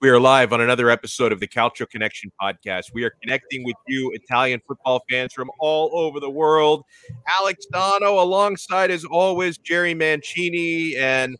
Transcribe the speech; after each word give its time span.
We 0.00 0.10
are 0.10 0.18
live 0.18 0.52
on 0.52 0.60
another 0.60 0.90
episode 0.90 1.32
of 1.32 1.40
the 1.40 1.46
Calcio 1.46 1.88
Connection 1.88 2.30
podcast. 2.40 2.92
We 2.92 3.04
are 3.04 3.12
connecting 3.22 3.64
with 3.64 3.76
you, 3.86 4.10
Italian 4.12 4.60
football 4.66 5.02
fans 5.08 5.32
from 5.32 5.50
all 5.60 5.90
over 5.94 6.20
the 6.20 6.28
world. 6.28 6.84
Alex 7.40 7.64
Dono, 7.72 8.20
alongside, 8.20 8.90
as 8.90 9.04
always, 9.04 9.56
Jerry 9.56 9.94
Mancini. 9.94 10.96
And 10.96 11.36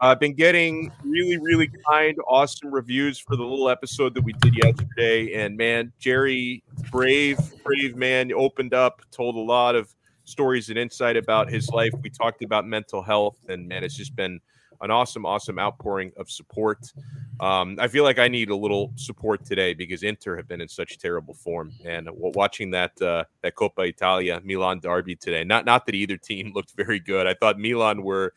I've 0.00 0.16
uh, 0.16 0.20
been 0.20 0.34
getting 0.34 0.90
really, 1.04 1.38
really 1.38 1.70
kind, 1.88 2.16
awesome 2.26 2.72
reviews 2.72 3.18
for 3.18 3.36
the 3.36 3.44
little 3.44 3.68
episode 3.68 4.14
that 4.14 4.24
we 4.24 4.32
did 4.34 4.56
yesterday. 4.56 5.34
And 5.34 5.56
man, 5.56 5.92
Jerry, 5.98 6.64
brave, 6.90 7.38
brave 7.62 7.94
man, 7.94 8.32
opened 8.32 8.74
up, 8.74 9.02
told 9.10 9.36
a 9.36 9.40
lot 9.40 9.76
of 9.76 9.94
stories 10.24 10.70
and 10.70 10.78
insight 10.78 11.16
about 11.16 11.50
his 11.50 11.68
life. 11.68 11.92
We 12.02 12.10
talked 12.10 12.42
about 12.42 12.66
mental 12.66 13.02
health, 13.02 13.36
and 13.48 13.68
man, 13.68 13.84
it's 13.84 13.96
just 13.96 14.16
been 14.16 14.40
an 14.80 14.90
awesome, 14.90 15.26
awesome 15.26 15.58
outpouring 15.58 16.12
of 16.16 16.30
support. 16.30 16.92
Um, 17.40 17.76
I 17.80 17.88
feel 17.88 18.04
like 18.04 18.18
I 18.18 18.28
need 18.28 18.50
a 18.50 18.56
little 18.56 18.92
support 18.96 19.44
today 19.44 19.74
because 19.74 20.02
Inter 20.02 20.36
have 20.36 20.48
been 20.48 20.60
in 20.60 20.68
such 20.68 20.98
terrible 20.98 21.34
form, 21.34 21.72
and 21.84 22.08
watching 22.12 22.70
that 22.72 23.00
uh, 23.00 23.24
that 23.42 23.54
Coppa 23.54 23.88
Italia 23.88 24.40
Milan 24.44 24.80
derby 24.80 25.16
today. 25.16 25.44
Not 25.44 25.64
not 25.64 25.86
that 25.86 25.94
either 25.94 26.16
team 26.16 26.52
looked 26.54 26.72
very 26.76 27.00
good. 27.00 27.26
I 27.26 27.34
thought 27.34 27.58
Milan 27.58 28.02
were 28.02 28.32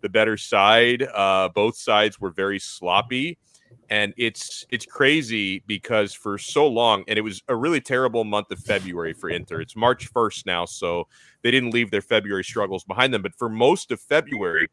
the 0.00 0.08
better 0.08 0.36
side. 0.36 1.02
Uh, 1.02 1.48
both 1.48 1.76
sides 1.76 2.20
were 2.20 2.30
very 2.30 2.58
sloppy, 2.58 3.38
and 3.90 4.14
it's 4.16 4.66
it's 4.70 4.86
crazy 4.86 5.62
because 5.66 6.14
for 6.14 6.38
so 6.38 6.66
long, 6.66 7.04
and 7.08 7.18
it 7.18 7.22
was 7.22 7.42
a 7.48 7.56
really 7.56 7.80
terrible 7.80 8.24
month 8.24 8.50
of 8.50 8.58
February 8.60 9.12
for 9.12 9.28
Inter. 9.30 9.60
It's 9.60 9.76
March 9.76 10.06
first 10.08 10.46
now, 10.46 10.64
so 10.64 11.06
they 11.42 11.50
didn't 11.50 11.70
leave 11.70 11.90
their 11.90 12.02
February 12.02 12.44
struggles 12.44 12.84
behind 12.84 13.12
them. 13.12 13.22
But 13.22 13.34
for 13.34 13.48
most 13.48 13.90
of 13.90 14.00
February 14.00 14.68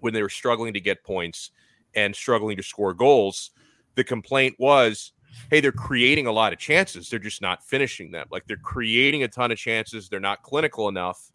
when 0.00 0.14
they 0.14 0.22
were 0.22 0.28
struggling 0.28 0.74
to 0.74 0.80
get 0.80 1.04
points 1.04 1.50
and 1.94 2.14
struggling 2.14 2.56
to 2.56 2.62
score 2.62 2.94
goals, 2.94 3.50
the 3.94 4.04
complaint 4.04 4.56
was, 4.58 5.12
hey, 5.50 5.60
they're 5.60 5.72
creating 5.72 6.26
a 6.26 6.32
lot 6.32 6.52
of 6.52 6.58
chances. 6.58 7.08
They're 7.08 7.18
just 7.18 7.42
not 7.42 7.64
finishing 7.64 8.10
them. 8.10 8.26
Like 8.30 8.46
they're 8.46 8.56
creating 8.56 9.22
a 9.22 9.28
ton 9.28 9.50
of 9.50 9.58
chances. 9.58 10.08
They're 10.08 10.20
not 10.20 10.42
clinical 10.42 10.88
enough. 10.88 11.30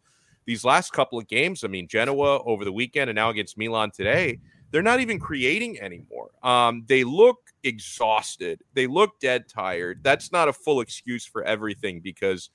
These 0.46 0.64
last 0.64 0.94
couple 0.94 1.18
of 1.18 1.28
games, 1.28 1.64
I 1.64 1.68
mean, 1.68 1.88
Genoa 1.88 2.44
over 2.44 2.66
the 2.66 2.72
weekend 2.72 3.10
and 3.10 3.16
now 3.16 3.30
against 3.30 3.58
Milan 3.58 3.92
today, 3.92 4.40
they're 4.72 4.84
not 4.84 5.00
even 5.00 5.20
creating 5.20 5.80
anymore. 5.80 6.32
Um, 6.44 6.84
they 6.88 7.04
look 7.04 7.38
exhausted. 7.64 8.62
They 8.74 8.88
look 8.88 9.20
dead 9.20 9.48
tired. 9.48 10.04
That's 10.04 10.32
not 10.32 10.48
a 10.48 10.54
full 10.54 10.82
excuse 10.82 11.26
for 11.26 11.44
everything 11.44 12.02
because, 12.02 12.50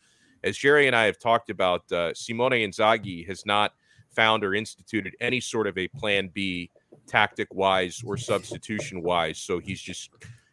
as 0.44 0.56
Jerry 0.56 0.86
and 0.86 0.94
I 0.94 1.04
have 1.04 1.18
talked 1.18 1.50
about, 1.50 1.90
uh, 1.90 2.14
Simone 2.14 2.52
Inzaghi 2.52 3.26
has 3.26 3.44
not 3.46 3.72
found 4.14 4.44
or 4.44 4.54
instituted 4.54 5.14
any 5.20 5.40
sort 5.40 5.66
of 5.66 5.76
a 5.78 5.88
plan 5.88 6.30
B 6.32 6.70
tactic 7.06 7.52
wise 7.52 8.02
or 8.04 8.16
substitution 8.16 9.02
wise. 9.02 9.38
So 9.38 9.58
he's 9.58 9.80
just 9.80 10.10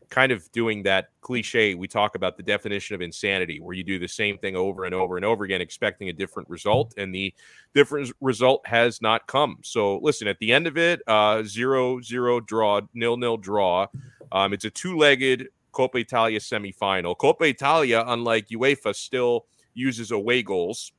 kind 0.10 0.32
of 0.32 0.50
doing 0.52 0.84
that 0.84 1.10
cliche 1.22 1.76
we 1.76 1.88
talk 1.88 2.16
about 2.16 2.38
the 2.38 2.44
definition 2.44 2.96
of 2.96 3.02
insanity 3.02 3.60
where 3.60 3.76
you 3.76 3.84
do 3.84 4.00
the 4.00 4.08
same 4.08 4.38
thing 4.38 4.56
over 4.56 4.86
and 4.86 4.96
over 4.96 5.18
and 5.18 5.26
over 5.26 5.44
again 5.44 5.60
expecting 5.60 6.10
a 6.10 6.14
different 6.14 6.48
result 6.50 6.94
and 6.98 7.14
the 7.14 7.34
different 7.74 8.10
result 8.22 8.66
has 8.66 9.02
not 9.02 9.28
come. 9.28 9.58
So 9.64 9.98
listen 9.98 10.28
at 10.28 10.40
the 10.40 10.52
end 10.54 10.66
of 10.66 10.78
it 10.78 11.02
uh 11.08 11.44
zero 11.44 12.00
zero 12.02 12.40
draw 12.40 12.82
nil 12.94 13.18
nil 13.18 13.38
draw. 13.38 13.88
Um 14.32 14.54
it's 14.54 14.66
a 14.66 14.70
two-legged 14.70 15.50
coppa 15.74 16.00
italia 16.00 16.40
semifinal. 16.40 17.16
Coppa 17.18 17.50
italia 17.50 18.04
unlike 18.08 18.48
uefa 18.48 18.96
still 18.96 19.46
uses 19.74 20.12
away 20.12 20.42
goals 20.42 20.94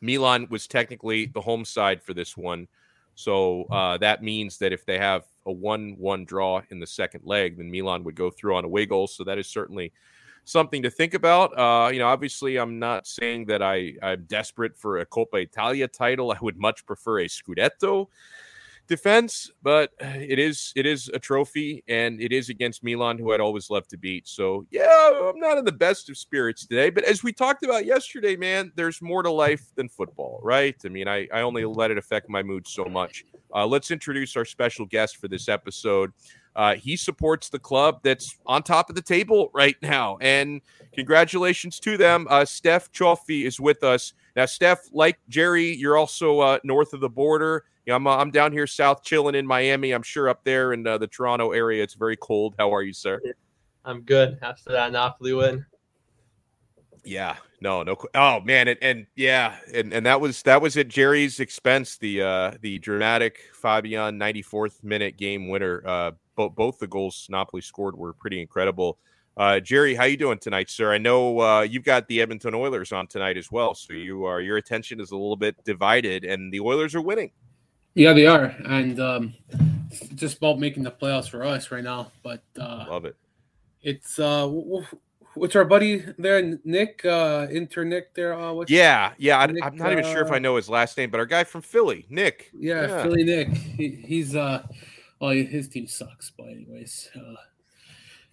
Milan 0.00 0.46
was 0.50 0.66
technically 0.66 1.26
the 1.26 1.40
home 1.40 1.64
side 1.64 2.02
for 2.02 2.14
this 2.14 2.36
one. 2.36 2.68
So 3.14 3.64
uh, 3.64 3.98
that 3.98 4.22
means 4.22 4.58
that 4.58 4.72
if 4.72 4.86
they 4.86 4.98
have 4.98 5.24
a 5.46 5.52
1 5.52 5.96
1 5.98 6.24
draw 6.24 6.62
in 6.70 6.78
the 6.78 6.86
second 6.86 7.24
leg, 7.24 7.58
then 7.58 7.70
Milan 7.70 8.04
would 8.04 8.14
go 8.14 8.30
through 8.30 8.56
on 8.56 8.64
away 8.64 8.86
goals. 8.86 9.14
So 9.14 9.24
that 9.24 9.38
is 9.38 9.48
certainly 9.48 9.92
something 10.44 10.82
to 10.82 10.90
think 10.90 11.14
about. 11.14 11.56
Uh, 11.58 11.90
you 11.90 11.98
know, 11.98 12.06
obviously, 12.06 12.56
I'm 12.56 12.78
not 12.78 13.06
saying 13.06 13.46
that 13.46 13.60
I, 13.60 13.94
I'm 14.02 14.24
desperate 14.24 14.76
for 14.76 14.98
a 14.98 15.06
Coppa 15.06 15.42
Italia 15.42 15.88
title. 15.88 16.32
I 16.32 16.38
would 16.40 16.58
much 16.58 16.86
prefer 16.86 17.20
a 17.20 17.26
Scudetto 17.26 18.08
defense, 18.88 19.50
but 19.62 19.90
it 20.00 20.38
is 20.38 20.72
it 20.74 20.86
is 20.86 21.08
a 21.12 21.18
trophy 21.18 21.84
and 21.88 22.20
it 22.20 22.32
is 22.32 22.48
against 22.48 22.82
Milan, 22.82 23.18
who 23.18 23.32
I'd 23.32 23.40
always 23.40 23.70
love 23.70 23.86
to 23.88 23.98
beat. 23.98 24.26
So 24.26 24.66
yeah, 24.70 25.10
I'm 25.22 25.38
not 25.38 25.58
in 25.58 25.64
the 25.64 25.72
best 25.72 26.08
of 26.10 26.16
spirits 26.16 26.66
today. 26.66 26.90
But 26.90 27.04
as 27.04 27.22
we 27.22 27.32
talked 27.32 27.62
about 27.62 27.86
yesterday, 27.86 28.36
man, 28.36 28.72
there's 28.74 29.00
more 29.00 29.22
to 29.22 29.30
life 29.30 29.66
than 29.76 29.88
football, 29.88 30.40
right? 30.42 30.74
I 30.84 30.88
mean, 30.88 31.06
I, 31.08 31.28
I 31.32 31.42
only 31.42 31.64
let 31.64 31.90
it 31.90 31.98
affect 31.98 32.28
my 32.28 32.42
mood 32.42 32.66
so 32.66 32.84
much. 32.86 33.24
Uh, 33.54 33.66
let's 33.66 33.90
introduce 33.90 34.36
our 34.36 34.44
special 34.44 34.86
guest 34.86 35.18
for 35.18 35.28
this 35.28 35.48
episode. 35.48 36.12
Uh, 36.56 36.74
he 36.74 36.96
supports 36.96 37.48
the 37.48 37.58
club 37.58 38.00
that's 38.02 38.36
on 38.46 38.62
top 38.62 38.90
of 38.90 38.96
the 38.96 39.02
table 39.02 39.48
right 39.54 39.76
now. 39.80 40.18
And 40.20 40.60
congratulations 40.92 41.78
to 41.80 41.96
them. 41.96 42.26
Uh, 42.28 42.44
Steph 42.44 42.90
Cioffi 42.90 43.44
is 43.44 43.60
with 43.60 43.84
us. 43.84 44.12
Now, 44.34 44.46
Steph, 44.46 44.80
like 44.92 45.18
Jerry, 45.28 45.74
you're 45.74 45.96
also 45.96 46.40
uh, 46.40 46.58
north 46.64 46.92
of 46.94 47.00
the 47.00 47.08
border 47.08 47.64
you 47.88 47.92
know, 47.92 47.96
I'm, 47.96 48.06
uh, 48.06 48.16
I'm 48.18 48.30
down 48.30 48.52
here 48.52 48.66
south 48.66 49.02
chilling 49.02 49.34
in 49.34 49.46
Miami. 49.46 49.92
I'm 49.92 50.02
sure 50.02 50.28
up 50.28 50.44
there 50.44 50.74
in 50.74 50.86
uh, 50.86 50.98
the 50.98 51.06
Toronto 51.06 51.52
area, 51.52 51.82
it's 51.82 51.94
very 51.94 52.18
cold. 52.18 52.54
How 52.58 52.74
are 52.74 52.82
you, 52.82 52.92
sir? 52.92 53.18
I'm 53.86 54.02
good 54.02 54.38
after 54.42 54.72
that 54.72 54.92
Napoli 54.92 55.32
win. 55.32 55.64
Yeah, 57.02 57.36
no, 57.62 57.82
no. 57.82 57.96
Oh 58.14 58.40
man, 58.40 58.68
and, 58.68 58.78
and 58.82 59.06
yeah, 59.16 59.56
and, 59.72 59.94
and 59.94 60.04
that 60.04 60.20
was 60.20 60.42
that 60.42 60.60
was 60.60 60.76
at 60.76 60.88
Jerry's 60.88 61.40
expense. 61.40 61.96
The 61.96 62.20
uh 62.20 62.52
the 62.60 62.78
dramatic 62.78 63.38
Fabian 63.54 64.18
94th 64.18 64.84
minute 64.84 65.16
game 65.16 65.48
winner. 65.48 65.82
Uh, 65.86 66.10
both 66.36 66.54
both 66.54 66.78
the 66.78 66.86
goals 66.86 67.26
Napoli 67.30 67.62
scored 67.62 67.96
were 67.96 68.12
pretty 68.12 68.42
incredible. 68.42 68.98
Uh, 69.38 69.60
Jerry, 69.60 69.94
how 69.94 70.04
you 70.04 70.18
doing 70.18 70.38
tonight, 70.38 70.68
sir? 70.68 70.92
I 70.92 70.98
know 70.98 71.40
uh, 71.40 71.60
you've 71.62 71.84
got 71.84 72.06
the 72.08 72.20
Edmonton 72.20 72.54
Oilers 72.54 72.92
on 72.92 73.06
tonight 73.06 73.38
as 73.38 73.50
well, 73.50 73.74
so 73.74 73.94
you 73.94 74.24
are 74.24 74.42
your 74.42 74.58
attention 74.58 75.00
is 75.00 75.10
a 75.10 75.16
little 75.16 75.36
bit 75.36 75.56
divided, 75.64 76.24
and 76.26 76.52
the 76.52 76.60
Oilers 76.60 76.94
are 76.94 77.00
winning. 77.00 77.30
Yeah, 77.98 78.12
they 78.12 78.26
are, 78.26 78.54
and 78.64 79.00
um, 79.00 79.34
just 80.14 80.36
about 80.36 80.60
making 80.60 80.84
the 80.84 80.90
playoffs 80.92 81.28
for 81.28 81.44
us 81.44 81.72
right 81.72 81.82
now. 81.82 82.12
But 82.22 82.44
uh, 82.56 82.86
love 82.88 83.04
it. 83.04 83.16
It's 83.82 84.20
uh, 84.20 84.46
what's 85.34 85.56
our 85.56 85.64
buddy 85.64 86.04
there, 86.16 86.60
Nick? 86.62 87.04
Uh, 87.04 87.48
Inter 87.50 87.82
Nick 87.82 88.14
there. 88.14 88.38
Uh, 88.38 88.64
yeah, 88.68 89.14
yeah. 89.18 89.38
I, 89.38 89.66
am 89.66 89.76
not 89.76 89.90
even 89.90 90.04
sure 90.04 90.22
if 90.24 90.30
I 90.30 90.36
uh, 90.36 90.38
know 90.38 90.54
his 90.54 90.68
last 90.68 90.96
name, 90.96 91.10
but 91.10 91.18
our 91.18 91.26
guy 91.26 91.42
from 91.42 91.60
Philly, 91.60 92.06
Nick. 92.08 92.52
Yeah, 92.56 92.86
yeah. 92.86 93.02
Philly 93.02 93.24
Nick. 93.24 93.48
He, 93.48 93.88
he's 93.88 94.36
uh, 94.36 94.64
well, 95.20 95.30
his 95.30 95.68
team 95.68 95.88
sucks, 95.88 96.30
but 96.38 96.46
anyways, 96.46 97.10
uh, 97.16 97.34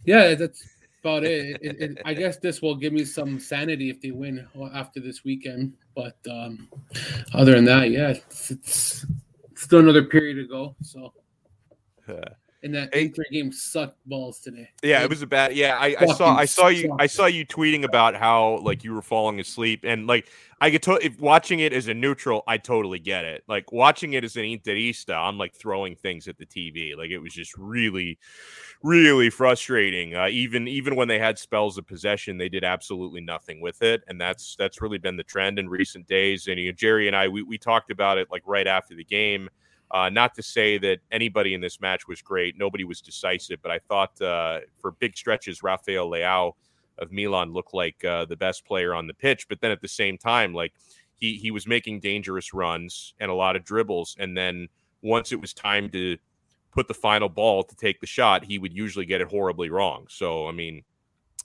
yeah, 0.05 0.35
that's 0.35 0.63
about 1.01 1.23
it. 1.23 1.57
It, 1.63 1.81
it. 1.81 2.01
I 2.05 2.13
guess 2.13 2.37
this 2.37 2.61
will 2.61 2.75
give 2.75 2.93
me 2.93 3.03
some 3.03 3.39
sanity 3.39 3.89
if 3.89 3.99
they 3.99 4.11
win 4.11 4.47
after 4.75 4.99
this 4.99 5.23
weekend. 5.23 5.73
But 5.95 6.17
um, 6.29 6.67
other 7.33 7.53
than 7.53 7.65
that, 7.65 7.89
yeah, 7.89 8.09
it's, 8.09 8.51
it's 8.51 9.05
still 9.55 9.79
another 9.79 10.03
period 10.03 10.35
to 10.35 10.47
go. 10.47 10.75
So, 10.81 11.13
and 12.65 12.73
that 12.73 12.93
hey, 12.93 13.03
Inter 13.03 13.23
game 13.31 13.51
sucked 13.51 13.97
balls 14.07 14.39
today. 14.39 14.67
Yeah, 14.81 15.03
it 15.03 15.09
was 15.09 15.21
a 15.21 15.27
bad. 15.27 15.55
Yeah, 15.55 15.77
I, 15.79 15.95
I 15.99 16.05
saw 16.07 16.35
I 16.35 16.45
saw 16.45 16.67
you 16.67 16.93
I 16.99 17.05
saw 17.05 17.27
you 17.27 17.45
tweeting 17.45 17.83
about 17.83 18.15
how 18.15 18.57
like 18.63 18.83
you 18.83 18.93
were 18.93 19.03
falling 19.03 19.39
asleep 19.39 19.81
and 19.83 20.07
like 20.07 20.27
I 20.59 20.71
get 20.71 20.81
to 20.83 20.93
if 21.05 21.19
watching 21.19 21.59
it 21.59 21.73
as 21.73 21.87
a 21.87 21.93
neutral, 21.93 22.43
I 22.47 22.57
totally 22.57 22.97
get 22.97 23.23
it. 23.23 23.43
Like 23.47 23.71
watching 23.71 24.13
it 24.13 24.23
as 24.23 24.35
an 24.35 24.43
Interista, 24.43 25.15
I'm 25.15 25.37
like 25.37 25.53
throwing 25.53 25.95
things 25.95 26.27
at 26.27 26.39
the 26.39 26.45
TV. 26.45 26.97
Like 26.97 27.11
it 27.11 27.19
was 27.19 27.33
just 27.33 27.55
really, 27.55 28.17
really 28.81 29.29
frustrating. 29.29 30.15
Uh, 30.15 30.27
even 30.27 30.67
even 30.67 30.95
when 30.95 31.07
they 31.07 31.19
had 31.19 31.37
spells 31.37 31.77
of 31.77 31.85
possession, 31.85 32.39
they 32.39 32.49
did 32.49 32.63
absolutely 32.63 33.21
nothing 33.21 33.61
with 33.61 33.83
it, 33.83 34.01
and 34.07 34.19
that's 34.19 34.55
that's 34.57 34.81
really 34.81 34.97
been 34.97 35.17
the 35.17 35.23
trend 35.23 35.59
in 35.59 35.69
recent 35.69 36.07
days. 36.07 36.47
And 36.47 36.59
you 36.59 36.71
know, 36.71 36.75
Jerry 36.75 37.05
and 37.05 37.15
I, 37.15 37.27
we 37.27 37.43
we 37.43 37.59
talked 37.59 37.91
about 37.91 38.17
it 38.17 38.31
like 38.31 38.43
right 38.47 38.67
after 38.67 38.95
the 38.95 39.05
game. 39.05 39.49
Uh, 39.91 40.09
not 40.09 40.33
to 40.35 40.43
say 40.43 40.77
that 40.77 40.99
anybody 41.11 41.53
in 41.53 41.61
this 41.61 41.79
match 41.79 42.07
was 42.07 42.21
great. 42.21 42.57
Nobody 42.57 42.83
was 42.83 43.01
decisive, 43.01 43.61
but 43.61 43.71
I 43.71 43.79
thought 43.79 44.19
uh, 44.21 44.61
for 44.79 44.91
big 44.91 45.15
stretches, 45.15 45.63
Rafael 45.63 46.09
Leao 46.09 46.53
of 46.97 47.11
Milan 47.11 47.53
looked 47.53 47.73
like 47.73 48.03
uh, 48.03 48.25
the 48.25 48.35
best 48.35 48.65
player 48.65 48.93
on 48.93 49.07
the 49.07 49.13
pitch. 49.13 49.47
But 49.47 49.61
then 49.61 49.71
at 49.71 49.81
the 49.81 49.87
same 49.87 50.17
time, 50.17 50.53
like 50.53 50.73
he 51.15 51.35
he 51.35 51.51
was 51.51 51.67
making 51.67 51.99
dangerous 51.99 52.53
runs 52.53 53.13
and 53.19 53.29
a 53.29 53.33
lot 53.33 53.55
of 53.55 53.63
dribbles, 53.63 54.15
and 54.19 54.35
then 54.35 54.67
once 55.01 55.31
it 55.31 55.39
was 55.39 55.53
time 55.53 55.89
to 55.91 56.17
put 56.71 56.87
the 56.87 56.93
final 56.93 57.29
ball 57.29 57.63
to 57.63 57.75
take 57.75 58.01
the 58.01 58.07
shot, 58.07 58.43
he 58.43 58.57
would 58.57 58.73
usually 58.73 59.05
get 59.05 59.21
it 59.21 59.29
horribly 59.29 59.69
wrong. 59.69 60.05
So 60.09 60.47
I 60.47 60.51
mean, 60.51 60.83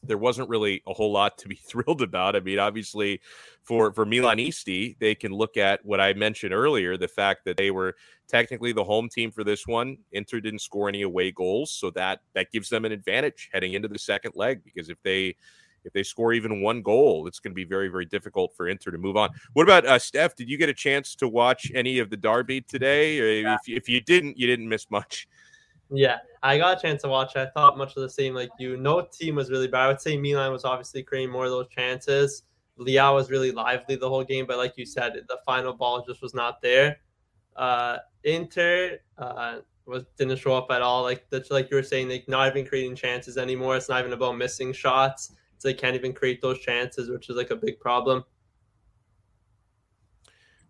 there 0.02 0.18
wasn't 0.18 0.48
really 0.48 0.82
a 0.86 0.94
whole 0.94 1.12
lot 1.12 1.38
to 1.38 1.48
be 1.48 1.54
thrilled 1.64 2.02
about. 2.02 2.36
I 2.36 2.40
mean, 2.40 2.58
obviously, 2.58 3.20
for 3.62 3.92
for 3.92 4.06
Milan 4.06 4.38
Milanisti, 4.38 4.96
they 4.98 5.14
can 5.14 5.32
look 5.32 5.56
at 5.56 5.84
what 5.84 6.00
I 6.00 6.12
mentioned 6.14 6.54
earlier, 6.54 6.96
the 6.96 7.08
fact 7.08 7.44
that 7.44 7.56
they 7.56 7.70
were 7.70 7.96
technically 8.28 8.72
the 8.72 8.84
home 8.84 9.08
team 9.08 9.30
for 9.30 9.44
this 9.44 9.66
one. 9.66 9.98
Inter 10.12 10.40
didn't 10.40 10.60
score 10.60 10.88
any 10.88 11.02
away 11.02 11.30
goals, 11.32 11.70
so 11.72 11.90
that 11.90 12.20
that 12.34 12.50
gives 12.52 12.68
them 12.68 12.84
an 12.84 12.92
advantage 12.92 13.50
heading 13.52 13.74
into 13.74 13.88
the 13.88 13.98
second 13.98 14.32
leg 14.34 14.62
because 14.64 14.88
if 14.88 15.00
they 15.02 15.36
if 15.84 15.92
they 15.92 16.02
score 16.02 16.32
even 16.32 16.60
one 16.60 16.82
goal, 16.82 17.26
it's 17.26 17.38
going 17.38 17.52
to 17.52 17.56
be 17.56 17.64
very, 17.64 17.88
very 17.88 18.04
difficult 18.04 18.54
for 18.56 18.68
Inter 18.68 18.90
to 18.90 18.98
move 18.98 19.16
on. 19.16 19.30
What 19.54 19.62
about 19.62 19.86
uh, 19.86 19.98
Steph? 19.98 20.36
Did 20.36 20.48
you 20.48 20.58
get 20.58 20.68
a 20.68 20.74
chance 20.74 21.14
to 21.16 21.28
watch 21.28 21.70
any 21.74 21.98
of 21.98 22.10
the 22.10 22.16
derby 22.16 22.60
today? 22.60 23.42
Yeah. 23.42 23.54
If, 23.54 23.60
if 23.66 23.88
you 23.88 24.00
didn't, 24.00 24.38
you 24.38 24.46
didn't 24.46 24.68
miss 24.68 24.90
much. 24.90 25.28
Yeah, 25.92 26.18
I 26.42 26.56
got 26.58 26.78
a 26.78 26.80
chance 26.80 27.02
to 27.02 27.08
watch. 27.08 27.36
I 27.36 27.46
thought 27.46 27.76
much 27.76 27.96
of 27.96 28.02
the 28.02 28.10
same 28.10 28.34
like 28.34 28.50
you. 28.58 28.76
No 28.76 29.02
team 29.02 29.34
was 29.34 29.50
really 29.50 29.66
bad. 29.66 29.84
I 29.84 29.88
would 29.88 30.00
say 30.00 30.16
Milan 30.16 30.52
was 30.52 30.64
obviously 30.64 31.02
creating 31.02 31.30
more 31.30 31.46
of 31.46 31.50
those 31.50 31.68
chances. 31.68 32.44
Leao 32.78 33.14
was 33.14 33.30
really 33.30 33.50
lively 33.52 33.96
the 33.96 34.08
whole 34.08 34.24
game, 34.24 34.46
but 34.46 34.56
like 34.56 34.74
you 34.76 34.86
said, 34.86 35.14
the 35.28 35.38
final 35.44 35.72
ball 35.72 36.04
just 36.06 36.22
was 36.22 36.32
not 36.32 36.62
there. 36.62 36.98
Uh, 37.56 37.98
Inter 38.24 38.98
uh, 39.18 39.58
was 39.84 40.04
didn't 40.16 40.38
show 40.38 40.54
up 40.54 40.70
at 40.70 40.80
all. 40.80 41.02
Like 41.02 41.26
that's 41.28 41.50
like 41.50 41.70
you 41.70 41.76
were 41.76 41.82
saying, 41.82 42.08
like 42.08 42.28
not 42.28 42.48
even 42.48 42.66
creating 42.66 42.94
chances 42.94 43.36
anymore. 43.36 43.76
It's 43.76 43.88
not 43.88 44.00
even 44.00 44.12
about 44.12 44.38
missing 44.38 44.72
shots. 44.72 45.32
It's 45.54 45.64
they 45.64 45.74
can't 45.74 45.96
even 45.96 46.12
create 46.12 46.40
those 46.40 46.60
chances, 46.60 47.10
which 47.10 47.28
is 47.28 47.36
like 47.36 47.50
a 47.50 47.56
big 47.56 47.80
problem. 47.80 48.24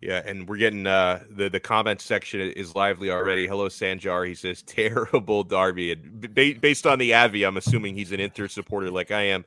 Yeah, 0.01 0.23
and 0.25 0.49
we're 0.49 0.57
getting 0.57 0.87
uh 0.87 1.25
the 1.31 1.51
the 1.51 1.61
comment 1.61 2.01
section 2.01 2.41
is 2.41 2.75
lively 2.75 3.11
already. 3.11 3.47
Hello, 3.47 3.69
Sanjar. 3.69 4.27
He 4.27 4.35
says 4.35 4.63
terrible 4.63 5.45
Darby, 5.45 5.93
and 5.93 6.35
based 6.35 6.87
on 6.87 6.99
the 6.99 7.15
Avi, 7.15 7.45
I'm 7.45 7.59
assuming 7.59 7.95
he's 7.95 8.13
an 8.13 8.21
Inter 8.21 8.49
supporter 8.49 8.91
like 8.91 9.11
I 9.11 9.23
am. 9.23 9.45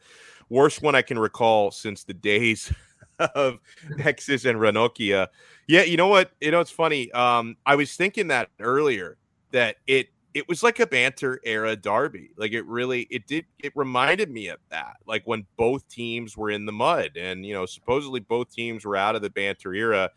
Worst 0.49 0.83
one 0.83 0.93
I 0.93 1.01
can 1.01 1.17
recall 1.17 1.71
since 1.71 2.03
the 2.03 2.13
days 2.13 2.71
of 3.19 3.59
Texas 3.97 4.45
and 4.45 4.59
Ranocchia. 4.59 5.27
Yeah, 5.67 5.83
you 5.83 5.97
know 5.97 6.07
what? 6.07 6.31
You 6.39 6.51
know 6.51 6.59
it's 6.59 6.69
funny. 6.71 7.11
Um, 7.13 7.57
I 7.65 7.75
was 7.75 7.95
thinking 7.95 8.27
that 8.27 8.49
earlier 8.59 9.17
that 9.51 9.77
it 9.87 10.09
it 10.35 10.47
was 10.47 10.61
like 10.61 10.79
a 10.79 10.85
banter 10.85 11.39
era 11.43 11.75
derby. 11.75 12.31
Like 12.37 12.51
it 12.51 12.65
really 12.65 13.07
it 13.09 13.25
did 13.25 13.45
it 13.57 13.71
reminded 13.75 14.29
me 14.29 14.49
of 14.49 14.59
that. 14.69 14.97
Like 15.07 15.23
when 15.25 15.45
both 15.57 15.87
teams 15.89 16.37
were 16.37 16.51
in 16.51 16.67
the 16.67 16.71
mud 16.71 17.17
and 17.17 17.43
you 17.43 17.55
know 17.55 17.65
supposedly 17.65 18.19
both 18.19 18.53
teams 18.53 18.85
were 18.85 18.95
out 18.95 19.15
of 19.15 19.23
the 19.23 19.31
banter 19.31 19.73
era 19.73 20.11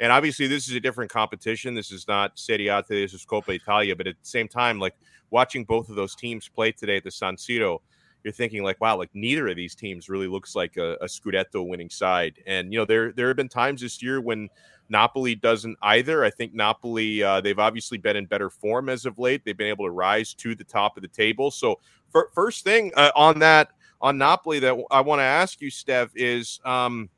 and 0.00 0.10
obviously, 0.10 0.46
this 0.46 0.68
is 0.68 0.74
a 0.74 0.80
different 0.80 1.10
competition. 1.10 1.74
This 1.74 1.92
is 1.92 2.08
not 2.08 2.38
Serie 2.38 2.68
A, 2.68 2.82
this 2.88 3.14
is 3.14 3.24
Coppa 3.24 3.54
Italia. 3.54 3.94
But 3.94 4.06
at 4.06 4.14
the 4.20 4.28
same 4.28 4.48
time, 4.48 4.78
like 4.78 4.94
watching 5.30 5.64
both 5.64 5.88
of 5.88 5.96
those 5.96 6.14
teams 6.14 6.48
play 6.48 6.72
today 6.72 6.96
at 6.96 7.04
the 7.04 7.10
San 7.10 7.36
Siro, 7.36 7.78
you're 8.24 8.32
thinking 8.32 8.62
like, 8.62 8.80
wow, 8.80 8.96
like 8.96 9.10
neither 9.14 9.48
of 9.48 9.56
these 9.56 9.74
teams 9.74 10.08
really 10.08 10.26
looks 10.26 10.54
like 10.54 10.76
a, 10.76 10.94
a 11.00 11.06
Scudetto 11.06 11.66
winning 11.66 11.90
side. 11.90 12.34
And 12.46 12.72
you 12.72 12.78
know, 12.78 12.84
there 12.84 13.12
there 13.12 13.28
have 13.28 13.36
been 13.36 13.48
times 13.48 13.80
this 13.80 14.02
year 14.02 14.20
when 14.20 14.48
Napoli 14.88 15.34
doesn't 15.34 15.76
either. 15.82 16.24
I 16.24 16.30
think 16.30 16.54
Napoli 16.54 17.22
uh, 17.22 17.40
they've 17.40 17.58
obviously 17.58 17.98
been 17.98 18.16
in 18.16 18.26
better 18.26 18.50
form 18.50 18.88
as 18.88 19.06
of 19.06 19.18
late. 19.18 19.44
They've 19.44 19.56
been 19.56 19.68
able 19.68 19.86
to 19.86 19.90
rise 19.90 20.34
to 20.34 20.54
the 20.54 20.64
top 20.64 20.96
of 20.96 21.02
the 21.02 21.08
table. 21.08 21.50
So 21.50 21.80
for, 22.10 22.30
first 22.34 22.64
thing 22.64 22.92
uh, 22.96 23.10
on 23.16 23.38
that 23.40 23.70
on 24.00 24.18
Napoli 24.18 24.58
that 24.60 24.76
I 24.90 25.00
want 25.00 25.20
to 25.20 25.24
ask 25.24 25.60
you, 25.60 25.70
Steph, 25.70 26.10
is. 26.14 26.60
Um, 26.64 27.08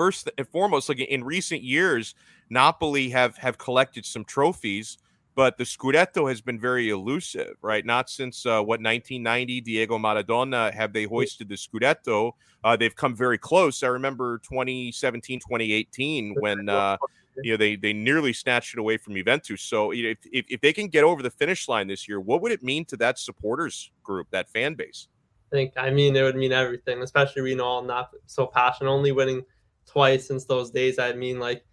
first 0.00 0.30
and 0.38 0.48
foremost, 0.48 0.88
like 0.88 0.98
in 0.98 1.22
recent 1.22 1.62
years, 1.62 2.14
Napoli 2.48 3.10
have 3.10 3.36
have 3.36 3.58
collected 3.58 4.06
some 4.06 4.24
trophies, 4.24 4.96
but 5.34 5.58
the 5.58 5.64
Scudetto 5.64 6.26
has 6.26 6.40
been 6.40 6.58
very 6.58 6.88
elusive, 6.88 7.56
right? 7.60 7.84
Not 7.84 8.08
since 8.08 8.46
uh, 8.46 8.62
what 8.62 8.80
1990, 8.80 9.60
Diego 9.60 9.98
Maradona 9.98 10.72
have 10.72 10.94
they 10.94 11.04
hoisted 11.04 11.50
the 11.50 11.56
Scudetto. 11.56 12.32
Uh, 12.64 12.76
they've 12.76 12.96
come 12.96 13.14
very 13.14 13.36
close. 13.36 13.82
I 13.82 13.88
remember 13.88 14.38
2017, 14.38 15.40
2018 15.40 16.34
when 16.40 16.70
uh, 16.70 16.96
you 17.42 17.52
know 17.52 17.58
they 17.58 17.76
they 17.76 17.92
nearly 17.92 18.32
snatched 18.32 18.72
it 18.72 18.80
away 18.80 18.96
from 18.96 19.14
Juventus. 19.14 19.60
So 19.60 19.90
you 19.90 20.04
know, 20.04 20.10
if, 20.12 20.18
if, 20.32 20.44
if 20.48 20.60
they 20.62 20.72
can 20.72 20.88
get 20.88 21.04
over 21.04 21.22
the 21.22 21.30
finish 21.30 21.68
line 21.68 21.88
this 21.88 22.08
year, 22.08 22.20
what 22.20 22.40
would 22.40 22.52
it 22.52 22.62
mean 22.62 22.86
to 22.86 22.96
that 22.96 23.18
supporters 23.18 23.90
group, 24.02 24.28
that 24.30 24.48
fan 24.48 24.72
base? 24.76 25.08
I 25.52 25.56
think 25.56 25.74
I 25.76 25.90
mean 25.90 26.16
it 26.16 26.22
would 26.22 26.36
mean 26.36 26.52
everything, 26.52 27.02
especially 27.02 27.42
we 27.42 27.54
know 27.54 27.72
I'm 27.72 27.86
not 27.86 28.12
so 28.24 28.46
passionate 28.46 28.88
only 28.88 29.12
winning 29.12 29.44
twice 29.90 30.26
since 30.26 30.44
those 30.44 30.70
days. 30.70 30.98
I 30.98 31.12
mean, 31.12 31.38
like 31.38 31.64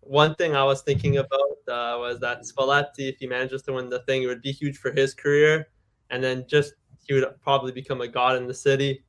one 0.00 0.34
thing 0.34 0.56
I 0.56 0.64
was 0.64 0.82
thinking 0.82 1.18
about 1.18 1.58
uh, 1.68 1.96
was 1.98 2.18
that 2.20 2.42
Spalletti, 2.42 3.08
if 3.08 3.18
he 3.18 3.26
manages 3.26 3.62
to 3.62 3.72
win 3.72 3.88
the 3.88 4.00
thing, 4.00 4.22
it 4.22 4.26
would 4.26 4.42
be 4.42 4.52
huge 4.52 4.78
for 4.78 4.90
his 4.90 5.14
career, 5.14 5.68
and 6.10 6.22
then 6.22 6.44
just 6.48 6.74
he 7.06 7.14
would 7.14 7.24
probably 7.42 7.72
become 7.72 8.00
a 8.00 8.08
god 8.08 8.36
in 8.36 8.46
the 8.46 8.54
city. 8.54 9.04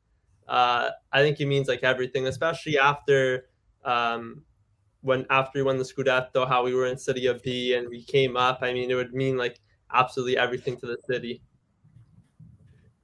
Uh, 0.48 0.90
I 1.12 1.22
think 1.22 1.38
he 1.38 1.46
means 1.46 1.68
like 1.68 1.84
everything, 1.84 2.28
especially 2.28 2.78
after 2.78 3.46
um, 3.86 4.44
when 5.02 5.26
after 5.30 5.60
he 5.60 5.64
won 5.64 5.78
the 5.78 5.84
Scudetto, 5.84 6.48
how 6.48 6.64
we 6.64 6.74
were 6.74 6.86
in 6.86 6.98
Serie 6.98 7.40
B 7.44 7.74
and 7.74 7.90
we 7.90 8.04
came 8.04 8.38
up. 8.38 8.60
I 8.62 8.74
mean, 8.74 8.92
it 8.92 8.96
would 8.96 9.14
mean 9.14 9.38
like 9.38 9.60
absolutely 9.92 10.38
everything 10.38 10.78
to 10.78 10.88
the 10.88 10.98
city. 11.08 11.42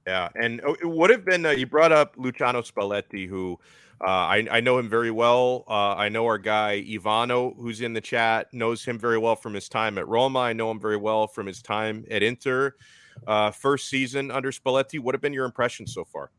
Yeah, 0.06 0.28
and 0.34 0.60
oh, 0.64 0.74
it 0.80 0.86
would 0.86 1.10
have 1.10 1.24
been. 1.24 1.44
Uh, 1.44 1.50
you 1.50 1.66
brought 1.66 1.92
up 1.92 2.14
Luciano 2.16 2.62
Spalletti, 2.62 3.28
who 3.28 3.58
uh, 4.02 4.06
I, 4.06 4.46
I, 4.50 4.60
know 4.60 4.78
him 4.78 4.88
very 4.88 5.10
well. 5.10 5.64
Uh, 5.68 5.94
I 5.94 6.08
know 6.08 6.24
our 6.24 6.38
guy 6.38 6.82
Ivano, 6.88 7.54
who's 7.56 7.82
in 7.82 7.92
the 7.92 8.00
chat, 8.00 8.46
knows 8.52 8.82
him 8.82 8.98
very 8.98 9.18
well 9.18 9.36
from 9.36 9.52
his 9.52 9.68
time 9.68 9.98
at 9.98 10.08
Roma. 10.08 10.38
I 10.38 10.54
know 10.54 10.70
him 10.70 10.80
very 10.80 10.96
well 10.96 11.26
from 11.26 11.46
his 11.46 11.60
time 11.60 12.06
at 12.10 12.22
Inter. 12.22 12.74
Uh, 13.26 13.50
first 13.50 13.90
season 13.90 14.30
under 14.30 14.50
Spalletti. 14.50 14.98
What 14.98 15.14
have 15.14 15.20
been 15.20 15.34
your 15.34 15.44
impressions 15.44 15.92
so 15.92 16.04
far? 16.04 16.30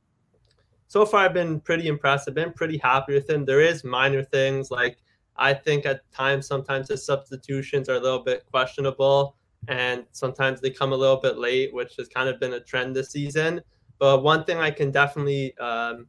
So 0.88 1.06
far, 1.06 1.25
I've 1.25 1.34
been 1.34 1.60
pretty 1.60 1.88
impressed. 1.88 2.28
I've 2.28 2.34
been 2.34 2.52
pretty 2.52 2.80
happy 2.80 3.13
with 3.13 3.30
him. 3.30 3.46
There 3.46 3.62
is 3.62 3.84
minor 3.84 4.24
things 4.24 4.72
like 4.72 4.98
I 5.38 5.54
think 5.54 5.86
at 5.86 6.10
times, 6.12 6.48
sometimes 6.48 6.90
his 6.90 7.06
substitutions 7.06 7.90
are 7.90 7.96
a 7.96 8.00
little 8.00 8.24
bit 8.24 8.44
questionable, 8.52 9.36
and 9.68 10.06
sometimes 10.12 10.62
they 10.62 10.69
come 10.69 10.94
a 10.94 10.96
little 10.96 11.18
bit 11.18 11.38
late, 11.38 11.74
which 11.74 11.96
has 11.98 12.08
kind 12.08 12.28
of 12.28 12.40
been 12.40 12.54
a 12.54 12.60
trend 12.60 12.96
this 12.96 13.12
season. 13.12 13.62
But 14.00 14.24
one 14.24 14.46
thing 14.46 14.58
I 14.58 14.72
can 14.72 14.92
definitely 14.92 15.56
um, 15.60 16.08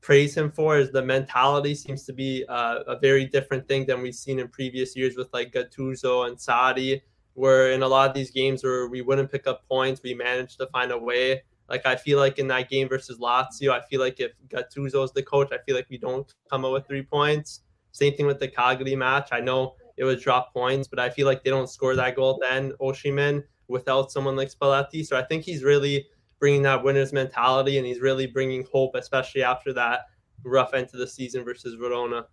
praise 0.00 0.36
him 0.36 0.50
for 0.50 0.78
is 0.78 0.90
the 0.90 1.02
mentality 1.02 1.74
seems 1.74 2.04
to 2.04 2.12
be 2.12 2.44
uh, 2.48 2.80
a 2.86 2.98
very 2.98 3.24
different 3.24 3.66
thing 3.68 3.86
than 3.86 4.02
we've 4.02 4.14
seen 4.14 4.38
in 4.38 4.48
previous 4.48 4.96
years 4.96 5.16
with 5.16 5.28
like 5.32 5.52
Gattuso 5.52 6.26
and 6.26 6.36
Sarri, 6.36 7.00
where 7.34 7.72
in 7.72 7.82
a 7.82 7.88
lot 7.88 8.08
of 8.08 8.14
these 8.14 8.30
games 8.30 8.64
where 8.64 8.88
we 8.88 9.02
wouldn't 9.02 9.30
pick 9.30 9.46
up 9.46 9.66
points, 9.68 10.02
we 10.02 10.14
managed 10.14 10.58
to 10.58 10.66
find 10.68 10.92
a 10.92 10.98
way. 10.98 11.42
Like 11.68 11.84
I 11.84 11.96
feel 11.96 12.18
like 12.18 12.38
in 12.38 12.48
that 12.48 12.70
game 12.70 12.88
versus 12.88 13.18
Lazio, 13.18 13.70
I 13.70 13.80
feel 13.82 14.00
like 14.00 14.20
if 14.20 14.32
Gattuso 14.48 15.04
is 15.04 15.12
the 15.12 15.22
coach, 15.22 15.48
I 15.52 15.58
feel 15.58 15.76
like 15.76 15.88
we 15.90 15.98
don't 15.98 16.32
come 16.50 16.64
out 16.64 16.72
with 16.72 16.86
three 16.86 17.02
points. 17.02 17.60
Same 17.92 18.14
thing 18.14 18.26
with 18.26 18.38
the 18.38 18.48
Cagliari 18.48 18.96
match. 18.96 19.28
I 19.32 19.40
know 19.40 19.74
it 19.96 20.04
was 20.04 20.22
drop 20.22 20.52
points, 20.54 20.88
but 20.88 20.98
I 20.98 21.10
feel 21.10 21.26
like 21.26 21.42
they 21.44 21.50
don't 21.50 21.68
score 21.68 21.94
that 21.96 22.16
goal 22.16 22.38
then 22.40 22.72
Osimhen 22.80 23.42
without 23.66 24.10
someone 24.10 24.36
like 24.36 24.50
Spalletti. 24.50 25.04
So 25.04 25.18
I 25.18 25.22
think 25.22 25.44
he's 25.44 25.62
really 25.62 26.06
bringing 26.40 26.62
that 26.62 26.82
winner's 26.82 27.12
mentality, 27.12 27.78
and 27.78 27.86
he's 27.86 28.00
really 28.00 28.26
bringing 28.26 28.66
hope, 28.72 28.94
especially 28.94 29.42
after 29.42 29.72
that 29.72 30.06
rough 30.44 30.74
end 30.74 30.88
to 30.88 30.96
the 30.96 31.06
season 31.06 31.44
versus 31.44 31.74
Verona. 31.74 32.26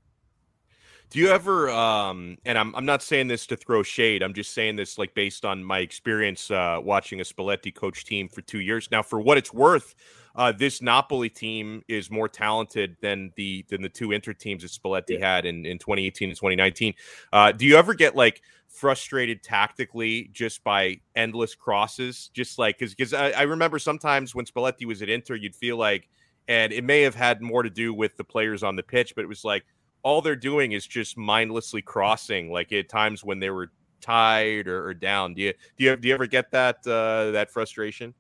Do 1.10 1.20
you 1.20 1.30
ever, 1.30 1.70
um, 1.70 2.38
and 2.46 2.58
I'm, 2.58 2.76
I'm 2.76 2.86
not 2.86 3.04
saying 3.04 3.28
this 3.28 3.46
to 3.48 3.56
throw 3.56 3.84
shade, 3.84 4.24
I'm 4.24 4.34
just 4.34 4.54
saying 4.54 4.76
this 4.76 4.98
like 4.98 5.14
based 5.14 5.46
on 5.46 5.64
my 5.64 5.80
experience 5.80 6.50
uh, 6.50 6.80
watching 6.82 7.20
a 7.20 7.24
Spalletti 7.24 7.74
coach 7.74 8.06
team 8.06 8.28
for 8.28 8.42
two 8.42 8.60
years. 8.60 8.90
Now, 8.92 9.04
for 9.04 9.20
what 9.20 9.38
it's 9.38 9.54
worth, 9.54 9.96
uh, 10.36 10.52
this 10.52 10.82
Napoli 10.82 11.30
team 11.30 11.82
is 11.88 12.12
more 12.12 12.28
talented 12.28 12.98
than 13.02 13.32
the 13.36 13.66
than 13.70 13.82
the 13.82 13.90
two 13.90 14.12
Inter 14.12 14.34
teams 14.34 14.64
that 14.64 14.72
Spalletti 14.72 15.20
yeah. 15.20 15.36
had 15.36 15.46
in, 15.46 15.66
in 15.66 15.78
2018 15.78 16.30
and 16.30 16.38
2019. 16.38 16.94
Uh, 17.32 17.52
do 17.52 17.66
you 17.66 17.78
ever 17.78 17.94
get 17.94 18.16
like 18.16 18.42
frustrated 18.68 19.42
tactically 19.42 20.30
just 20.34 20.64
by 20.64 21.00
endless 21.16 21.56
crosses? 21.56 22.30
Just 22.34 22.60
like 22.60 22.78
because 22.78 22.94
because 22.94 23.14
I, 23.14 23.32
I 23.32 23.42
remember 23.44 23.80
sometimes 23.80 24.36
when 24.36 24.46
Spalletti 24.46 24.86
was 24.86 25.02
at 25.02 25.10
Inter, 25.10 25.36
you'd 25.36 25.56
feel 25.56 25.78
like, 25.78 26.10
and 26.48 26.74
it 26.74 26.84
may 26.84 27.02
have 27.02 27.16
had 27.16 27.42
more 27.42 27.64
to 27.64 27.70
do 27.70 27.94
with 27.94 28.18
the 28.18 28.24
players 28.24 28.64
on 28.64 28.76
the 28.76 28.84
pitch, 28.84 29.16
but 29.16 29.24
it 29.24 29.28
was 29.28 29.46
like 29.46 29.66
all 30.04 30.22
they're 30.22 30.36
doing 30.36 30.74
is 30.74 30.86
just 30.86 31.18
mindlessly 31.18 31.82
crossing. 31.82 32.52
Like 32.52 32.74
at 32.74 32.90
times 32.90 33.24
when 33.24 33.40
they 33.40 33.50
were 33.50 33.72
tired 34.02 34.68
or, 34.68 34.88
or 34.88 34.94
down. 34.94 35.34
Do 35.34 35.42
you 35.42 35.54
do 35.78 35.84
you 35.84 35.96
do 35.96 36.08
you 36.08 36.14
ever 36.14 36.28
get 36.28 36.52
that 36.52 36.86
uh, 36.86 37.32
that 37.32 37.52
frustration? 37.52 38.14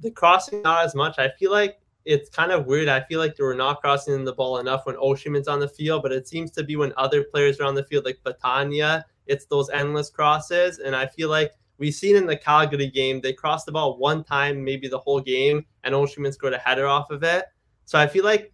The 0.00 0.10
crossing 0.10 0.62
not 0.62 0.84
as 0.84 0.94
much. 0.94 1.18
I 1.18 1.30
feel 1.38 1.50
like 1.50 1.78
it's 2.04 2.28
kind 2.28 2.50
of 2.50 2.66
weird. 2.66 2.88
I 2.88 3.00
feel 3.02 3.20
like 3.20 3.36
they 3.36 3.44
were 3.44 3.54
not 3.54 3.80
crossing 3.80 4.24
the 4.24 4.32
ball 4.32 4.58
enough 4.58 4.86
when 4.86 4.96
Osimhen's 4.96 5.48
on 5.48 5.60
the 5.60 5.68
field, 5.68 6.02
but 6.02 6.12
it 6.12 6.26
seems 6.26 6.50
to 6.52 6.64
be 6.64 6.76
when 6.76 6.92
other 6.96 7.24
players 7.24 7.60
are 7.60 7.64
on 7.64 7.74
the 7.74 7.84
field, 7.84 8.04
like 8.04 8.18
Petagna, 8.24 9.04
it's 9.26 9.46
those 9.46 9.70
endless 9.70 10.10
crosses. 10.10 10.78
And 10.78 10.96
I 10.96 11.06
feel 11.06 11.28
like 11.28 11.52
we've 11.78 11.94
seen 11.94 12.16
in 12.16 12.26
the 12.26 12.36
Cagliari 12.36 12.90
game, 12.90 13.20
they 13.20 13.32
crossed 13.32 13.66
the 13.66 13.72
ball 13.72 13.98
one 13.98 14.24
time, 14.24 14.64
maybe 14.64 14.88
the 14.88 14.98
whole 14.98 15.20
game, 15.20 15.64
and 15.84 15.94
Osimhen 15.94 16.32
scored 16.32 16.54
a 16.54 16.58
header 16.58 16.86
off 16.86 17.10
of 17.10 17.22
it. 17.22 17.44
So 17.84 17.98
I 17.98 18.06
feel 18.06 18.24
like 18.24 18.52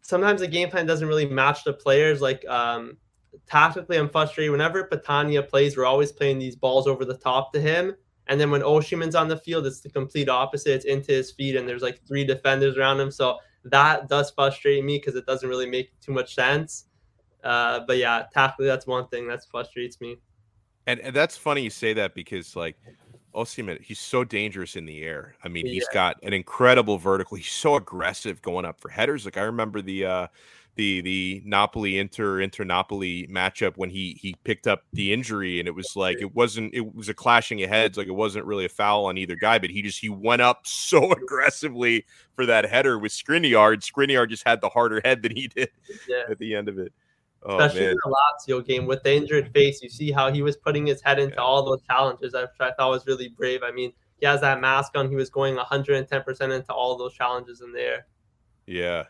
sometimes 0.00 0.40
the 0.40 0.48
game 0.48 0.70
plan 0.70 0.86
doesn't 0.86 1.08
really 1.08 1.26
match 1.26 1.64
the 1.64 1.72
players. 1.72 2.20
Like 2.20 2.44
um, 2.46 2.96
tactically, 3.46 3.96
I'm 3.96 4.08
frustrated. 4.08 4.52
Whenever 4.52 4.88
Petagna 4.88 5.46
plays, 5.48 5.76
we're 5.76 5.86
always 5.86 6.12
playing 6.12 6.38
these 6.38 6.56
balls 6.56 6.86
over 6.86 7.04
the 7.04 7.16
top 7.16 7.52
to 7.52 7.60
him. 7.60 7.94
And 8.26 8.40
then 8.40 8.50
when 8.50 8.62
Osimhen's 8.62 9.14
on 9.14 9.28
the 9.28 9.36
field, 9.36 9.66
it's 9.66 9.80
the 9.80 9.90
complete 9.90 10.28
opposite. 10.28 10.74
It's 10.74 10.84
into 10.84 11.12
his 11.12 11.30
feet, 11.32 11.56
and 11.56 11.68
there's 11.68 11.82
like 11.82 12.00
three 12.06 12.24
defenders 12.24 12.78
around 12.78 13.00
him. 13.00 13.10
So 13.10 13.38
that 13.64 14.08
does 14.08 14.30
frustrate 14.30 14.84
me 14.84 14.98
because 14.98 15.14
it 15.14 15.26
doesn't 15.26 15.48
really 15.48 15.68
make 15.68 15.90
too 16.00 16.12
much 16.12 16.34
sense. 16.34 16.86
Uh, 17.42 17.80
but 17.86 17.98
yeah, 17.98 18.24
tactically, 18.32 18.66
that's 18.66 18.86
one 18.86 19.06
thing 19.08 19.28
that 19.28 19.40
frustrates 19.50 20.00
me. 20.00 20.16
And, 20.86 21.00
and 21.00 21.14
that's 21.14 21.36
funny 21.36 21.62
you 21.62 21.70
say 21.70 21.92
that 21.94 22.14
because 22.14 22.56
like 22.56 22.76
Osimhen, 23.34 23.80
he's 23.82 23.98
so 23.98 24.24
dangerous 24.24 24.76
in 24.76 24.86
the 24.86 25.02
air. 25.02 25.34
I 25.42 25.48
mean, 25.48 25.66
yeah. 25.66 25.72
he's 25.72 25.88
got 25.88 26.16
an 26.22 26.32
incredible 26.32 26.98
vertical. 26.98 27.36
He's 27.36 27.50
so 27.50 27.76
aggressive 27.76 28.40
going 28.42 28.64
up 28.64 28.80
for 28.80 28.88
headers. 28.88 29.24
Like 29.24 29.36
I 29.36 29.42
remember 29.42 29.82
the 29.82 30.06
uh 30.06 30.26
the 30.76 31.00
the 31.02 31.42
Napoli 31.44 31.98
Inter 31.98 32.40
Inter 32.40 32.64
Napoli 32.64 33.26
matchup 33.28 33.76
when 33.76 33.90
he 33.90 34.18
he 34.20 34.34
picked 34.44 34.66
up 34.66 34.82
the 34.92 35.12
injury 35.12 35.58
and 35.58 35.68
it 35.68 35.74
was 35.74 35.94
like 35.96 36.18
it 36.20 36.34
wasn't 36.34 36.74
it 36.74 36.94
was 36.94 37.08
a 37.08 37.14
clashing 37.14 37.62
of 37.62 37.68
heads 37.68 37.96
like 37.96 38.08
it 38.08 38.14
wasn't 38.14 38.44
really 38.44 38.64
a 38.64 38.68
foul 38.68 39.06
on 39.06 39.16
either 39.16 39.36
guy 39.36 39.58
but 39.58 39.70
he 39.70 39.82
just 39.82 40.00
he 40.00 40.08
went 40.08 40.42
up 40.42 40.60
so 40.66 41.12
aggressively 41.12 42.04
for 42.34 42.46
that 42.46 42.68
header 42.68 42.98
with 42.98 43.12
Skriniar 43.12 43.76
Skriniar 43.76 44.28
just 44.28 44.46
had 44.46 44.60
the 44.60 44.68
harder 44.68 45.00
head 45.04 45.22
than 45.22 45.34
he 45.34 45.48
did 45.54 45.70
yeah. 46.08 46.24
at 46.28 46.38
the 46.38 46.54
end 46.54 46.68
of 46.68 46.78
it. 46.78 46.92
Oh, 47.46 47.58
Especially 47.58 47.80
man. 47.82 47.90
in 47.90 47.96
the 48.02 48.16
Lazio 48.48 48.66
game 48.66 48.86
with 48.86 49.02
the 49.02 49.14
injured 49.14 49.52
face, 49.52 49.82
you 49.82 49.90
see 49.90 50.10
how 50.10 50.32
he 50.32 50.40
was 50.40 50.56
putting 50.56 50.86
his 50.86 51.02
head 51.02 51.18
into 51.18 51.34
yeah. 51.34 51.42
all 51.42 51.62
those 51.62 51.82
challenges, 51.82 52.32
which 52.32 52.48
I 52.58 52.72
thought 52.72 52.90
was 52.90 53.06
really 53.06 53.28
brave. 53.28 53.62
I 53.62 53.70
mean, 53.70 53.92
he 54.18 54.24
has 54.24 54.40
that 54.40 54.62
mask 54.62 54.96
on. 54.96 55.10
He 55.10 55.16
was 55.16 55.28
going 55.28 55.56
110% 55.56 56.56
into 56.56 56.72
all 56.72 56.96
those 56.96 57.12
challenges 57.12 57.60
in 57.60 57.72
there. 57.72 58.06
Yeah. 58.66 59.04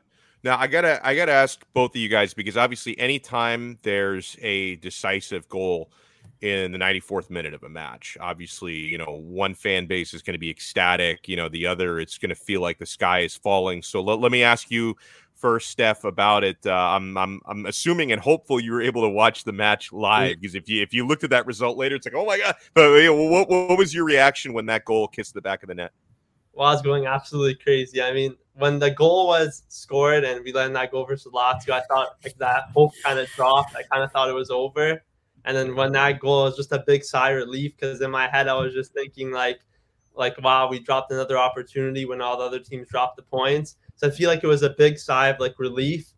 Now 0.45 0.59
I 0.59 0.67
gotta 0.67 1.01
I 1.05 1.17
gotta 1.17 1.33
ask 1.33 1.65
both 1.73 1.93
of 1.93 1.97
you 1.97 2.11
guys 2.11 2.35
because 2.35 2.59
obviously 2.59 2.99
anytime 3.01 3.79
there's 3.83 4.37
a 4.43 4.77
decisive 4.77 5.49
goal 5.49 5.91
in 6.43 6.71
the 6.71 6.79
94th 6.79 7.31
minute 7.31 7.55
of 7.55 7.63
a 7.63 7.69
match, 7.71 8.19
obviously 8.21 8.75
you 8.75 8.99
know 8.99 9.23
one 9.25 9.55
fan 9.55 9.87
base 9.87 10.13
is 10.13 10.21
going 10.21 10.35
to 10.35 10.39
be 10.39 10.51
ecstatic, 10.51 11.27
you 11.29 11.37
know 11.37 11.49
the 11.49 11.67
other 11.67 11.99
it's 11.99 12.19
going 12.19 12.29
to 12.29 12.35
feel 12.35 12.61
like 12.61 12.79
the 12.79 12.85
sky 12.85 13.21
is 13.21 13.35
falling. 13.35 13.83
So 13.83 14.03
let, 14.03 14.21
let 14.21 14.31
me 14.31 14.43
ask 14.43 14.71
you 14.71 14.97
first, 15.35 15.71
Steph, 15.71 16.05
about 16.05 16.45
it. 16.45 16.59
Uh, 16.67 16.73
I'm 16.73 17.17
I'm 17.17 17.41
I'm 17.47 17.65
assuming 17.65 18.13
and 18.13 18.21
hopeful 18.21 18.61
you 18.61 18.73
were 18.73 18.83
able 18.83 19.01
to 19.01 19.09
watch 19.09 19.45
the 19.45 19.53
match 19.53 19.95
live 19.95 20.41
because 20.41 20.55
if 20.55 20.69
you 20.69 20.83
if 20.83 20.93
you 20.93 21.07
looked 21.07 21.25
at 21.25 21.31
that 21.31 21.47
result 21.47 21.79
later, 21.79 21.97
it's 21.97 22.07
like 22.07 22.15
oh 22.15 22.27
my 22.27 22.37
god. 22.37 22.55
But 22.75 22.91
what 23.15 23.49
what 23.49 23.79
was 23.79 23.95
your 23.95 24.05
reaction 24.05 24.53
when 24.53 24.67
that 24.67 24.85
goal 24.85 25.09
kissed 25.09 25.33
the 25.33 25.41
back 25.41 25.63
of 25.63 25.69
the 25.69 25.75
net? 25.75 25.93
Was 26.57 26.83
going 26.83 27.07
absolutely 27.07 27.57
crazy. 27.57 28.01
I 28.01 28.13
mean, 28.13 28.37
when 28.55 28.79
the 28.79 28.91
goal 28.91 29.27
was 29.27 29.65
scored 29.69 30.25
and 30.25 30.45
we 30.45 30.53
let 30.53 30.73
that 30.73 30.93
go 30.93 31.05
versus 31.05 31.33
Lazio, 31.33 31.71
I 31.71 31.81
thought 31.83 32.17
like 32.23 32.37
that 32.39 32.65
hope 32.73 32.93
kind 33.03 33.19
of 33.19 33.29
dropped. 33.31 33.75
I 33.75 33.83
kind 33.83 34.05
of 34.05 34.13
thought 34.13 34.29
it 34.29 34.35
was 34.35 34.51
over. 34.51 35.03
And 35.45 35.57
then 35.57 35.75
when 35.75 35.93
that 35.93 36.21
goal 36.21 36.45
was 36.45 36.57
just 36.57 36.73
a 36.73 36.83
big 36.87 37.05
sigh 37.05 37.31
of 37.31 37.37
relief 37.37 37.73
because 37.77 38.01
in 38.01 38.11
my 38.11 38.29
head 38.29 38.49
I 38.49 38.55
was 38.55 38.73
just 38.73 38.93
thinking 38.93 39.31
like, 39.31 39.61
like 40.15 40.41
wow, 40.43 40.69
we 40.69 40.79
dropped 40.79 41.11
another 41.11 41.37
opportunity 41.37 42.05
when 42.05 42.21
all 42.21 42.39
the 42.39 42.45
other 42.45 42.61
teams 42.61 42.89
dropped 42.89 43.17
the 43.17 43.23
points. 43.23 43.77
So 43.97 44.07
I 44.07 44.11
feel 44.11 44.29
like 44.29 44.45
it 44.45 44.49
was 44.49 44.63
a 44.63 44.71
big 44.71 44.99
sigh 44.99 45.29
of 45.29 45.41
like 45.41 45.59
relief. 45.59 46.11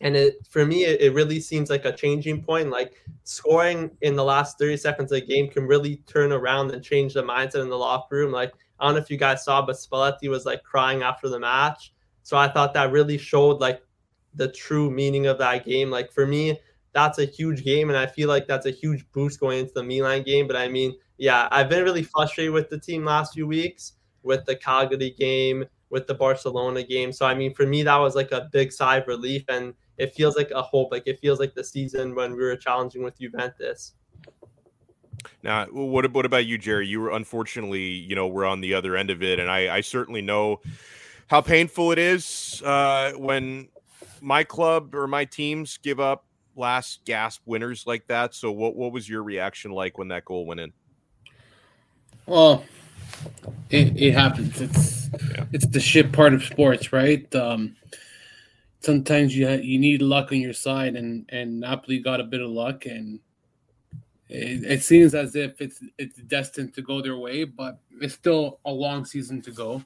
And 0.00 0.16
it 0.16 0.36
for 0.48 0.64
me, 0.64 0.84
it, 0.84 1.00
it 1.00 1.14
really 1.14 1.38
seems 1.38 1.70
like 1.70 1.84
a 1.84 1.92
changing 1.92 2.42
point. 2.42 2.70
Like 2.70 2.94
scoring 3.24 3.90
in 4.00 4.16
the 4.16 4.24
last 4.24 4.58
30 4.58 4.78
seconds 4.78 5.12
of 5.12 5.20
the 5.20 5.26
game 5.26 5.48
can 5.48 5.66
really 5.66 5.96
turn 6.06 6.32
around 6.32 6.70
and 6.72 6.82
change 6.82 7.14
the 7.14 7.22
mindset 7.22 7.62
in 7.62 7.68
the 7.68 7.78
locker 7.78 8.16
room. 8.16 8.32
Like 8.32 8.52
I 8.82 8.86
don't 8.86 8.94
know 8.96 9.00
if 9.00 9.10
you 9.10 9.16
guys 9.16 9.44
saw, 9.44 9.64
but 9.64 9.76
Spalletti 9.76 10.28
was 10.28 10.44
like 10.44 10.64
crying 10.64 11.02
after 11.02 11.28
the 11.28 11.38
match. 11.38 11.94
So 12.24 12.36
I 12.36 12.48
thought 12.48 12.74
that 12.74 12.90
really 12.90 13.16
showed 13.16 13.60
like 13.60 13.80
the 14.34 14.48
true 14.48 14.90
meaning 14.90 15.26
of 15.26 15.38
that 15.38 15.64
game. 15.64 15.88
Like 15.88 16.10
for 16.10 16.26
me, 16.26 16.58
that's 16.92 17.18
a 17.18 17.24
huge 17.24 17.62
game, 17.62 17.90
and 17.90 17.96
I 17.96 18.06
feel 18.06 18.28
like 18.28 18.48
that's 18.48 18.66
a 18.66 18.72
huge 18.72 19.06
boost 19.12 19.38
going 19.38 19.60
into 19.60 19.72
the 19.72 19.84
Milan 19.84 20.24
game. 20.24 20.48
But 20.48 20.56
I 20.56 20.66
mean, 20.66 20.96
yeah, 21.16 21.46
I've 21.52 21.68
been 21.68 21.84
really 21.84 22.02
frustrated 22.02 22.52
with 22.52 22.70
the 22.70 22.78
team 22.78 23.04
last 23.04 23.34
few 23.34 23.46
weeks 23.46 23.92
with 24.24 24.44
the 24.46 24.56
Cagliari 24.56 25.10
game, 25.10 25.64
with 25.90 26.08
the 26.08 26.14
Barcelona 26.14 26.82
game. 26.82 27.12
So 27.12 27.24
I 27.24 27.34
mean, 27.34 27.54
for 27.54 27.66
me, 27.66 27.84
that 27.84 27.96
was 27.96 28.16
like 28.16 28.32
a 28.32 28.48
big 28.52 28.72
sigh 28.72 28.96
of 28.96 29.06
relief, 29.06 29.44
and 29.48 29.74
it 29.96 30.12
feels 30.12 30.36
like 30.36 30.50
a 30.50 30.62
hope. 30.62 30.90
Like 30.90 31.04
it 31.06 31.20
feels 31.20 31.38
like 31.38 31.54
the 31.54 31.62
season 31.62 32.16
when 32.16 32.32
we 32.32 32.42
were 32.42 32.56
challenging 32.56 33.04
with 33.04 33.16
Juventus. 33.16 33.94
Now, 35.42 35.66
what 35.66 36.10
what 36.12 36.26
about 36.26 36.46
you, 36.46 36.58
Jerry? 36.58 36.86
You 36.86 37.00
were 37.00 37.10
unfortunately, 37.10 37.82
you 37.82 38.14
know, 38.14 38.26
we're 38.26 38.44
on 38.44 38.60
the 38.60 38.74
other 38.74 38.96
end 38.96 39.10
of 39.10 39.22
it, 39.22 39.38
and 39.38 39.50
I, 39.50 39.76
I 39.76 39.80
certainly 39.80 40.22
know 40.22 40.60
how 41.28 41.40
painful 41.40 41.92
it 41.92 41.98
is 41.98 42.62
uh, 42.64 43.12
when 43.12 43.68
my 44.20 44.44
club 44.44 44.94
or 44.94 45.06
my 45.06 45.24
teams 45.24 45.78
give 45.78 45.98
up 46.00 46.24
last 46.56 47.04
gasp 47.04 47.42
winners 47.46 47.86
like 47.86 48.06
that. 48.08 48.34
So, 48.34 48.52
what 48.52 48.76
what 48.76 48.92
was 48.92 49.08
your 49.08 49.22
reaction 49.22 49.72
like 49.72 49.98
when 49.98 50.08
that 50.08 50.24
goal 50.24 50.46
went 50.46 50.60
in? 50.60 50.72
Well, 52.26 52.64
it, 53.70 53.96
it 54.00 54.12
happens. 54.12 54.60
It's 54.60 55.08
yeah. 55.30 55.44
it's 55.52 55.66
the 55.66 55.80
shit 55.80 56.12
part 56.12 56.34
of 56.34 56.44
sports, 56.44 56.92
right? 56.92 57.32
Um, 57.34 57.76
sometimes 58.80 59.36
you 59.36 59.48
you 59.48 59.78
need 59.78 60.02
luck 60.02 60.32
on 60.32 60.40
your 60.40 60.52
side, 60.52 60.96
and 60.96 61.26
and 61.30 61.60
Napoli 61.60 61.98
got 61.98 62.20
a 62.20 62.24
bit 62.24 62.40
of 62.40 62.50
luck, 62.50 62.86
and 62.86 63.20
it, 64.32 64.64
it, 64.64 64.82
seems 64.82 65.14
as 65.14 65.36
if 65.36 65.60
it's 65.60 65.82
it's 65.98 66.16
destined 66.16 66.72
to 66.74 66.82
go 66.82 67.02
their 67.02 67.16
way, 67.16 67.44
but 67.44 67.78
it's 68.00 68.14
still 68.14 68.60
a 68.64 68.72
long 68.72 69.04
season 69.04 69.42
to 69.42 69.50
go. 69.50 69.82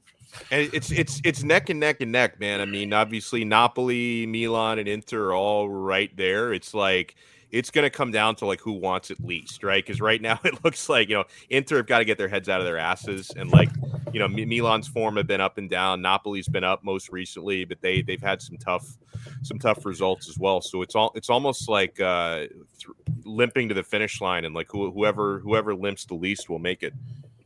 And 0.50 0.70
it's 0.72 0.92
it's 0.92 1.20
it's 1.24 1.42
neck 1.42 1.68
and 1.68 1.80
neck 1.80 2.00
and 2.00 2.12
neck, 2.12 2.38
man. 2.38 2.60
I 2.60 2.64
mean, 2.64 2.92
obviously 2.92 3.44
Napoli, 3.44 4.24
Milan, 4.26 4.78
and 4.78 4.86
Inter 4.86 5.30
are 5.30 5.34
all 5.34 5.68
right 5.68 6.16
there. 6.16 6.52
It's 6.52 6.74
like 6.74 7.16
it's 7.50 7.70
going 7.70 7.84
to 7.84 7.90
come 7.90 8.12
down 8.12 8.36
to 8.36 8.46
like 8.46 8.60
who 8.60 8.72
wants 8.72 9.10
it 9.10 9.18
least, 9.24 9.64
right? 9.64 9.84
Because 9.84 10.00
right 10.00 10.20
now 10.30 10.38
it 10.44 10.62
looks 10.64 10.88
like 10.88 11.08
you 11.08 11.16
know 11.16 11.24
Inter 11.50 11.78
have 11.78 11.86
got 11.86 11.98
to 11.98 12.04
get 12.04 12.16
their 12.16 12.28
heads 12.28 12.48
out 12.48 12.60
of 12.60 12.66
their 12.66 12.78
asses, 12.78 13.32
and 13.36 13.50
like 13.50 13.70
you 14.16 14.20
know 14.20 14.28
Milan's 14.28 14.88
form 14.88 15.18
have 15.18 15.26
been 15.26 15.42
up 15.42 15.58
and 15.58 15.68
down. 15.68 16.00
Napoli's 16.00 16.48
been 16.48 16.64
up 16.64 16.82
most 16.82 17.10
recently, 17.10 17.66
but 17.66 17.82
they 17.82 18.00
they've 18.00 18.22
had 18.22 18.40
some 18.40 18.56
tough 18.56 18.96
some 19.42 19.58
tough 19.58 19.84
results 19.84 20.26
as 20.26 20.38
well. 20.38 20.62
So 20.62 20.80
it's 20.80 20.94
all 20.94 21.12
it's 21.14 21.28
almost 21.28 21.68
like 21.68 22.00
uh, 22.00 22.46
th- 22.78 22.96
limping 23.24 23.68
to 23.68 23.74
the 23.74 23.82
finish 23.82 24.22
line, 24.22 24.46
and 24.46 24.54
like 24.54 24.68
who, 24.70 24.90
whoever 24.90 25.40
whoever 25.40 25.74
limps 25.74 26.06
the 26.06 26.14
least 26.14 26.48
will 26.48 26.58
make 26.58 26.82
it. 26.82 26.94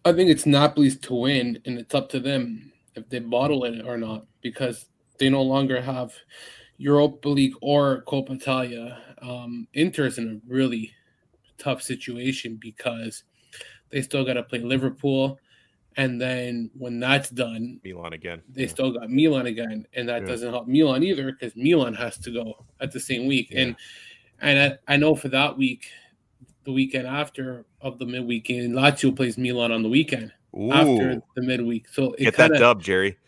I 0.04 0.12
think 0.12 0.30
it's 0.30 0.46
Napoli's 0.46 0.96
to 1.00 1.14
win, 1.14 1.60
and 1.66 1.76
it's 1.76 1.92
up 1.92 2.08
to 2.10 2.20
them 2.20 2.70
if 2.94 3.08
they 3.08 3.18
bottle 3.18 3.64
it 3.64 3.84
or 3.84 3.96
not, 3.96 4.26
because 4.40 4.86
they 5.18 5.28
no 5.28 5.42
longer 5.42 5.80
have 5.80 6.12
Europa 6.78 7.30
League 7.30 7.54
or 7.62 8.04
Coppa 8.06 8.30
Italia. 8.30 8.96
Um, 9.22 9.66
Inter's 9.72 10.18
in 10.18 10.40
a 10.40 10.48
really 10.48 10.92
tough 11.58 11.82
situation 11.82 12.58
because 12.60 13.24
they 13.90 14.02
still 14.02 14.24
got 14.24 14.34
to 14.34 14.44
play 14.44 14.60
Liverpool. 14.60 15.40
And 15.96 16.20
then 16.20 16.70
when 16.78 17.00
that's 17.00 17.30
done, 17.30 17.80
Milan 17.84 18.12
again. 18.12 18.42
They 18.48 18.62
yeah. 18.62 18.68
still 18.68 18.92
got 18.92 19.10
Milan 19.10 19.46
again, 19.46 19.86
and 19.94 20.08
that 20.08 20.22
yeah. 20.22 20.28
doesn't 20.28 20.50
help 20.50 20.68
Milan 20.68 21.02
either 21.02 21.32
because 21.32 21.56
Milan 21.56 21.94
has 21.94 22.16
to 22.18 22.30
go 22.30 22.64
at 22.80 22.92
the 22.92 23.00
same 23.00 23.26
week. 23.26 23.48
Yeah. 23.50 23.60
And 23.60 23.76
and 24.40 24.78
I, 24.88 24.94
I, 24.94 24.96
know 24.96 25.14
for 25.14 25.28
that 25.28 25.58
week, 25.58 25.86
the 26.64 26.72
weekend 26.72 27.06
after 27.06 27.66
of 27.80 27.98
the 27.98 28.06
midweek 28.06 28.44
game, 28.44 28.70
Lazio 28.70 29.14
plays 29.14 29.36
Milan 29.36 29.72
on 29.72 29.82
the 29.82 29.88
weekend 29.88 30.32
Ooh. 30.56 30.72
after 30.72 31.22
the 31.34 31.42
midweek. 31.42 31.88
So 31.88 32.14
get 32.18 32.36
kinda, 32.36 32.54
that 32.54 32.58
dub, 32.58 32.82
Jerry. 32.82 33.18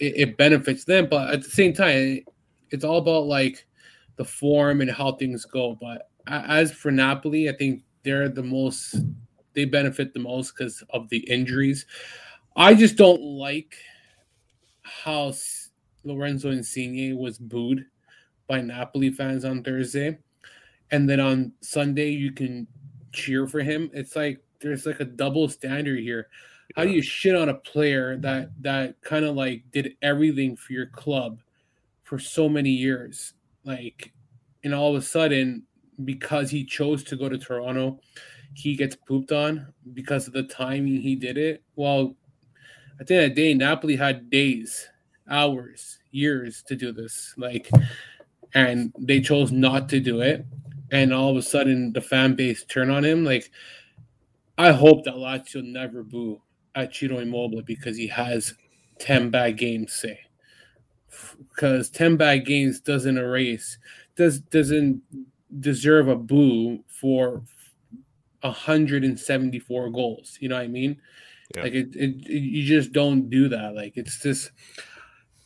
It, 0.00 0.14
it 0.16 0.36
benefits 0.36 0.84
them, 0.84 1.08
but 1.08 1.30
at 1.30 1.42
the 1.42 1.50
same 1.50 1.72
time, 1.72 2.24
it's 2.70 2.84
all 2.84 2.98
about 2.98 3.26
like 3.26 3.66
the 4.16 4.24
form 4.24 4.80
and 4.80 4.90
how 4.90 5.12
things 5.12 5.44
go. 5.44 5.76
But 5.80 6.08
as 6.26 6.72
for 6.72 6.90
Napoli, 6.90 7.48
I 7.48 7.52
think 7.56 7.82
they're 8.02 8.28
the 8.28 8.42
most 8.42 8.96
they 9.58 9.64
benefit 9.64 10.14
the 10.14 10.20
most 10.20 10.54
because 10.56 10.84
of 10.90 11.08
the 11.08 11.18
injuries. 11.18 11.84
I 12.54 12.74
just 12.74 12.96
don't 12.96 13.20
like 13.20 13.74
how 14.82 15.32
Lorenzo 16.04 16.50
Insigne 16.50 17.16
was 17.18 17.38
booed 17.38 17.84
by 18.46 18.60
Napoli 18.60 19.10
fans 19.10 19.44
on 19.44 19.64
Thursday, 19.64 20.18
and 20.92 21.10
then 21.10 21.18
on 21.18 21.52
Sunday 21.60 22.10
you 22.10 22.30
can 22.30 22.68
cheer 23.12 23.48
for 23.48 23.60
him. 23.60 23.90
It's 23.92 24.14
like 24.14 24.40
there's 24.60 24.86
like 24.86 25.00
a 25.00 25.04
double 25.04 25.48
standard 25.48 25.98
here. 25.98 26.28
How 26.76 26.84
do 26.84 26.90
you 26.90 27.02
shit 27.02 27.34
on 27.34 27.48
a 27.48 27.54
player 27.54 28.16
that 28.18 28.50
that 28.62 29.00
kind 29.02 29.24
of 29.24 29.34
like 29.34 29.64
did 29.72 29.96
everything 30.02 30.54
for 30.54 30.72
your 30.72 30.86
club 30.86 31.40
for 32.04 32.18
so 32.18 32.48
many 32.48 32.70
years. 32.70 33.34
Like, 33.64 34.12
and 34.64 34.72
all 34.72 34.96
of 34.96 35.02
a 35.02 35.04
sudden, 35.04 35.64
because 36.04 36.50
he 36.50 36.64
chose 36.64 37.04
to 37.04 37.16
go 37.16 37.28
to 37.28 37.36
Toronto, 37.36 38.00
he 38.54 38.74
gets 38.74 38.96
pooped 38.96 39.32
on 39.32 39.72
because 39.94 40.26
of 40.26 40.32
the 40.32 40.42
timing 40.42 41.00
he 41.00 41.14
did 41.14 41.38
it. 41.38 41.62
Well, 41.76 42.16
at 43.00 43.06
the 43.06 43.14
end 43.14 43.24
of 43.24 43.36
the 43.36 43.42
day, 43.42 43.54
Napoli 43.54 43.96
had 43.96 44.30
days, 44.30 44.88
hours, 45.28 45.98
years 46.10 46.62
to 46.64 46.76
do 46.76 46.92
this. 46.92 47.34
Like, 47.36 47.70
and 48.54 48.92
they 48.98 49.20
chose 49.20 49.52
not 49.52 49.88
to 49.90 50.00
do 50.00 50.20
it. 50.20 50.44
And 50.90 51.12
all 51.12 51.30
of 51.30 51.36
a 51.36 51.42
sudden, 51.42 51.92
the 51.92 52.00
fan 52.00 52.34
base 52.34 52.64
turn 52.64 52.90
on 52.90 53.04
him. 53.04 53.24
Like, 53.24 53.50
I 54.56 54.72
hope 54.72 55.04
that 55.04 55.14
Lazio 55.14 55.62
never 55.62 56.02
boo 56.02 56.40
at 56.74 56.94
Ciro 56.94 57.18
Immobile 57.18 57.62
because 57.62 57.96
he 57.96 58.08
has 58.08 58.54
10 58.98 59.30
bad 59.30 59.56
games, 59.58 59.92
say 59.92 60.20
because 61.50 61.90
10 61.90 62.16
bad 62.16 62.46
games 62.46 62.80
doesn't 62.80 63.18
erase 63.18 63.78
does 64.16 64.40
doesn't 64.40 65.02
deserve 65.60 66.08
a 66.08 66.16
boo 66.16 66.80
for 66.86 67.42
174 68.40 69.90
goals 69.90 70.38
you 70.40 70.48
know 70.48 70.56
what 70.56 70.64
i 70.64 70.68
mean 70.68 71.00
yeah. 71.54 71.62
like 71.62 71.72
it, 71.72 71.94
it, 71.94 72.16
it, 72.26 72.42
you 72.42 72.64
just 72.64 72.92
don't 72.92 73.30
do 73.30 73.48
that 73.48 73.74
like 73.74 73.96
it's 73.96 74.20
just 74.20 74.50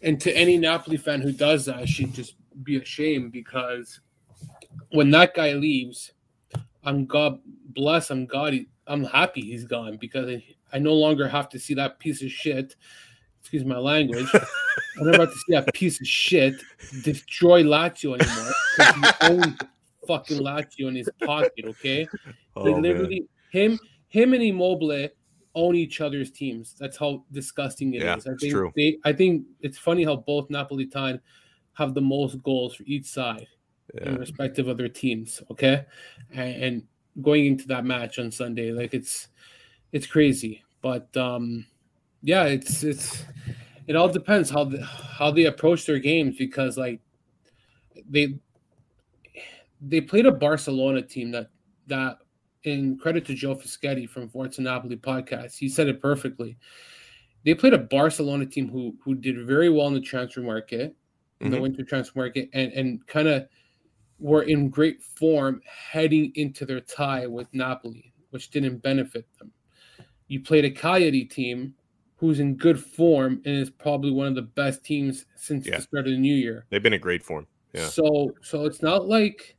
and 0.02 0.20
to 0.20 0.32
any 0.32 0.58
napoli 0.58 0.96
fan 0.96 1.20
who 1.20 1.32
does 1.32 1.64
that 1.66 1.88
should 1.88 2.12
just 2.12 2.34
be 2.62 2.76
ashamed 2.76 3.32
because 3.32 4.00
when 4.90 5.10
that 5.10 5.34
guy 5.34 5.52
leaves 5.54 6.12
i'm 6.84 7.06
god 7.06 7.38
bless 7.68 8.10
i'm 8.10 8.26
god 8.26 8.54
i'm 8.86 9.04
happy 9.04 9.40
he's 9.40 9.64
gone 9.64 9.96
because 9.96 10.28
I, 10.28 10.44
I 10.72 10.78
no 10.78 10.92
longer 10.92 11.28
have 11.28 11.48
to 11.50 11.58
see 11.58 11.74
that 11.74 11.98
piece 11.98 12.22
of 12.22 12.30
shit 12.30 12.76
excuse 13.40 13.64
my 13.64 13.78
language 13.78 14.28
I'm 14.98 15.06
not 15.06 15.14
about 15.16 15.32
to 15.32 15.38
see 15.38 15.52
that 15.52 15.72
piece 15.74 16.00
of 16.00 16.06
shit 16.06 16.54
destroy 17.02 17.62
Lazio 17.62 18.20
anymore 18.20 18.52
he 18.76 19.26
owns 19.26 19.58
fucking 20.06 20.38
Lazio 20.42 20.88
in 20.88 20.96
his 20.96 21.10
pocket. 21.24 21.64
Okay, 21.64 22.06
Oh, 22.56 22.64
like 22.64 22.74
man. 22.74 22.82
literally 22.82 23.26
him, 23.48 23.78
him 24.08 24.34
and 24.34 24.42
Immobile 24.42 25.08
own 25.54 25.74
each 25.74 26.00
other's 26.00 26.30
teams. 26.30 26.74
That's 26.78 26.96
how 26.96 27.24
disgusting 27.32 27.94
it 27.94 27.98
is. 27.98 28.02
Yeah, 28.04 28.12
I 28.30 28.34
it's 28.34 28.42
think 28.42 28.52
true. 28.52 28.72
they. 28.76 28.98
I 29.04 29.12
think 29.12 29.46
it's 29.60 29.78
funny 29.78 30.04
how 30.04 30.16
both 30.16 30.48
Napolitan 30.48 31.20
have 31.74 31.94
the 31.94 32.00
most 32.00 32.42
goals 32.42 32.74
for 32.74 32.82
each 32.84 33.06
side 33.06 33.46
in 34.04 34.12
Yeah. 34.12 34.18
respective 34.18 34.68
of 34.68 34.76
their 34.76 34.88
teams. 34.88 35.42
Okay, 35.50 35.84
and, 36.30 36.62
and 36.62 36.82
going 37.22 37.46
into 37.46 37.66
that 37.68 37.84
match 37.84 38.18
on 38.18 38.30
Sunday, 38.30 38.72
like 38.72 38.94
it's 38.94 39.28
it's 39.92 40.06
crazy. 40.06 40.62
But 40.82 41.14
um, 41.16 41.66
yeah, 42.22 42.44
it's 42.44 42.82
it's 42.84 43.24
it 43.86 43.96
all 43.96 44.08
depends 44.08 44.50
how 44.50 44.64
the, 44.64 44.82
how 44.84 45.30
they 45.30 45.44
approach 45.46 45.86
their 45.86 45.98
games 45.98 46.36
because 46.36 46.76
like 46.76 47.00
they 48.08 48.38
they 49.82 50.00
played 50.00 50.26
a 50.26 50.32
Barcelona 50.32 51.02
team 51.02 51.30
that 51.32 51.50
that 51.88 52.18
in 52.64 52.96
credit 52.98 53.24
to 53.26 53.34
Joe 53.34 53.56
Fischetti 53.56 54.08
from 54.08 54.28
Forza 54.28 54.62
Napoli 54.62 54.96
podcast, 54.96 55.58
he 55.58 55.68
said 55.68 55.88
it 55.88 56.00
perfectly. 56.00 56.56
They 57.44 57.54
played 57.54 57.74
a 57.74 57.78
Barcelona 57.78 58.46
team 58.46 58.68
who 58.68 58.96
who 59.04 59.14
did 59.14 59.44
very 59.46 59.68
well 59.68 59.88
in 59.88 59.94
the 59.94 60.00
transfer 60.00 60.40
market, 60.42 60.94
in 61.40 61.50
the 61.50 61.56
Mhm. 61.56 61.62
winter 61.62 61.82
transfer 61.84 62.18
market, 62.18 62.48
and 62.52 62.72
and 62.72 63.06
kind 63.06 63.28
of 63.28 63.48
were 64.18 64.44
in 64.44 64.68
great 64.70 65.02
form 65.02 65.60
heading 65.66 66.30
into 66.36 66.64
their 66.64 66.80
tie 66.80 67.26
with 67.26 67.52
Napoli, 67.52 68.12
which 68.30 68.50
didn't 68.50 68.78
benefit 68.78 69.26
them. 69.38 69.50
You 70.28 70.40
played 70.40 70.64
a 70.64 70.70
Cagliari 70.70 71.24
team 71.24 71.74
who's 72.16 72.38
in 72.38 72.54
good 72.54 72.78
form 72.78 73.42
and 73.44 73.56
is 73.56 73.68
probably 73.68 74.12
one 74.12 74.28
of 74.28 74.36
the 74.36 74.42
best 74.42 74.84
teams 74.84 75.26
since 75.34 75.66
Yeah. 75.66 75.76
the 75.78 75.82
start 75.82 76.06
of 76.06 76.12
the 76.12 76.18
new 76.18 76.36
year. 76.36 76.66
They've 76.70 76.80
been 76.82 76.92
in 76.92 77.00
great 77.00 77.24
form. 77.24 77.48
Yeah. 77.74 77.88
So 77.88 78.32
so 78.42 78.64
it's 78.64 78.80
not 78.80 79.08
like 79.08 79.56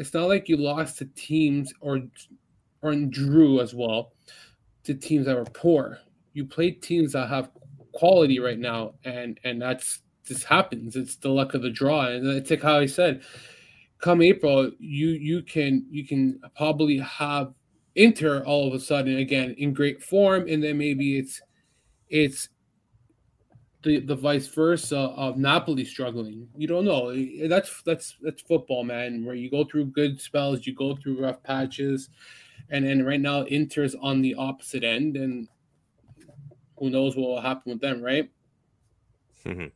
it's 0.00 0.14
not 0.14 0.28
like 0.28 0.48
you 0.48 0.56
lost 0.56 0.96
to 0.98 1.04
teams 1.04 1.72
or 1.80 2.00
or 2.80 2.94
drew 2.94 3.60
as 3.60 3.74
well 3.74 4.12
to 4.84 4.94
teams 4.94 5.26
that 5.26 5.36
were 5.36 5.44
poor. 5.44 5.98
You 6.32 6.46
played 6.46 6.82
teams 6.82 7.12
that 7.12 7.28
have 7.28 7.50
quality 7.92 8.40
right 8.40 8.58
now, 8.58 8.94
and 9.04 9.38
and 9.44 9.60
that's 9.60 10.00
this 10.26 10.42
happens. 10.42 10.96
It's 10.96 11.16
the 11.16 11.28
luck 11.28 11.52
of 11.52 11.60
the 11.60 11.70
draw, 11.70 12.06
and 12.06 12.26
it's 12.26 12.50
like 12.50 12.62
how 12.62 12.78
I 12.78 12.86
said. 12.86 13.22
Come 13.98 14.22
April, 14.22 14.70
you 14.78 15.08
you 15.08 15.42
can 15.42 15.84
you 15.90 16.06
can 16.06 16.40
probably 16.56 16.96
have 16.98 17.52
Inter 17.94 18.42
all 18.44 18.66
of 18.66 18.72
a 18.72 18.80
sudden 18.80 19.18
again 19.18 19.54
in 19.58 19.74
great 19.74 20.02
form, 20.02 20.48
and 20.48 20.62
then 20.62 20.78
maybe 20.78 21.18
it's 21.18 21.42
it's 22.08 22.48
the 23.82 24.00
the 24.00 24.14
vice 24.14 24.46
versa 24.48 24.96
of 25.16 25.36
Napoli 25.38 25.84
struggling. 25.84 26.48
You 26.56 26.66
don't 26.66 26.84
know. 26.84 27.14
That's 27.48 27.82
that's 27.82 28.16
that's 28.20 28.42
football, 28.42 28.84
man. 28.84 29.24
Where 29.24 29.34
you 29.34 29.50
go 29.50 29.64
through 29.64 29.86
good 29.86 30.20
spells, 30.20 30.66
you 30.66 30.74
go 30.74 30.96
through 30.96 31.22
rough 31.22 31.42
patches, 31.42 32.10
and 32.70 32.84
then 32.84 33.04
right 33.04 33.20
now 33.20 33.44
Inter's 33.44 33.94
on 33.96 34.20
the 34.22 34.34
opposite 34.34 34.84
end, 34.84 35.16
and 35.16 35.48
who 36.78 36.90
knows 36.90 37.16
what 37.16 37.28
will 37.28 37.40
happen 37.40 37.72
with 37.72 37.80
them, 37.80 38.02
right? 38.02 38.30
Mhm. 39.44 39.72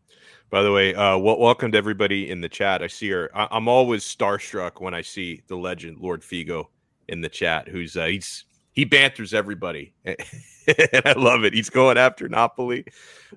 By 0.50 0.62
the 0.62 0.73
way, 0.73 0.94
uh, 0.94 1.16
wel- 1.18 1.38
welcome 1.40 1.73
to 1.73 1.78
everybody 1.78 2.30
in 2.30 2.40
the 2.40 2.49
chat. 2.49 2.82
I 2.82 2.87
see 2.87 3.08
her. 3.11 3.30
I- 3.34 3.49
I'm 3.50 3.68
always 3.68 4.04
starstruck 4.04 4.80
when 4.80 4.94
I 4.94 5.00
see 5.02 5.42
the 5.49 5.56
legend 5.56 5.99
Lord 5.99 6.23
Figo 6.23 6.66
in 7.08 7.20
the 7.23 7.28
chat. 7.28 7.68
Who's 7.68 7.96
uh, 7.96 8.06
he's 8.06 8.44
he 8.73 8.84
banters 8.84 9.32
everybody, 9.34 9.94
and 10.92 11.02
I 11.06 11.12
love 11.12 11.44
it. 11.44 11.52
He's 11.54 11.71
going 11.71 11.99
after 11.99 12.28
Napoli. 12.28 12.85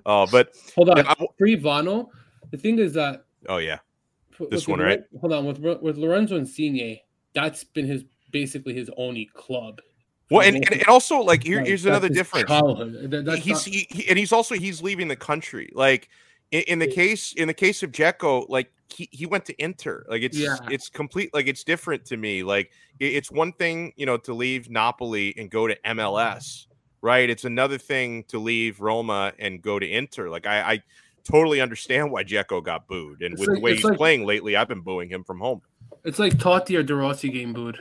Uh, 0.06 0.26
but 0.30 0.54
Hold 0.74 0.90
on, 0.90 1.04
free 1.38 1.54
Vano. 1.56 2.10
The 2.50 2.56
thing 2.58 2.78
is 2.78 2.94
that 2.94 3.24
oh 3.48 3.58
yeah, 3.58 3.78
This 4.50 4.66
one, 4.68 4.80
right? 4.80 5.00
Hold 5.20 5.32
on, 5.32 5.44
with 5.44 5.58
with 5.82 5.96
Lorenzo 5.98 6.36
Insigne, 6.36 6.98
that's 7.34 7.64
been 7.64 7.86
his 7.86 8.04
basically 8.30 8.74
his 8.74 8.90
only 8.96 9.26
club. 9.34 9.80
well, 10.30 10.46
and, 10.46 10.56
and, 10.56 10.72
and 10.72 10.84
also 10.86 11.18
like 11.20 11.42
here, 11.42 11.64
here's 11.64 11.82
that's 11.82 11.90
another 11.90 12.08
difference. 12.08 12.48
That- 12.48 13.40
he's 13.42 13.66
not- 13.66 13.74
he, 13.74 13.86
he- 13.90 14.08
and 14.08 14.18
he's 14.18 14.32
also 14.32 14.54
he's 14.54 14.82
leaving 14.82 15.08
the 15.08 15.16
country. 15.16 15.70
Like 15.74 16.08
in, 16.52 16.62
in 16.62 16.78
the 16.78 16.88
Yeah. 16.88 16.94
case 16.94 17.32
in 17.34 17.48
the 17.48 17.54
case 17.54 17.82
of 17.82 17.92
Dzeko, 17.92 18.46
like 18.48 18.70
he, 18.90 19.08
he 19.12 19.26
went 19.26 19.44
to 19.46 19.62
Inter. 19.62 20.06
Like 20.08 20.22
it's 20.22 20.38
Yeah. 20.38 20.56
it's 20.70 20.88
complete. 20.88 21.32
Like 21.34 21.46
it's 21.46 21.64
different 21.64 22.04
to 22.06 22.16
me. 22.16 22.42
Like 22.42 22.70
it- 23.00 23.14
it's 23.14 23.30
one 23.30 23.52
thing 23.52 23.92
you 23.96 24.06
know 24.06 24.16
to 24.18 24.32
leave 24.32 24.70
Napoli 24.70 25.34
and 25.36 25.50
go 25.50 25.66
to 25.66 25.76
MLS, 25.84 26.66
right? 27.00 27.28
It's 27.30 27.44
another 27.44 27.78
thing 27.78 28.24
to 28.28 28.38
leave 28.38 28.80
Roma 28.80 29.32
and 29.38 29.60
go 29.62 29.78
to 29.78 29.86
Inter. 29.88 30.28
Like 30.28 30.46
I, 30.46 30.72
I 30.74 30.82
totally 31.24 31.60
understand 31.60 32.10
why 32.10 32.24
Dzeko 32.24 32.62
got 32.62 32.86
booed, 32.88 33.22
and 33.22 33.32
It's 33.34 33.40
with 33.40 33.48
like- 33.50 33.56
the 33.58 33.62
way 33.62 33.74
he's 33.74 33.84
like- 33.84 33.96
playing 33.96 34.26
lately, 34.26 34.56
I've 34.56 34.68
been 34.68 34.80
booing 34.80 35.08
him 35.10 35.24
from 35.24 35.38
home. 35.40 35.62
It's 36.04 36.18
like 36.18 36.34
Totti 36.34 36.78
or 36.78 36.82
De 36.82 36.94
Rossi 36.94 37.28
game 37.28 37.52
booed. 37.52 37.78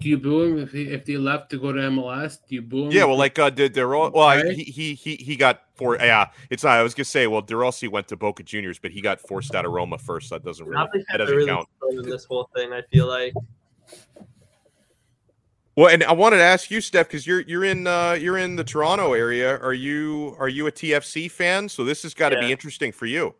Do 0.00 0.08
you 0.08 0.18
boo 0.18 0.42
him 0.42 0.58
if 0.58 0.72
he, 0.72 0.82
if 0.88 1.04
they 1.06 1.16
left 1.16 1.50
to 1.50 1.58
go 1.58 1.72
to 1.72 1.80
MLS? 1.82 2.38
Do 2.48 2.56
you 2.56 2.62
boo 2.62 2.86
him? 2.86 2.90
Yeah, 2.90 3.04
well, 3.04 3.16
like 3.16 3.38
uh, 3.38 3.48
De, 3.48 3.68
De 3.68 3.86
Ro- 3.86 4.10
well, 4.10 4.26
I- 4.26 4.52
he, 4.52 4.64
he 4.64 4.94
he 4.94 5.14
he 5.16 5.36
got 5.36 5.62
for 5.76 5.96
yeah. 5.96 6.26
It's 6.50 6.64
not. 6.64 6.72
I 6.78 6.82
was 6.82 6.94
gonna 6.94 7.04
say, 7.04 7.26
well, 7.28 7.40
De 7.40 7.56
Rossi 7.56 7.86
went 7.88 8.08
to 8.08 8.16
Boca 8.16 8.42
Juniors, 8.42 8.78
but 8.78 8.90
he 8.90 9.00
got 9.00 9.20
forced 9.20 9.54
out 9.54 9.64
of 9.64 9.72
Roma 9.72 9.96
first. 9.98 10.28
So 10.28 10.34
that 10.34 10.44
doesn't 10.44 10.66
really 10.66 10.84
that 11.10 11.18
doesn't 11.18 11.34
really 11.34 11.48
count. 11.48 11.68
in 11.90 12.02
this 12.02 12.24
whole 12.24 12.50
thing. 12.54 12.72
I 12.72 12.82
feel 12.92 13.06
like 13.06 13.34
Well, 15.76 15.88
and 15.88 16.04
I 16.04 16.12
wanted 16.12 16.36
to 16.36 16.44
ask 16.44 16.70
you, 16.70 16.80
Steph, 16.80 17.08
because 17.08 17.26
you're 17.26 17.40
you're 17.40 17.64
in 17.64 17.86
uh, 17.86 18.12
you're 18.12 18.38
in 18.38 18.54
the 18.54 18.62
Toronto 18.62 19.12
area. 19.12 19.58
Are 19.58 19.74
you 19.74 20.36
are 20.38 20.48
you 20.48 20.68
a 20.68 20.72
TFC 20.72 21.30
fan? 21.30 21.68
So 21.68 21.84
this 21.84 22.02
has 22.04 22.14
got 22.14 22.28
to 22.28 22.38
be 22.38 22.52
interesting 22.52 22.92
for 22.92 23.06
you. 23.06 23.34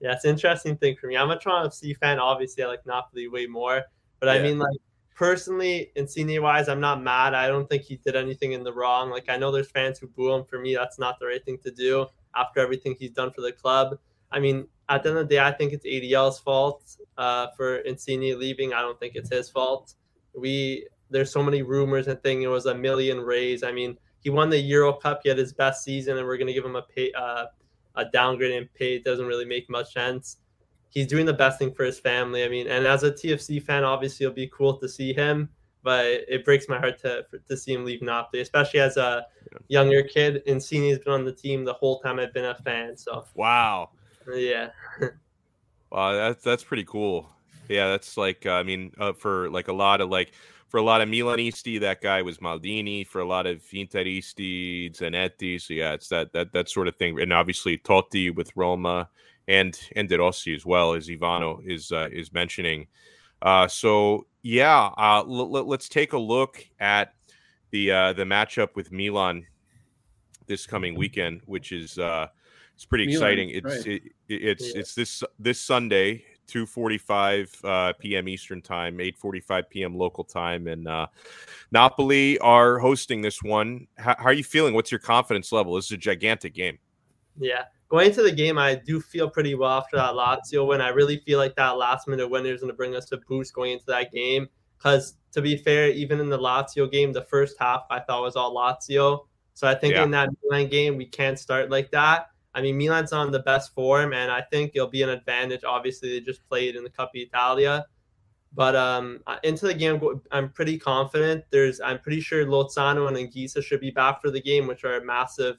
Yeah, 0.00 0.12
it's 0.12 0.24
an 0.24 0.30
interesting 0.30 0.76
thing 0.76 0.96
for 1.00 1.08
me. 1.08 1.16
I'm 1.16 1.30
a 1.30 1.38
Toronto 1.38 1.68
FC 1.68 1.96
fan. 1.96 2.18
Obviously, 2.18 2.62
I 2.62 2.68
like 2.68 2.86
Napoli 2.86 3.28
way 3.28 3.46
more. 3.46 3.82
But 4.20 4.28
I 4.28 4.40
mean, 4.40 4.58
like 4.58 4.78
personally, 5.16 5.90
Insigne 5.96 6.40
wise, 6.40 6.68
I'm 6.68 6.80
not 6.80 7.02
mad. 7.02 7.34
I 7.34 7.48
don't 7.48 7.68
think 7.68 7.82
he 7.82 7.96
did 7.96 8.14
anything 8.14 8.52
in 8.52 8.62
the 8.62 8.72
wrong. 8.72 9.10
Like 9.10 9.28
I 9.28 9.36
know 9.36 9.50
there's 9.50 9.70
fans 9.70 9.98
who 9.98 10.06
boo 10.06 10.32
him. 10.32 10.44
For 10.44 10.60
me, 10.60 10.76
that's 10.76 10.98
not 10.98 11.18
the 11.18 11.26
right 11.26 11.44
thing 11.44 11.58
to 11.64 11.72
do 11.72 12.06
after 12.36 12.60
everything 12.60 12.94
he's 12.98 13.10
done 13.10 13.32
for 13.32 13.40
the 13.40 13.52
club. 13.52 13.98
I 14.30 14.38
mean, 14.38 14.68
at 14.88 15.02
the 15.02 15.08
end 15.08 15.18
of 15.18 15.28
the 15.28 15.34
day, 15.34 15.40
I 15.40 15.50
think 15.50 15.72
it's 15.72 15.84
ADL's 15.84 16.38
fault 16.38 16.96
uh, 17.18 17.48
for 17.56 17.78
Insigne 17.78 18.38
leaving. 18.38 18.72
I 18.72 18.80
don't 18.80 18.98
think 19.00 19.16
it's 19.16 19.30
his 19.30 19.50
fault. 19.50 19.94
We 20.34 20.86
there's 21.10 21.32
so 21.32 21.42
many 21.42 21.62
rumors 21.62 22.06
and 22.06 22.22
thing. 22.22 22.42
It 22.42 22.48
was 22.48 22.66
a 22.66 22.74
million 22.74 23.20
raise. 23.20 23.62
I 23.62 23.72
mean, 23.72 23.98
he 24.20 24.30
won 24.30 24.50
the 24.50 24.58
Euro 24.58 24.92
Cup. 24.92 25.20
He 25.22 25.28
had 25.28 25.38
his 25.38 25.52
best 25.52 25.84
season, 25.84 26.16
and 26.16 26.26
we're 26.26 26.38
gonna 26.38 26.52
give 26.52 26.64
him 26.64 26.76
a 26.76 26.82
pay. 26.82 27.12
Uh, 27.12 27.46
a 27.96 28.04
downgrade 28.04 28.52
in 28.52 28.68
pay 28.74 28.98
doesn't 28.98 29.26
really 29.26 29.44
make 29.44 29.68
much 29.68 29.92
sense. 29.92 30.36
He's 30.88 31.06
doing 31.06 31.26
the 31.26 31.32
best 31.32 31.58
thing 31.58 31.72
for 31.72 31.84
his 31.84 31.98
family. 31.98 32.44
I 32.44 32.48
mean, 32.48 32.66
and 32.66 32.86
as 32.86 33.02
a 33.02 33.10
TFC 33.10 33.62
fan, 33.62 33.84
obviously 33.84 34.24
it'll 34.24 34.34
be 34.34 34.50
cool 34.52 34.76
to 34.78 34.88
see 34.88 35.12
him, 35.12 35.48
but 35.82 36.04
it 36.06 36.44
breaks 36.44 36.68
my 36.68 36.78
heart 36.78 37.00
to 37.02 37.24
to 37.48 37.56
see 37.56 37.72
him 37.72 37.84
leave 37.84 38.02
Napoli, 38.02 38.42
especially 38.42 38.80
as 38.80 38.96
a 38.96 39.26
younger 39.68 40.02
kid. 40.02 40.42
Insigne's 40.46 40.98
been 40.98 41.12
on 41.12 41.24
the 41.24 41.32
team 41.32 41.64
the 41.64 41.72
whole 41.72 42.00
time 42.00 42.18
I've 42.18 42.34
been 42.34 42.44
a 42.44 42.54
fan. 42.54 42.96
So 42.96 43.24
Wow, 43.34 43.90
yeah, 44.34 44.70
wow, 45.90 46.12
that's 46.12 46.42
that's 46.42 46.64
pretty 46.64 46.84
cool. 46.84 47.28
Yeah, 47.68 47.88
that's 47.88 48.16
like 48.16 48.46
uh, 48.46 48.52
I 48.52 48.62
mean, 48.64 48.92
uh, 48.98 49.12
for 49.12 49.48
like 49.50 49.68
a 49.68 49.72
lot 49.72 50.00
of 50.00 50.10
like 50.10 50.32
for 50.70 50.78
a 50.78 50.82
lot 50.82 51.00
of 51.02 51.08
Milanisti, 51.08 51.80
that 51.80 52.00
guy 52.00 52.22
was 52.22 52.38
Maldini. 52.38 53.06
For 53.06 53.20
a 53.20 53.26
lot 53.26 53.46
of 53.46 53.60
Interisti, 53.72 54.96
Zanetti. 54.96 55.60
So 55.60 55.74
yeah, 55.74 55.92
it's 55.92 56.08
that 56.08 56.32
that 56.32 56.52
that 56.52 56.68
sort 56.70 56.88
of 56.88 56.96
thing. 56.96 57.20
And 57.20 57.32
obviously 57.32 57.76
Totti 57.76 58.34
with 58.34 58.50
Roma 58.56 59.08
and 59.48 59.78
and 59.96 60.08
De 60.08 60.16
Rossi 60.16 60.54
as 60.54 60.64
well 60.64 60.94
as 60.94 61.08
Ivano 61.08 61.60
is 61.66 61.90
uh, 61.92 62.08
is 62.12 62.32
mentioning. 62.32 62.86
Uh, 63.42 63.66
so 63.66 64.26
yeah, 64.42 64.90
uh, 64.96 65.24
l- 65.26 65.56
l- 65.56 65.64
let's 65.66 65.88
take 65.88 66.12
a 66.12 66.18
look 66.18 66.64
at 66.78 67.14
the 67.72 67.90
uh, 67.90 68.12
the 68.12 68.24
matchup 68.24 68.76
with 68.76 68.92
Milan 68.92 69.44
this 70.46 70.66
coming 70.66 70.94
weekend, 70.94 71.42
which 71.46 71.72
is 71.72 71.98
uh, 71.98 72.28
it's 72.74 72.84
pretty 72.84 73.06
Milan, 73.06 73.16
exciting. 73.16 73.50
It's 73.50 73.86
right. 73.86 73.86
it, 73.86 74.02
it's 74.28 74.74
Yeah. 74.74 74.80
it's 74.80 74.94
this 74.94 75.24
this 75.38 75.60
Sunday, 75.60 76.24
two 76.50 76.66
forty 76.66 76.98
five 76.98 77.50
uh, 77.64 77.92
p.m. 77.98 78.28
Eastern 78.28 78.60
time, 78.60 79.00
eight 79.00 79.16
forty 79.16 79.40
five 79.40 79.70
p.m. 79.70 79.94
local 79.96 80.24
time, 80.24 80.66
and 80.66 80.86
uh, 80.88 81.06
Napoli 81.70 82.38
are 82.40 82.78
hosting 82.78 83.22
this 83.22 83.42
one. 83.42 83.86
How, 83.96 84.16
how 84.18 84.24
are 84.26 84.32
you 84.32 84.44
feeling? 84.44 84.74
What's 84.74 84.90
your 84.90 84.98
confidence 85.00 85.52
level? 85.52 85.74
This 85.76 85.86
is 85.86 85.92
a 85.92 85.96
gigantic 85.96 86.54
game. 86.54 86.78
yeah. 87.38 87.64
Going 87.88 88.06
into 88.06 88.22
the 88.22 88.30
game, 88.30 88.56
I 88.56 88.76
do 88.76 89.00
feel 89.00 89.28
pretty 89.28 89.56
well 89.56 89.70
after 89.70 89.96
that 89.96 90.12
Lazio 90.12 90.64
win. 90.64 90.80
I 90.80 90.90
really 90.90 91.18
feel 91.26 91.40
like 91.40 91.56
that 91.56 91.70
last 91.70 92.06
minute 92.06 92.28
winner 92.28 92.50
is 92.54 92.60
going 92.60 92.70
to 92.72 92.76
bring 92.76 92.94
us 92.94 93.10
a 93.10 93.16
boost 93.16 93.52
going 93.52 93.72
into 93.72 93.86
that 93.86 94.12
game. 94.12 94.48
Because 94.78 95.14
to 95.32 95.42
be 95.42 95.56
fair, 95.56 95.88
even 95.90 96.20
in 96.20 96.28
the 96.28 96.38
Lazio 96.38 96.88
game, 96.88 97.12
the 97.12 97.24
first 97.24 97.56
half 97.58 97.82
I 97.90 97.98
thought 97.98 98.22
was 98.22 98.36
all 98.36 98.54
Lazio. 98.54 99.26
So 99.54 99.66
I 99.66 99.74
think 99.74 99.94
Yeah. 99.94 100.04
in 100.04 100.12
that 100.12 100.28
Milan 100.44 100.68
game, 100.68 100.96
we 100.96 101.04
can't 101.04 101.36
start 101.36 101.68
like 101.68 101.90
that. 101.90 102.29
I 102.54 102.62
mean, 102.62 102.76
Milan's 102.76 103.12
on 103.12 103.30
the 103.30 103.40
best 103.40 103.74
form, 103.74 104.12
and 104.12 104.30
I 104.30 104.42
think 104.42 104.72
it'll 104.74 104.88
be 104.88 105.02
an 105.02 105.08
advantage. 105.08 105.62
Obviously, 105.64 106.10
they 106.10 106.20
just 106.20 106.46
played 106.48 106.76
in 106.76 106.84
the 106.84 106.90
Coppa 106.90 107.14
Italia. 107.14 107.86
But 108.52 108.74
um, 108.74 109.20
uh, 109.26 109.36
into 109.44 109.66
the 109.66 109.74
game, 109.74 110.00
I'm 110.32 110.50
pretty 110.50 110.76
confident. 110.76 111.44
There's, 111.50 111.80
I'm 111.80 112.00
pretty 112.00 112.20
sure 112.20 112.44
Lozano 112.44 113.06
and 113.06 113.16
Anguissa 113.16 113.62
should 113.62 113.80
be 113.80 113.92
back 113.92 114.20
for 114.20 114.30
the 114.30 114.40
game, 114.40 114.66
which 114.66 114.84
are 114.84 115.00
massive 115.02 115.58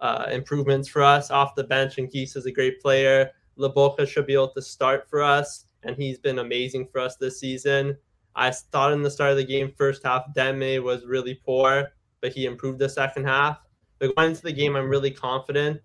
uh, 0.00 0.26
improvements 0.30 0.88
for 0.88 1.02
us 1.02 1.30
off 1.30 1.54
the 1.54 1.64
bench, 1.64 1.98
and 1.98 2.10
Geese 2.10 2.36
is 2.36 2.46
a 2.46 2.52
great 2.52 2.80
player. 2.80 3.30
Lobotka 3.58 4.06
should 4.06 4.26
be 4.26 4.34
able 4.34 4.52
to 4.52 4.62
start 4.62 5.08
for 5.08 5.22
us, 5.22 5.66
and 5.84 5.96
he's 5.96 6.18
been 6.18 6.40
amazing 6.40 6.88
for 6.90 7.00
us 7.00 7.16
this 7.16 7.38
season. 7.38 7.96
I 8.34 8.50
thought 8.50 8.92
in 8.92 9.02
the 9.02 9.10
start 9.10 9.32
of 9.32 9.36
the 9.36 9.44
game, 9.44 9.72
first 9.76 10.04
half, 10.04 10.32
Demme 10.34 10.82
was 10.82 11.04
really 11.04 11.34
poor, 11.34 11.88
but 12.20 12.32
he 12.32 12.46
improved 12.46 12.78
the 12.78 12.88
second 12.88 13.24
half. 13.24 13.58
But 13.98 14.14
going 14.14 14.30
into 14.30 14.42
the 14.42 14.52
game, 14.52 14.76
I'm 14.76 14.88
really 14.88 15.10
confident. 15.10 15.80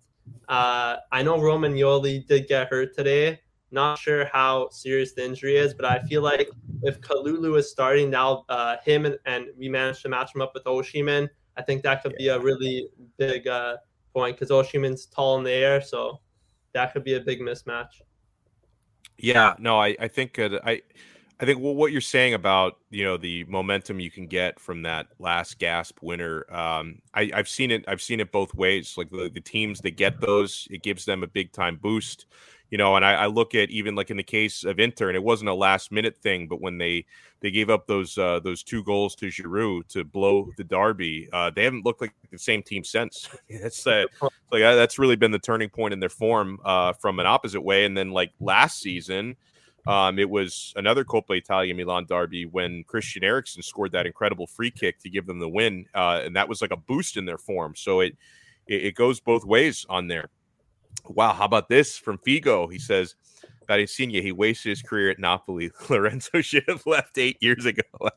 Uh, 0.48 0.98
I 1.12 1.24
know 1.24 1.40
Roman 1.40 1.74
Romagnoli 1.74 2.28
did 2.28 2.48
get 2.48 2.68
hurt 2.68 2.96
today. 2.96 3.40
Not 3.72 3.98
sure 3.98 4.26
how 4.26 4.70
serious 4.70 5.14
the 5.14 5.26
injury 5.26 5.58
is, 5.58 5.74
but 5.74 5.86
I 5.86 6.00
feel 6.04 6.22
like 6.22 6.48
if 6.84 7.02
Kalulu 7.02 7.58
is 7.58 7.72
starting 7.72 8.12
now, 8.12 8.46
uh, 8.50 8.78
him 8.86 9.06
and, 9.06 9.18
and, 9.26 9.48
we 9.58 9.68
managed 9.68 10.04
to 10.04 10.10
match 10.10 10.36
him 10.36 10.42
up 10.42 10.54
with 10.54 10.64
Osimhen, 10.66 11.28
I 11.58 11.64
think 11.64 11.82
that 11.84 12.04
could 12.04 12.16
be 12.18 12.28
a 12.28 12.40
really 12.40 12.88
big 13.18 13.48
uh, 13.48 13.78
point 14.14 14.38
because 14.38 14.52
Osimhen's 14.52 15.08
tall 15.08 15.38
in 15.40 15.44
the 15.44 15.52
air, 15.52 15.82
so 15.82 16.20
that 16.74 16.94
could 16.94 17.04
be 17.04 17.16
a 17.16 17.20
big 17.20 17.40
mismatch. 17.40 18.02
Yeah, 19.18 19.56
no, 19.58 19.80
I 19.80 19.96
I 20.00 20.08
think 20.08 20.38
uh, 20.38 20.60
I 20.64 20.82
I 21.40 21.46
think 21.46 21.60
what 21.60 21.92
you're 21.92 22.02
saying 22.02 22.34
about 22.34 22.78
you 22.90 23.04
know 23.04 23.18
the 23.18 23.44
momentum 23.46 24.00
you 24.00 24.12
can 24.12 24.28
get 24.28 24.60
from 24.60 24.84
that 24.84 25.08
last 25.20 25.60
gasp 25.60 25.98
winner, 26.02 26.46
um, 26.54 27.00
I, 27.14 27.32
have 27.34 27.50
seen 27.50 27.72
it. 27.72 27.84
I've 27.88 28.02
seen 28.02 28.20
it 28.20 28.32
both 28.32 28.54
ways. 28.54 28.96
Like 28.98 29.10
the, 29.10 29.30
the, 29.34 29.42
teams 29.42 29.82
that 29.82 29.92
get 29.92 30.22
those, 30.22 30.68
it 30.72 30.84
gives 30.84 31.06
them 31.06 31.24
a 31.24 31.28
big 31.28 31.52
time 31.52 31.78
boost. 31.82 32.28
You 32.70 32.78
know, 32.78 32.96
and 32.96 33.06
I, 33.06 33.14
I, 33.14 33.26
look 33.28 33.54
at 33.54 33.70
even 33.70 33.94
like 33.94 34.10
in 34.10 34.18
the 34.18 34.24
case 34.24 34.64
of 34.64 34.80
Inter, 34.80 35.10
and 35.10 35.16
it 35.16 35.24
wasn't 35.24 35.50
a 35.50 35.54
last 35.54 35.92
minute 35.92 36.18
thing, 36.18 36.48
but 36.48 36.62
when 36.62 36.78
they 36.78 37.06
they 37.42 37.52
gave 37.52 37.70
up 37.70 37.88
those 37.88 38.18
uh, 38.18 38.40
those 38.40 38.64
two 38.64 38.84
goals 38.84 39.16
to 39.16 39.28
Giroud 39.28 39.88
to 39.90 40.04
blow 40.04 40.50
the 40.58 40.64
derby, 40.64 41.30
uh, 41.34 41.52
they 41.52 41.66
haven't 41.66 41.86
looked 41.86 42.02
like 42.02 42.14
the 42.32 42.38
same 42.38 42.64
team 42.64 42.84
since. 42.84 43.30
that's 43.62 43.86
uh, 43.86 44.06
like 44.52 44.64
uh, 44.64 44.76
that's 44.76 44.98
really 44.98 45.16
been 45.16 45.32
the 45.32 45.40
turning 45.40 45.70
point 45.70 45.94
in 45.94 46.00
their 46.00 46.10
form 46.10 46.60
uh, 46.64 46.94
from 46.94 47.20
an 47.20 47.26
opposite 47.26 47.62
way. 47.62 47.86
And 47.86 47.98
then 47.98 48.12
like 48.12 48.32
last 48.40 48.80
season 48.80 49.36
um, 49.86 50.18
it 50.20 50.30
was 50.30 50.74
another 50.76 51.04
Coppa 51.04 51.38
Italia 51.38 51.74
Milan 51.76 52.06
derby 52.08 52.46
when 52.46 52.84
Christian 52.88 53.24
Eriksen 53.24 53.62
scored 53.62 53.92
that 53.92 54.06
incredible 54.06 54.48
free 54.48 54.72
kick 54.72 55.00
to 55.00 55.10
give 55.10 55.26
them 55.26 55.40
the 55.40 55.50
win, 55.50 55.86
uh, 55.94 56.22
and 56.24 56.36
that 56.36 56.48
was 56.48 56.62
like 56.62 56.72
a 56.72 56.78
boost 56.78 57.18
in 57.18 57.26
their 57.26 57.38
form. 57.38 57.76
So 57.76 58.00
it, 58.00 58.16
it, 58.68 58.86
it 58.86 58.96
goes 58.96 59.20
both 59.20 59.46
ways 59.46 59.86
on 59.90 60.08
there. 60.08 60.30
Wow, 61.06 61.34
how 61.34 61.46
about 61.46 61.68
this 61.68 61.98
from 61.98 62.18
Figo? 62.20 62.72
He 62.72 62.80
says 62.80 63.16
seen 63.88 64.10
you. 64.10 64.22
He 64.22 64.32
wasted 64.32 64.70
his 64.70 64.82
career 64.82 65.10
at 65.10 65.20
Napoli. 65.20 65.72
Lorenzo 65.90 66.42
should 66.42 66.64
have 66.68 66.86
left 66.86 67.18
eight 67.18 67.38
years 67.42 67.66
ago. 67.66 67.84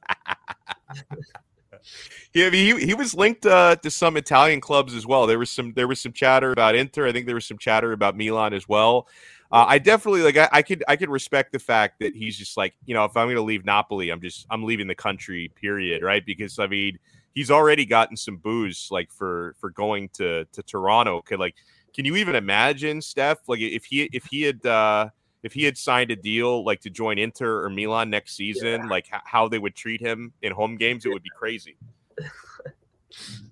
Yeah, 2.35 2.51
he 2.51 2.85
he 2.85 2.95
was 2.95 3.15
linked 3.15 3.47
uh, 3.47 3.77
to 3.77 3.91
some 3.91 4.17
Italian 4.17 4.61
clubs 4.61 4.95
as 4.95 5.07
well. 5.07 5.27
There 5.27 5.39
was 5.39 5.51
some 5.51 5.73
there 5.75 5.87
was 5.87 6.01
some 6.01 6.13
chatter 6.13 6.51
about 6.51 6.75
Inter. 6.75 7.07
I 7.07 7.13
think 7.13 7.27
there 7.27 7.35
was 7.35 7.47
some 7.47 7.59
chatter 7.59 7.93
about 7.93 8.17
Milan 8.17 8.53
as 8.53 8.69
well. 8.69 9.07
Uh, 9.51 9.65
I 9.69 9.79
definitely 9.79 10.23
like. 10.23 10.37
I, 10.37 10.49
I, 10.51 10.63
could 10.63 10.83
I 10.89 10.97
could 10.97 11.09
respect 11.09 11.53
the 11.53 11.59
fact 11.59 12.01
that 12.01 12.15
he's 12.15 12.37
just 12.37 12.57
like 12.57 12.75
you 12.85 12.95
know 12.95 13.05
if 13.05 13.17
I'm 13.17 13.27
going 13.27 13.37
to 13.37 13.43
leave 13.43 13.65
Napoli, 13.65 14.11
I'm 14.11 14.21
just 14.21 14.47
I'm 14.51 14.65
leaving 14.65 14.87
the 14.87 14.95
country. 14.95 15.51
Period. 15.55 16.03
Right? 16.03 16.25
Because 16.25 16.59
I 16.59 16.67
mean 16.67 16.99
he's 17.35 17.51
already 17.51 17.85
gotten 17.85 18.17
some 18.17 18.39
boos 18.39 18.89
like 18.91 19.13
for 19.13 19.55
for 19.61 19.71
going 19.71 20.09
to 20.15 20.47
to 20.47 20.63
Toronto. 20.63 21.23
Could 21.23 21.39
like 21.39 21.55
can 21.95 22.05
you 22.05 22.17
even 22.17 22.35
imagine 22.35 23.01
Steph 23.01 23.49
like 23.49 23.61
if 23.61 23.85
he 23.85 24.09
if 24.13 24.25
he 24.25 24.43
had 24.43 24.67
uh 24.67 25.09
if 25.43 25.53
he 25.53 25.63
had 25.63 25.79
signed 25.79 26.11
a 26.11 26.17
deal 26.17 26.65
like 26.65 26.81
to 26.81 26.91
join 26.91 27.19
Inter 27.19 27.63
or 27.63 27.71
Milan 27.71 28.11
next 28.11 28.35
season, 28.35 28.83
yeah. 28.83 28.89
like 28.89 29.07
h- 29.15 29.21
how 29.25 29.47
they 29.47 29.61
would 29.61 29.77
treat 29.77 30.01
him 30.01 30.33
in 30.43 30.51
home 30.51 30.77
games, 30.77 31.07
it 31.07 31.11
would 31.11 31.23
be 31.23 31.31
crazy. 31.39 31.77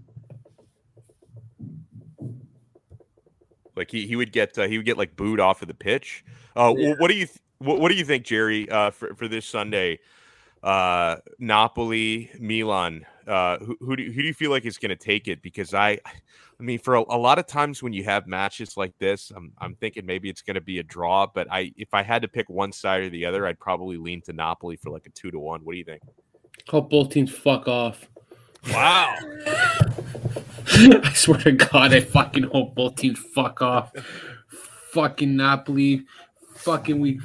Like 3.76 3.90
he, 3.90 4.06
he 4.06 4.16
would 4.16 4.32
get 4.32 4.56
uh, 4.58 4.66
he 4.66 4.76
would 4.76 4.86
get 4.86 4.98
like 4.98 5.16
booed 5.16 5.40
off 5.40 5.62
of 5.62 5.68
the 5.68 5.74
pitch. 5.74 6.24
Uh, 6.56 6.74
yeah. 6.76 6.94
what 6.98 7.08
do 7.08 7.14
you 7.14 7.26
th- 7.26 7.38
what, 7.58 7.80
what, 7.80 7.90
do 7.90 7.96
you 7.96 8.04
think, 8.04 8.24
Jerry, 8.24 8.68
uh, 8.68 8.90
for 8.90 9.14
for 9.14 9.28
this 9.28 9.46
Sunday? 9.46 10.00
Uh, 10.62 11.16
Napoli, 11.38 12.30
Milan. 12.38 13.04
Uh, 13.26 13.58
who 13.58 13.76
who 13.80 13.96
do, 13.96 14.04
who 14.04 14.22
do 14.22 14.26
you 14.26 14.34
feel 14.34 14.50
like 14.50 14.64
is 14.64 14.78
going 14.78 14.90
to 14.90 14.96
take 14.96 15.28
it? 15.28 15.42
Because 15.42 15.74
I, 15.74 15.98
I 16.60 16.62
mean, 16.62 16.78
for 16.78 16.96
a, 16.96 17.00
a, 17.00 17.18
lot 17.18 17.38
of 17.38 17.46
times 17.46 17.82
when 17.82 17.92
you 17.92 18.04
have 18.04 18.26
matches 18.26 18.76
like 18.76 18.92
this, 18.98 19.32
I'm 19.34 19.52
I'm 19.58 19.74
thinking 19.76 20.06
maybe 20.06 20.28
it's 20.28 20.42
going 20.42 20.54
to 20.54 20.60
be 20.60 20.78
a 20.78 20.82
draw. 20.82 21.26
But 21.26 21.48
I 21.50 21.72
if 21.76 21.92
I 21.94 22.02
had 22.02 22.22
to 22.22 22.28
pick 22.28 22.48
one 22.48 22.72
side 22.72 23.02
or 23.02 23.10
the 23.10 23.24
other, 23.24 23.46
I'd 23.46 23.58
probably 23.58 23.96
lean 23.96 24.22
to 24.22 24.32
Napoli 24.32 24.76
for 24.76 24.90
like 24.90 25.06
a 25.06 25.10
two 25.10 25.30
to 25.30 25.38
one. 25.38 25.60
What 25.64 25.72
do 25.72 25.78
you 25.78 25.84
think? 25.84 26.02
Hope 26.68 26.90
both 26.90 27.10
teams 27.10 27.30
fuck 27.30 27.68
off. 27.68 28.08
Wow. 28.70 29.14
I 30.66 31.12
swear 31.14 31.38
to 31.40 31.52
God, 31.52 31.92
I 31.92 32.00
fucking 32.00 32.44
hope 32.44 32.74
both 32.74 32.96
teams 32.96 33.18
fuck 33.18 33.62
off. 33.62 33.92
fucking 34.92 35.36
Napoli. 35.36 36.04
Fucking 36.56 36.98
we. 37.00 37.20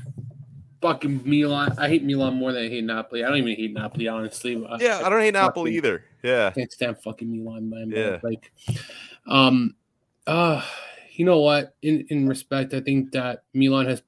Fucking 0.81 1.21
Milan. 1.25 1.75
I 1.77 1.89
hate 1.89 2.03
Milan 2.03 2.35
more 2.35 2.53
than 2.53 2.63
I 2.65 2.69
hate 2.69 2.83
Napoli. 2.83 3.23
I 3.23 3.29
don't 3.29 3.37
even 3.37 3.55
hate 3.55 3.73
Napoli, 3.73 4.07
honestly. 4.07 4.53
Yeah, 4.79 5.01
I 5.03 5.09
don't 5.09 5.21
hate 5.21 5.33
Napoli 5.33 5.75
either. 5.75 6.05
Yeah. 6.23 6.47
I 6.47 6.51
can't 6.51 6.71
stand 6.71 7.01
fucking 7.01 7.29
Milan, 7.29 7.69
man. 7.69 7.91
Yeah. 7.93 8.19
Like, 8.23 8.51
um, 9.27 9.75
uh, 10.25 10.63
you 11.13 11.25
know 11.25 11.39
what? 11.39 11.75
In 11.81 12.05
in 12.09 12.27
respect, 12.29 12.73
I 12.73 12.79
think 12.79 13.11
that 13.11 13.43
Milan 13.53 13.87
has, 13.87 14.01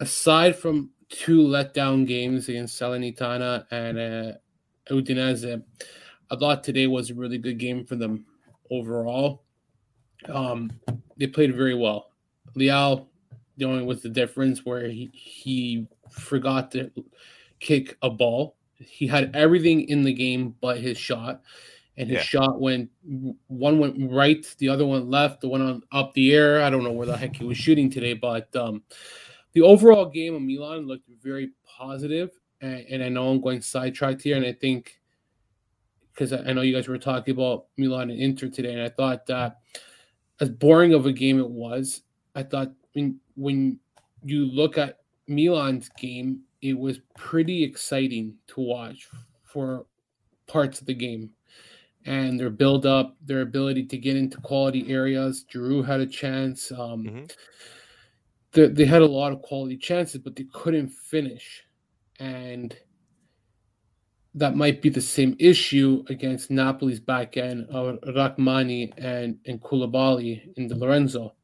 aside 0.00 0.56
from 0.56 0.90
two 1.08 1.46
letdown 1.46 2.06
games 2.06 2.48
against 2.48 2.80
Salernitana 2.80 3.66
and 3.70 3.98
uh, 3.98 4.32
Udinese, 4.90 5.62
I 6.30 6.36
thought 6.36 6.64
today 6.64 6.86
was 6.86 7.10
a 7.10 7.14
really 7.14 7.38
good 7.38 7.58
game 7.58 7.84
for 7.84 7.96
them 7.96 8.26
overall. 8.70 9.44
Um, 10.28 10.70
they 11.16 11.26
played 11.26 11.54
very 11.54 11.74
well. 11.74 12.10
Leao, 12.56 13.06
the 13.56 13.64
only 13.64 13.84
was 13.84 14.02
the 14.02 14.08
difference 14.08 14.64
where 14.64 14.88
he, 14.88 15.10
he 15.12 15.86
forgot 16.10 16.70
to 16.72 16.90
kick 17.60 17.96
a 18.02 18.10
ball. 18.10 18.56
He 18.74 19.06
had 19.06 19.34
everything 19.34 19.88
in 19.88 20.02
the 20.02 20.12
game 20.12 20.54
but 20.60 20.78
his 20.78 20.96
shot. 20.96 21.42
And 21.96 22.08
his 22.08 22.18
yeah. 22.18 22.22
shot 22.22 22.60
went 22.60 22.90
one 23.48 23.80
went 23.80 24.12
right, 24.12 24.46
the 24.58 24.68
other 24.68 24.86
one 24.86 25.10
left, 25.10 25.40
the 25.40 25.48
one 25.48 25.60
on 25.60 25.82
up 25.90 26.12
the 26.14 26.32
air. 26.32 26.62
I 26.62 26.70
don't 26.70 26.84
know 26.84 26.92
where 26.92 27.08
the 27.08 27.16
heck 27.16 27.34
he 27.34 27.44
was 27.44 27.58
shooting 27.58 27.90
today, 27.90 28.14
but 28.14 28.54
um, 28.54 28.84
the 29.52 29.62
overall 29.62 30.06
game 30.06 30.36
of 30.36 30.42
Milan 30.42 30.86
looked 30.86 31.08
very 31.20 31.50
positive. 31.66 32.30
And, 32.60 32.84
and 32.90 33.04
I 33.04 33.08
know 33.08 33.28
I'm 33.28 33.40
going 33.40 33.62
sidetracked 33.62 34.22
here, 34.22 34.36
and 34.36 34.46
I 34.46 34.52
think 34.52 34.98
because 36.12 36.32
I 36.32 36.52
know 36.52 36.62
you 36.62 36.74
guys 36.74 36.88
were 36.88 36.98
talking 36.98 37.32
about 37.32 37.66
Milan 37.76 38.10
and 38.10 38.20
Inter 38.20 38.48
today, 38.48 38.72
and 38.72 38.82
I 38.82 38.88
thought 38.88 39.26
that 39.26 39.58
as 40.40 40.50
boring 40.50 40.92
of 40.92 41.06
a 41.06 41.12
game 41.12 41.38
it 41.38 41.48
was, 41.48 42.02
I 42.34 42.42
thought 42.42 42.72
when 42.92 43.20
when 43.36 43.78
you 44.24 44.46
look 44.46 44.78
at 44.78 44.98
Milan's 45.28 45.88
game, 45.90 46.40
it 46.62 46.76
was 46.76 47.00
pretty 47.16 47.62
exciting 47.62 48.34
to 48.48 48.60
watch 48.60 49.08
for 49.44 49.86
parts 50.46 50.80
of 50.80 50.86
the 50.86 50.94
game. 50.94 51.30
And 52.06 52.40
their 52.40 52.50
build 52.50 52.86
up, 52.86 53.16
their 53.24 53.42
ability 53.42 53.84
to 53.86 53.98
get 53.98 54.16
into 54.16 54.38
quality 54.38 54.90
areas. 54.90 55.44
Giroud 55.52 55.86
had 55.86 56.00
a 56.00 56.06
chance. 56.06 56.72
Um, 56.72 57.04
mm-hmm. 57.04 57.24
they, 58.52 58.68
they 58.68 58.84
had 58.86 59.02
a 59.02 59.06
lot 59.06 59.32
of 59.32 59.42
quality 59.42 59.76
chances, 59.76 60.20
but 60.20 60.34
they 60.34 60.46
couldn't 60.52 60.88
finish. 60.88 61.64
And 62.18 62.76
that 64.34 64.56
might 64.56 64.82
be 64.82 64.88
the 64.88 65.00
same 65.00 65.36
issue 65.38 66.04
against 66.08 66.50
Napoli's 66.50 67.00
back 67.00 67.36
end 67.36 67.66
of 67.70 68.00
Rrahmani 68.02 68.92
and, 68.96 69.38
and 69.46 69.60
Koulibaly 69.60 70.56
in 70.56 70.68
Di 70.68 70.74
Lorenzo. 70.74 71.34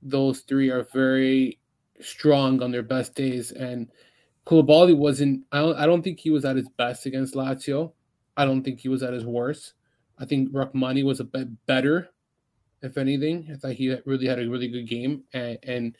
Those 0.00 0.40
three 0.40 0.70
are 0.70 0.86
very 0.92 1.60
strong 2.00 2.62
on 2.62 2.70
their 2.70 2.82
best 2.82 3.14
days. 3.14 3.52
And 3.52 3.88
Koulibaly 4.46 4.96
wasn't, 4.96 5.44
I 5.52 5.60
don't, 5.60 5.76
I 5.76 5.86
don't 5.86 6.02
think 6.02 6.18
he 6.18 6.30
was 6.30 6.44
at 6.44 6.56
his 6.56 6.68
best 6.76 7.06
against 7.06 7.34
Lazio. 7.34 7.92
I 8.36 8.44
don't 8.44 8.62
think 8.62 8.80
he 8.80 8.88
was 8.88 9.02
at 9.02 9.12
his 9.12 9.26
worst. 9.26 9.74
I 10.18 10.24
think 10.24 10.52
Rrahmani 10.52 11.04
was 11.04 11.20
a 11.20 11.24
bit 11.24 11.48
better, 11.66 12.08
if 12.80 12.96
anything. 12.96 13.48
I 13.52 13.56
thought 13.56 13.72
he 13.72 13.96
really 14.06 14.26
had 14.26 14.38
a 14.38 14.48
really 14.48 14.68
good 14.68 14.88
game. 14.88 15.24
And, 15.32 15.58
and 15.62 15.98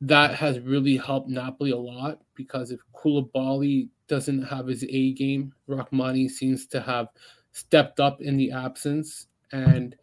that 0.00 0.34
has 0.34 0.58
really 0.60 0.96
helped 0.96 1.28
Napoli 1.28 1.72
a 1.72 1.76
lot 1.76 2.20
because 2.34 2.70
if 2.70 2.80
Koulibaly 2.94 3.88
doesn't 4.08 4.42
have 4.42 4.66
his 4.66 4.84
A 4.88 5.12
game, 5.12 5.52
Rrahmani 5.68 6.28
seems 6.28 6.66
to 6.68 6.80
have 6.80 7.08
stepped 7.52 8.00
up 8.00 8.22
in 8.22 8.36
the 8.36 8.50
absence. 8.50 9.26
And 9.52 9.94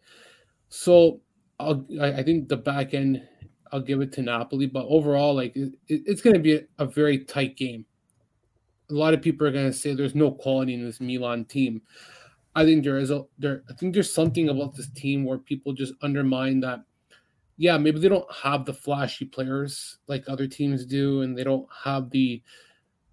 so 0.68 1.20
I'll, 1.58 1.84
I 2.00 2.22
think 2.22 2.48
the 2.48 2.56
back 2.56 2.94
end, 2.94 3.22
I'll 3.72 3.80
give 3.80 4.00
it 4.00 4.12
to 4.12 4.22
Napoli. 4.22 4.66
But 4.66 4.86
overall, 4.88 5.34
like 5.34 5.56
it, 5.56 5.74
it's 5.88 6.22
going 6.22 6.34
to 6.34 6.40
be 6.40 6.54
a, 6.54 6.60
a 6.78 6.86
very 6.86 7.24
tight 7.24 7.56
game. 7.56 7.84
A 8.90 8.94
lot 8.94 9.14
of 9.14 9.20
people 9.20 9.46
are 9.46 9.52
going 9.52 9.66
to 9.66 9.72
say 9.72 9.94
there's 9.94 10.14
no 10.14 10.30
quality 10.30 10.74
in 10.74 10.84
this 10.84 11.00
Milan 11.00 11.44
team. 11.44 11.82
I 12.54 12.64
think 12.64 12.84
there 12.84 12.98
is 12.98 13.10
a 13.10 13.24
there. 13.38 13.62
I 13.68 13.74
think 13.74 13.94
there's 13.94 14.12
something 14.12 14.48
about 14.48 14.74
this 14.74 14.88
team 14.88 15.24
where 15.24 15.38
people 15.38 15.74
just 15.74 15.92
undermine 16.02 16.60
that 16.60 16.80
yeah, 17.58 17.76
maybe 17.76 17.98
they 17.98 18.08
don't 18.08 18.32
have 18.32 18.64
the 18.64 18.72
flashy 18.72 19.24
players 19.24 19.98
like 20.06 20.24
other 20.28 20.46
teams 20.46 20.86
do, 20.86 21.22
and 21.22 21.36
they 21.36 21.42
don't 21.42 21.68
have 21.84 22.08
the 22.10 22.40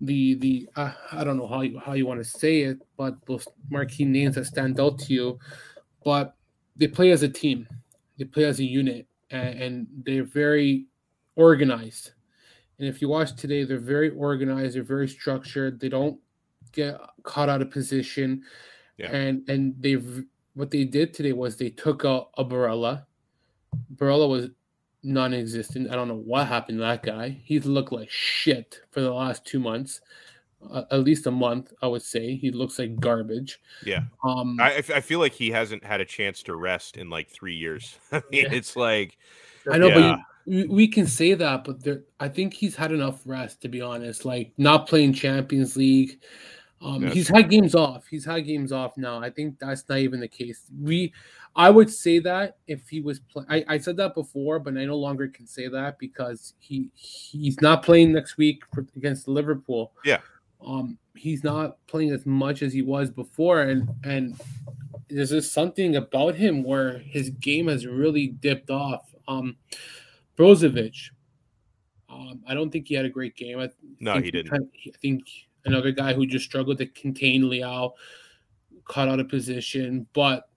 the 0.02 0.36
the 0.36 0.70
uh, 0.76 0.94
I 1.12 1.24
don't 1.24 1.38
know 1.38 1.48
how 1.48 1.62
you 1.62 1.80
how 1.80 1.94
you 1.94 2.06
want 2.06 2.24
to 2.24 2.30
say 2.30 2.62
it, 2.62 2.78
but 2.96 3.18
those 3.26 3.48
marquee 3.72 4.06
names 4.06 4.36
that 4.36 4.46
stand 4.46 4.80
out 4.80 5.00
to 5.00 5.14
you. 5.14 5.40
But 6.04 6.36
they 6.76 6.88
play 6.88 7.10
as 7.10 7.24
a 7.24 7.28
team, 7.28 7.68
they 8.20 8.26
play 8.26 8.44
as 8.44 8.60
a 8.60 8.64
unit, 8.64 9.08
and, 9.32 9.62
and 9.62 9.88
they're 10.06 10.24
very 10.24 10.86
organized. 11.36 12.12
And 12.78 12.88
if 12.88 13.02
you 13.02 13.10
watch 13.10 13.36
today, 13.36 13.64
they're 13.64 13.80
very 13.80 14.12
organized, 14.12 14.76
they're 14.76 14.84
very 14.84 15.08
structured. 15.08 15.80
They 15.80 15.90
don't 15.90 16.20
get 16.72 17.00
caught 17.24 17.50
out 17.50 17.64
of 17.64 17.72
position. 17.72 18.44
Yeah. 18.98 19.08
And 19.08 19.50
and 19.50 19.74
they've 19.80 20.24
what 20.54 20.70
they 20.70 20.84
did 20.84 21.16
today 21.16 21.34
was 21.34 21.58
they 21.58 21.72
took 21.72 22.06
out 22.06 22.30
a 22.38 22.44
Barella. 23.96 24.28
Barella 24.28 24.30
was 24.30 24.50
non-existent. 25.04 25.90
I 25.90 25.96
don't 25.96 26.08
know 26.08 26.16
what 26.16 26.48
happened 26.48 26.80
to 26.80 26.84
that 26.84 27.04
guy. 27.04 27.40
He's 27.44 27.66
looked 27.66 27.92
like 27.92 28.10
shit 28.10 28.82
for 28.92 29.02
the 29.02 29.14
last 29.14 29.46
two 29.46 29.60
months, 29.60 30.02
uh, 30.70 30.84
at 30.92 31.02
least 31.04 31.28
a 31.28 31.32
month. 31.32 31.72
I 31.82 31.88
would 31.88 32.02
say 32.02 32.36
he 32.36 32.52
looks 32.52 32.80
like 32.80 33.00
garbage. 33.00 33.60
Yeah. 33.86 34.04
Um, 34.24 34.58
I, 34.60 34.78
I 34.78 35.02
feel 35.02 35.20
like 35.20 35.34
he 35.34 35.52
hasn't 35.52 35.84
had 35.84 36.02
a 36.02 36.06
chance 36.06 36.44
to 36.44 36.56
rest 36.56 36.98
in 36.98 37.10
like 37.10 37.30
three 37.30 37.56
years. 37.56 37.98
I 38.12 38.24
mean, 38.32 38.46
yeah. 38.46 38.52
it's 38.52 38.76
like 38.76 39.18
I 39.72 39.78
know, 39.78 39.88
yeah. 39.88 40.18
but 40.46 40.70
we 40.70 40.88
can 40.88 41.08
say 41.08 41.34
that, 41.34 41.64
but 41.64 41.84
there, 41.84 42.04
I 42.20 42.28
think 42.28 42.54
he's 42.54 42.76
had 42.76 42.92
enough 42.92 43.22
rest 43.26 43.62
to 43.62 43.68
be 43.68 43.82
honest. 43.82 44.26
Like 44.26 44.54
not 44.58 44.88
playing 44.88 45.14
Champions 45.14 45.78
League. 45.78 46.20
Um, 46.86 47.02
yes. 47.02 47.14
he's 47.14 47.28
had 47.30 47.50
games 47.50 47.74
off. 47.74 48.06
He's 48.08 48.26
had 48.26 48.46
games 48.46 48.72
off 48.72 48.96
now. 48.96 49.20
I 49.20 49.32
think 49.32 49.58
that's 49.58 49.84
not 49.90 49.98
even 49.98 50.20
the 50.20 50.28
case. 50.28 50.70
We, 50.80 51.14
I 51.56 51.72
would 51.72 51.90
say 51.90 52.20
that 52.20 52.58
if 52.68 52.88
he 52.88 53.02
was, 53.02 53.20
play, 53.20 53.44
I, 53.50 53.66
I 53.68 53.78
said 53.80 53.98
that 53.98 54.14
before, 54.14 54.60
but 54.60 54.78
I 54.78 54.86
no 54.86 54.96
longer 54.96 55.28
can 55.28 55.48
say 55.48 55.68
that 55.68 55.98
because 55.98 56.54
he 56.60 56.92
he's 56.94 57.60
not 57.60 57.82
playing 57.82 58.14
next 58.14 58.38
week 58.38 58.62
for, 58.72 58.86
against 58.96 59.28
Liverpool. 59.28 59.94
Yeah. 60.04 60.20
Um, 60.64 61.00
he's 61.16 61.44
not 61.44 61.78
playing 61.88 62.12
as 62.12 62.24
much 62.28 62.62
as 62.62 62.72
he 62.72 62.84
was 62.84 63.10
before, 63.10 63.62
and 63.62 63.90
and 64.04 64.40
there's 65.10 65.32
just 65.32 65.54
something 65.54 65.96
about 65.96 66.36
him 66.36 66.64
where 66.64 67.00
his 67.00 67.32
game 67.32 67.68
has 67.68 67.88
really 67.88 68.28
dipped 68.28 68.70
off. 68.70 69.14
Um, 69.28 69.56
Brozovic, 70.38 71.10
um, 72.10 72.44
I 72.48 72.54
don't 72.54 72.70
think 72.70 72.88
he 72.88 72.94
had 72.94 73.06
a 73.06 73.10
great 73.10 73.36
game. 73.36 73.60
I 73.60 73.70
no, 74.00 74.20
he 74.20 74.30
didn't. 74.30 74.54
I 74.54 74.92
think 75.02 75.24
another 75.66 75.92
guy 75.92 76.14
who 76.14 76.26
just 76.26 76.46
struggled 76.46 76.78
to 76.78 76.86
contain 76.88 77.44
Leao, 77.44 77.92
caught 78.86 79.08
out 79.08 79.20
of 79.20 79.30
position. 79.30 80.08
But 80.14 80.48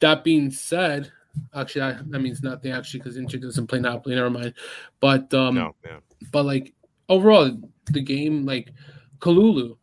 that 0.00 0.24
being 0.24 0.50
said, 0.50 1.10
actually, 1.54 1.80
that, 1.82 2.10
that 2.10 2.20
means 2.20 2.42
nothing 2.42 2.72
actually 2.72 3.00
because 3.00 3.16
Inter 3.16 3.38
doesn't 3.38 3.66
play 3.66 3.80
Napoli. 3.80 4.14
Never 4.14 4.30
mind. 4.30 4.54
But 5.00 5.32
um, 5.34 5.54
no, 5.54 5.74
yeah. 5.84 5.98
but 6.32 6.44
like 6.44 6.74
overall, 7.08 7.50
the 7.90 8.02
game 8.02 8.44
like 8.44 8.72
Kalulu, 9.18 9.76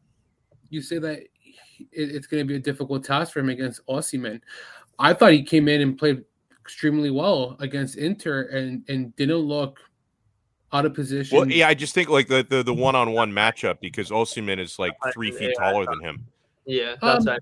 you 0.70 0.82
say 0.82 1.00
that 1.00 1.24
it's 1.92 2.28
going 2.28 2.42
to 2.42 2.48
be 2.48 2.56
a 2.56 2.60
difficult 2.60 3.04
task 3.04 3.34
for 3.34 3.40
him 3.40 3.50
against 3.50 3.86
Osimhen. 3.88 4.42
I 5.00 5.14
thought 5.14 5.34
he 5.34 5.44
came 5.44 5.68
in 5.68 5.82
and 5.82 5.98
played 5.98 6.24
extremely 6.62 7.10
well 7.10 7.58
against 7.60 7.98
Inter 7.98 8.44
and 8.44 8.84
and 8.88 9.16
didn't 9.16 9.38
look 9.38 9.80
out 10.74 10.86
of 10.86 10.94
position. 10.94 11.38
Well, 11.38 11.50
yeah, 11.50 11.68
I 11.68 11.74
just 11.74 11.94
think 11.94 12.10
like 12.10 12.28
the 12.28 12.46
the, 12.48 12.64
the 12.64 12.74
one-on-one 12.74 13.32
matchup 13.32 13.80
because 13.82 14.10
Osimhen 14.10 14.60
is 14.60 14.80
like 14.80 14.94
three 15.14 15.32
feet 15.32 15.54
taller 15.58 15.86
than 15.86 16.00
him. 16.02 16.26
Yeah, 16.66 16.96
that's 17.02 17.28
um, 17.28 17.38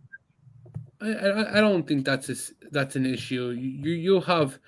I, 1.02 1.12
I, 1.12 1.58
I 1.58 1.62
don't 1.62 1.88
think 1.88 2.06
that's 2.06 2.30
a, 2.30 2.36
that's 2.72 2.96
an 2.96 3.06
issue. 3.06 3.50
You 3.50 3.92
you'll 3.92 4.22
have 4.22 4.60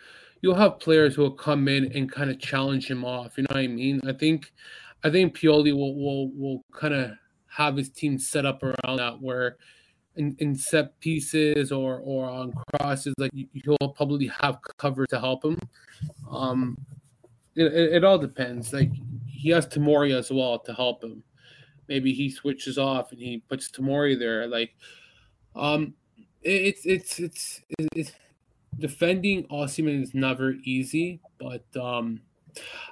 you'll 0.41 0.55
have 0.55 0.79
players 0.79 1.15
who 1.15 1.23
will 1.23 1.31
come 1.31 1.67
in 1.67 1.91
and 1.93 2.11
kind 2.11 2.29
of 2.29 2.39
challenge 2.39 2.89
him 2.89 3.03
off. 3.03 3.37
You 3.37 3.43
know 3.43 3.55
what 3.55 3.63
I 3.63 3.67
mean? 3.67 4.01
I 4.05 4.13
think 4.13 4.51
I 5.03 5.09
think 5.09 5.37
Pioli 5.37 5.73
will 5.73 5.95
will 5.95 6.31
will 6.31 6.63
kind 6.73 6.93
of 6.93 7.11
have 7.47 7.75
his 7.75 7.89
team 7.89 8.17
set 8.17 8.45
up 8.45 8.63
around 8.63 8.97
that 8.97 9.21
where 9.21 9.57
in, 10.15 10.35
in 10.39 10.55
set 10.55 10.99
pieces 10.99 11.71
or 11.71 11.99
or 11.99 12.29
on 12.29 12.53
crosses 12.73 13.13
like 13.17 13.31
he'll 13.33 13.77
probably 13.95 14.27
have 14.27 14.59
cover 14.77 15.05
to 15.07 15.19
help 15.19 15.43
him. 15.43 15.59
Um, 16.29 16.77
it, 17.55 17.73
it, 17.73 17.93
it 17.93 18.03
all 18.03 18.17
depends. 18.17 18.73
Like 18.73 18.91
he 19.27 19.49
has 19.49 19.67
Tomori 19.67 20.17
as 20.17 20.31
well 20.31 20.59
to 20.59 20.73
help 20.73 21.03
him. 21.03 21.23
Maybe 21.87 22.13
he 22.13 22.29
switches 22.29 22.77
off 22.77 23.11
and 23.11 23.19
he 23.19 23.43
puts 23.49 23.69
Tomori 23.69 24.17
there. 24.17 24.47
Like, 24.47 24.75
um, 25.55 25.93
it, 26.41 26.75
it's 26.83 26.85
it's 26.85 27.19
it's 27.19 27.61
it's 27.95 28.11
defending 28.79 29.43
Osimhen 29.47 30.01
is 30.01 30.13
never 30.13 30.53
easy, 30.63 31.19
but 31.39 31.65
um, 31.79 32.21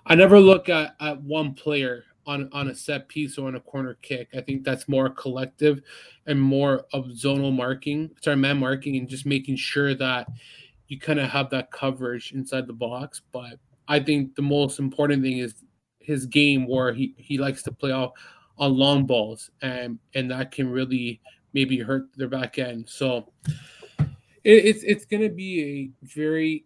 I 0.05 0.15
never 0.15 0.39
look 0.39 0.69
at 0.69 0.95
at 0.99 1.21
one 1.21 1.53
player 1.53 2.03
on 2.25 2.49
on 2.51 2.69
a 2.69 2.75
set 2.75 3.07
piece 3.07 3.37
or 3.37 3.47
on 3.47 3.55
a 3.55 3.61
corner 3.61 3.97
kick. 4.01 4.29
I 4.35 4.41
think 4.41 4.63
that's 4.63 4.89
more 4.89 5.09
collective 5.09 5.81
and 6.27 6.39
more 6.39 6.85
of 6.93 7.05
zonal 7.05 7.55
marking, 7.55 8.11
sorry, 8.21 8.37
man 8.37 8.59
marking, 8.59 8.97
and 8.97 9.07
just 9.07 9.25
making 9.25 9.55
sure 9.55 9.95
that 9.95 10.27
you 10.87 10.99
kind 10.99 11.19
of 11.19 11.29
have 11.29 11.49
that 11.51 11.71
coverage 11.71 12.33
inside 12.33 12.67
the 12.67 12.73
box. 12.73 13.21
But 13.31 13.59
I 13.89 13.99
think 13.99 14.35
the 14.35 14.43
most 14.43 14.79
important 14.79 15.23
thing 15.23 15.39
is 15.39 15.55
his 15.99 16.25
game 16.27 16.67
where 16.67 16.93
he, 16.93 17.15
he 17.17 17.37
likes 17.37 17.63
to 17.63 17.71
play 17.71 17.91
off 17.91 18.11
on 18.57 18.77
long 18.77 19.05
balls 19.05 19.49
and 19.61 19.99
and 20.13 20.29
that 20.31 20.51
can 20.51 20.69
really 20.69 21.21
maybe 21.53 21.79
hurt 21.79 22.05
their 22.15 22.27
back 22.27 22.59
end. 22.59 22.87
So 22.87 23.31
it, 23.97 24.05
it's 24.43 24.83
it's 24.83 25.05
gonna 25.05 25.29
be 25.29 25.63
a 25.63 26.05
very 26.05 26.65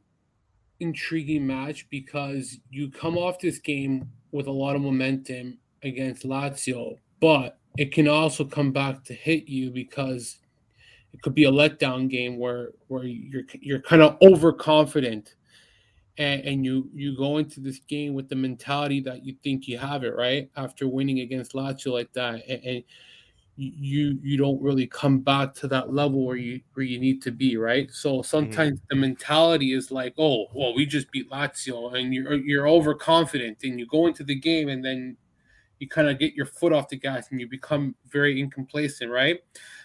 intriguing 0.80 1.48
match 1.48 1.88
because 1.90 2.60
you 2.70 2.90
come 2.90 3.18
off 3.18 3.40
this 3.40 3.60
game 3.60 4.10
with 4.32 4.48
a 4.48 4.52
lot 4.52 4.76
of 4.76 4.82
momentum 4.82 5.58
against 5.84 6.24
Lazio, 6.24 6.98
but 7.22 7.58
it 7.78 7.92
can 7.94 8.08
also 8.08 8.44
come 8.44 8.72
back 8.72 9.04
to 9.06 9.14
hit 9.14 9.48
you 9.48 9.72
because 9.72 10.40
it 11.14 11.22
could 11.22 11.36
be 11.36 11.46
a 11.46 11.52
letdown 11.52 12.10
game 12.10 12.38
where 12.38 12.72
where 12.88 13.06
you're 13.06 13.44
you're 13.62 13.82
kind 13.82 14.02
of 14.02 14.18
overconfident 14.22 15.36
and, 16.18 16.42
and 16.42 16.66
you 16.66 16.90
you 16.94 17.18
go 17.18 17.38
into 17.38 17.60
this 17.60 17.80
game 17.80 18.14
with 18.14 18.30
the 18.30 18.36
mentality 18.36 19.00
that 19.02 19.26
you 19.26 19.36
think 19.44 19.68
you 19.68 19.78
have 19.78 20.04
it 20.04 20.16
right 20.16 20.50
after 20.56 20.88
winning 20.88 21.20
against 21.20 21.54
Lazio 21.54 21.92
like 21.92 22.12
that, 22.14 22.48
and, 22.48 22.64
and 22.64 22.84
you 23.56 24.18
you 24.24 24.36
don't 24.36 24.62
really 24.62 24.88
come 24.88 25.20
back 25.20 25.54
to 25.54 25.68
that 25.68 25.94
level 25.94 26.26
where 26.26 26.36
you 26.36 26.60
where 26.74 26.86
you 26.86 27.00
need 27.00 27.22
to 27.22 27.32
be 27.32 27.56
right 27.56 27.92
so 27.92 28.14
mm-hmm. 28.14 28.24
sometimes 28.24 28.80
mm-hmm. 28.80 28.86
the 28.90 28.96
mentality 28.96 29.74
is 29.74 29.92
like 29.92 30.14
oh 30.18 30.48
well 30.56 30.74
we 30.74 30.86
just 30.88 31.12
beat 31.12 31.30
lazio 31.30 31.94
and 31.94 32.14
you're 32.16 32.34
you're 32.34 32.68
overconfident 32.68 33.58
and 33.64 33.80
you 33.80 33.86
go 33.86 34.08
into 34.08 34.24
the 34.24 34.34
game 34.34 34.70
and 34.70 34.84
then 34.84 35.16
you 35.78 35.88
kind 35.88 36.08
of 36.08 36.18
get 36.18 36.34
your 36.34 36.48
foot 36.48 36.74
off 36.74 36.90
the 36.90 36.98
gas 36.98 37.28
and 37.30 37.40
you 37.40 37.48
become 37.48 37.94
very 38.10 38.40
incomplacent 38.40 39.12
right 39.12 39.42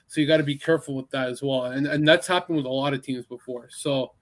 so 0.07 0.19
you 0.19 0.27
got 0.27 0.39
to 0.39 0.43
be 0.43 0.57
careful 0.57 0.97
with 0.97 1.11
that 1.11 1.29
as 1.29 1.43
well 1.43 1.67
and 1.67 1.87
and 1.87 2.09
that's 2.09 2.27
happened 2.27 2.57
with 2.57 2.67
a 2.67 2.71
lot 2.71 2.95
of 2.95 3.03
teams 3.03 3.27
before 3.27 3.69
so 3.71 4.13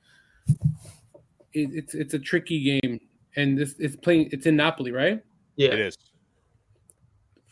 it, 1.57 1.71
it's 1.73 1.95
it's 1.95 2.15
a 2.15 2.19
tricky 2.19 2.81
game, 2.81 3.01
and 3.37 3.57
this 3.59 3.75
it's 3.79 3.97
playing. 3.97 4.29
It's 4.33 4.47
in 4.47 4.57
Napoli, 4.57 4.93
right? 4.93 5.23
Yeah, 5.57 5.73
it 5.73 5.81
is. 5.81 5.97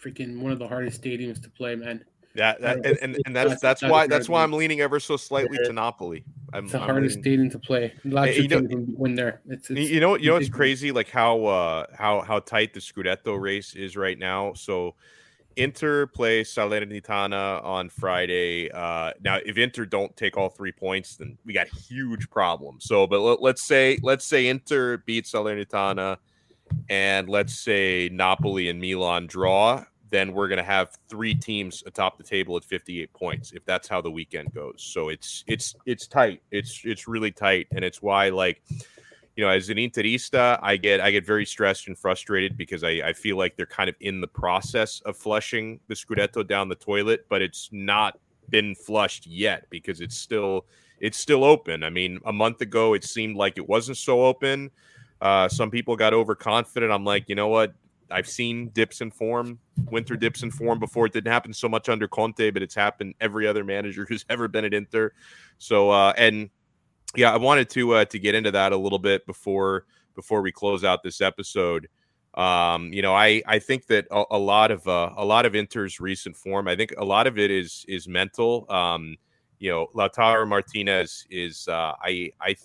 Freaking 0.02 0.40
one 0.40 0.52
of 0.52 0.58
the 0.58 0.68
hardest 0.68 1.02
stadiums 1.02 1.42
to 1.42 1.50
play, 1.50 1.74
man. 1.74 2.04
Yeah, 2.34 2.54
that, 2.60 2.84
and, 2.84 2.98
and, 3.00 3.18
and 3.26 3.36
that's 3.36 3.60
that's, 3.60 3.80
that's 3.80 3.82
why 3.82 4.06
that's 4.06 4.28
why 4.28 4.42
I'm 4.42 4.52
leaning 4.52 4.80
ever 4.80 4.98
so 5.00 5.16
slightly 5.16 5.56
to 5.58 5.72
Napoli. 5.72 6.24
I'm, 6.52 6.64
it's 6.64 6.72
the 6.72 6.80
I'm 6.80 6.88
hardest 6.88 7.16
leaning, 7.16 7.22
stadium 7.22 7.50
to 7.50 7.58
play. 7.60 7.94
Lots 8.04 8.36
you 8.36 8.48
know, 8.48 8.60
when 8.60 9.14
there. 9.14 9.40
It's, 9.48 9.70
it's, 9.70 9.88
you 9.90 10.00
know, 10.00 10.16
you 10.16 10.30
know, 10.30 10.36
it's 10.36 10.48
crazy, 10.48 10.90
like 10.92 11.08
how 11.08 11.44
uh 11.46 11.86
how 11.94 12.20
how 12.22 12.40
tight 12.40 12.74
the 12.74 12.80
Scudetto 12.80 13.40
race 13.40 13.74
is 13.74 13.96
right 13.96 14.18
now. 14.18 14.52
So 14.54 14.96
Inter 15.56 16.06
play 16.06 16.42
Salernitana 16.42 17.62
on 17.64 17.88
Friday. 17.88 18.70
Uh, 18.70 19.12
now, 19.22 19.38
if 19.44 19.58
Inter 19.58 19.84
don't 19.84 20.14
take 20.16 20.36
all 20.36 20.48
three 20.48 20.72
points, 20.72 21.16
then 21.16 21.38
we 21.44 21.52
got 21.52 21.68
huge 21.68 22.28
problems. 22.30 22.86
So, 22.86 23.06
but 23.06 23.20
let, 23.20 23.54
us 23.54 23.62
say 23.62 23.98
let's 24.02 24.24
say 24.24 24.48
Inter 24.48 24.98
beats 24.98 25.32
Salernitana, 25.32 26.18
and 26.88 27.28
let's 27.28 27.58
say 27.58 28.08
Napoli 28.12 28.68
and 28.68 28.80
Milan 28.80 29.26
draw. 29.26 29.84
Then 30.10 30.32
we're 30.32 30.48
going 30.48 30.58
to 30.58 30.62
have 30.62 30.90
three 31.08 31.34
teams 31.34 31.82
atop 31.86 32.18
the 32.18 32.22
table 32.22 32.56
at 32.56 32.64
58 32.64 33.12
points 33.12 33.52
if 33.52 33.64
that's 33.64 33.88
how 33.88 34.00
the 34.00 34.10
weekend 34.10 34.54
goes. 34.54 34.76
So 34.78 35.08
it's 35.08 35.42
it's 35.46 35.74
it's 35.86 36.06
tight. 36.06 36.42
It's 36.50 36.82
it's 36.84 37.08
really 37.08 37.32
tight, 37.32 37.66
and 37.74 37.84
it's 37.84 38.00
why 38.00 38.28
like 38.28 38.62
you 39.36 39.44
know, 39.44 39.50
as 39.50 39.68
an 39.68 39.78
Interista, 39.78 40.58
I 40.62 40.76
get 40.76 41.00
I 41.00 41.10
get 41.10 41.26
very 41.26 41.44
stressed 41.44 41.88
and 41.88 41.98
frustrated 41.98 42.56
because 42.56 42.84
I, 42.84 42.90
I 43.04 43.12
feel 43.12 43.36
like 43.36 43.56
they're 43.56 43.66
kind 43.66 43.88
of 43.88 43.96
in 44.00 44.20
the 44.20 44.28
process 44.28 45.00
of 45.00 45.16
flushing 45.16 45.80
the 45.88 45.94
Scudetto 45.94 46.46
down 46.46 46.68
the 46.68 46.76
toilet, 46.76 47.26
but 47.28 47.42
it's 47.42 47.68
not 47.72 48.18
been 48.50 48.74
flushed 48.74 49.26
yet 49.26 49.66
because 49.70 50.00
it's 50.00 50.16
still 50.16 50.66
it's 51.00 51.18
still 51.18 51.42
open. 51.42 51.82
I 51.82 51.90
mean, 51.90 52.20
a 52.24 52.32
month 52.32 52.60
ago 52.60 52.94
it 52.94 53.04
seemed 53.04 53.36
like 53.36 53.58
it 53.58 53.68
wasn't 53.68 53.96
so 53.96 54.24
open. 54.24 54.70
Uh, 55.20 55.48
some 55.48 55.70
people 55.70 55.96
got 55.96 56.14
overconfident. 56.14 56.92
I'm 56.92 57.04
like, 57.04 57.28
you 57.28 57.34
know 57.34 57.48
what? 57.48 57.74
I've 58.10 58.28
seen 58.28 58.68
dips 58.68 59.00
in 59.00 59.10
form, 59.10 59.58
winter 59.90 60.16
dips 60.16 60.42
in 60.42 60.50
form 60.50 60.78
before. 60.78 61.06
It 61.06 61.12
didn't 61.12 61.32
happen 61.32 61.52
so 61.52 61.68
much 61.68 61.88
under 61.88 62.06
Conte, 62.06 62.50
but 62.50 62.62
it's 62.62 62.74
happened 62.74 63.14
every 63.20 63.46
other 63.46 63.64
manager 63.64 64.04
who's 64.08 64.24
ever 64.28 64.46
been 64.46 64.64
at 64.64 64.74
Inter. 64.74 65.12
So, 65.58 65.90
uh, 65.90 66.12
and 66.16 66.50
yeah, 67.16 67.32
I 67.32 67.36
wanted 67.36 67.68
to 67.70 67.94
uh, 67.94 68.04
to 68.06 68.18
get 68.18 68.34
into 68.34 68.50
that 68.52 68.72
a 68.72 68.76
little 68.76 68.98
bit 68.98 69.26
before 69.26 69.86
before 70.14 70.42
we 70.42 70.52
close 70.52 70.84
out 70.84 71.02
this 71.02 71.20
episode. 71.20 71.88
Um, 72.34 72.92
you 72.92 73.02
know, 73.02 73.14
I 73.14 73.42
I 73.46 73.58
think 73.58 73.86
that 73.86 74.06
a, 74.10 74.24
a 74.32 74.38
lot 74.38 74.70
of 74.70 74.86
uh, 74.88 75.10
a 75.16 75.24
lot 75.24 75.46
of 75.46 75.54
Inter's 75.54 76.00
recent 76.00 76.36
form, 76.36 76.66
I 76.68 76.76
think 76.76 76.94
a 76.98 77.04
lot 77.04 77.26
of 77.26 77.38
it 77.38 77.50
is 77.50 77.84
is 77.88 78.08
mental. 78.08 78.66
Um, 78.70 79.16
you 79.58 79.70
know, 79.70 79.86
Lautaro 79.94 80.46
Martinez 80.46 81.26
is 81.30 81.68
uh, 81.68 81.92
I 82.02 82.30
I 82.40 82.56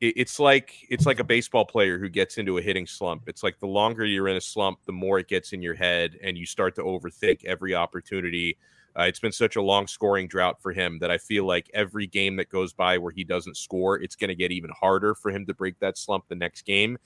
it's 0.00 0.40
like 0.40 0.74
it's 0.88 1.04
like 1.04 1.20
a 1.20 1.24
baseball 1.24 1.66
player 1.66 1.98
who 1.98 2.08
gets 2.08 2.38
into 2.38 2.56
a 2.56 2.62
hitting 2.62 2.86
slump. 2.86 3.24
It's 3.26 3.42
like 3.42 3.58
the 3.58 3.66
longer 3.66 4.06
you're 4.06 4.28
in 4.28 4.36
a 4.36 4.40
slump, 4.40 4.78
the 4.86 4.92
more 4.92 5.18
it 5.18 5.28
gets 5.28 5.52
in 5.52 5.60
your 5.60 5.74
head, 5.74 6.18
and 6.22 6.38
you 6.38 6.46
start 6.46 6.74
to 6.76 6.82
overthink 6.82 7.44
every 7.44 7.74
opportunity. 7.74 8.56
Uh, 8.98 9.04
it's 9.04 9.20
been 9.20 9.32
such 9.32 9.56
a 9.56 9.62
long 9.62 9.86
scoring 9.86 10.26
drought 10.26 10.60
for 10.60 10.72
him 10.72 10.98
that 11.00 11.10
I 11.10 11.18
feel 11.18 11.44
like 11.44 11.70
every 11.74 12.06
game 12.06 12.36
that 12.36 12.48
goes 12.48 12.72
by 12.72 12.98
where 12.98 13.12
he 13.12 13.24
doesn't 13.24 13.56
score, 13.56 14.00
it's 14.00 14.16
going 14.16 14.28
to 14.28 14.34
get 14.34 14.52
even 14.52 14.70
harder 14.78 15.14
for 15.14 15.30
him 15.30 15.46
to 15.46 15.54
break 15.54 15.78
that 15.80 15.96
slump 15.96 16.24
the 16.28 16.34
next 16.34 16.62
game. 16.62 16.98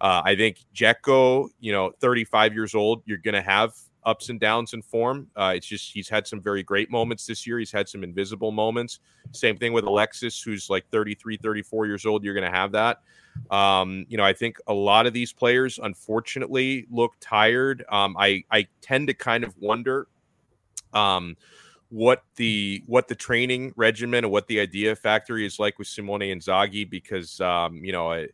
Uh, 0.00 0.22
I 0.24 0.34
think 0.34 0.58
Dzeko, 0.74 1.48
you 1.60 1.72
know, 1.72 1.92
35 2.00 2.54
years 2.54 2.74
old, 2.74 3.02
you're 3.06 3.18
going 3.18 3.34
to 3.34 3.42
have 3.42 3.72
ups 4.04 4.28
and 4.28 4.40
downs 4.40 4.74
in 4.74 4.82
form. 4.82 5.28
Uh, 5.36 5.52
it's 5.56 5.66
just 5.66 5.92
he's 5.92 6.08
had 6.08 6.26
some 6.26 6.40
very 6.40 6.62
great 6.62 6.90
moments 6.90 7.26
this 7.26 7.46
year. 7.46 7.58
He's 7.58 7.70
had 7.70 7.88
some 7.88 8.02
invisible 8.02 8.50
moments. 8.50 9.00
Same 9.32 9.56
thing 9.56 9.72
with 9.72 9.84
Alexis, 9.84 10.40
who's 10.40 10.68
like 10.68 10.84
33, 10.90 11.36
34 11.36 11.86
years 11.86 12.06
old. 12.06 12.24
You're 12.24 12.34
going 12.34 12.50
to 12.50 12.56
have 12.56 12.72
that. 12.72 12.98
Um, 13.50 14.04
you 14.08 14.16
know, 14.16 14.24
I 14.24 14.32
think 14.32 14.58
a 14.66 14.74
lot 14.74 15.06
of 15.06 15.12
these 15.12 15.32
players, 15.32 15.78
unfortunately, 15.82 16.86
look 16.90 17.12
tired. 17.20 17.84
Um, 17.88 18.16
I 18.18 18.44
I 18.50 18.66
tend 18.80 19.08
to 19.08 19.14
kind 19.14 19.44
of 19.44 19.56
wonder 19.58 20.08
um, 20.92 21.36
what 21.88 22.22
the 22.36 22.82
what 22.86 23.08
the 23.08 23.14
training 23.14 23.72
regimen 23.76 24.24
and 24.24 24.32
what 24.32 24.46
the 24.46 24.60
idea 24.60 24.96
factory 24.96 25.44
is 25.44 25.58
like 25.58 25.78
with 25.78 25.88
Simone 25.88 26.22
and 26.22 26.40
Inzaghi 26.40 26.88
because 26.88 27.40
um, 27.40 27.84
you 27.84 27.92
know. 27.92 28.12
I, 28.12 28.28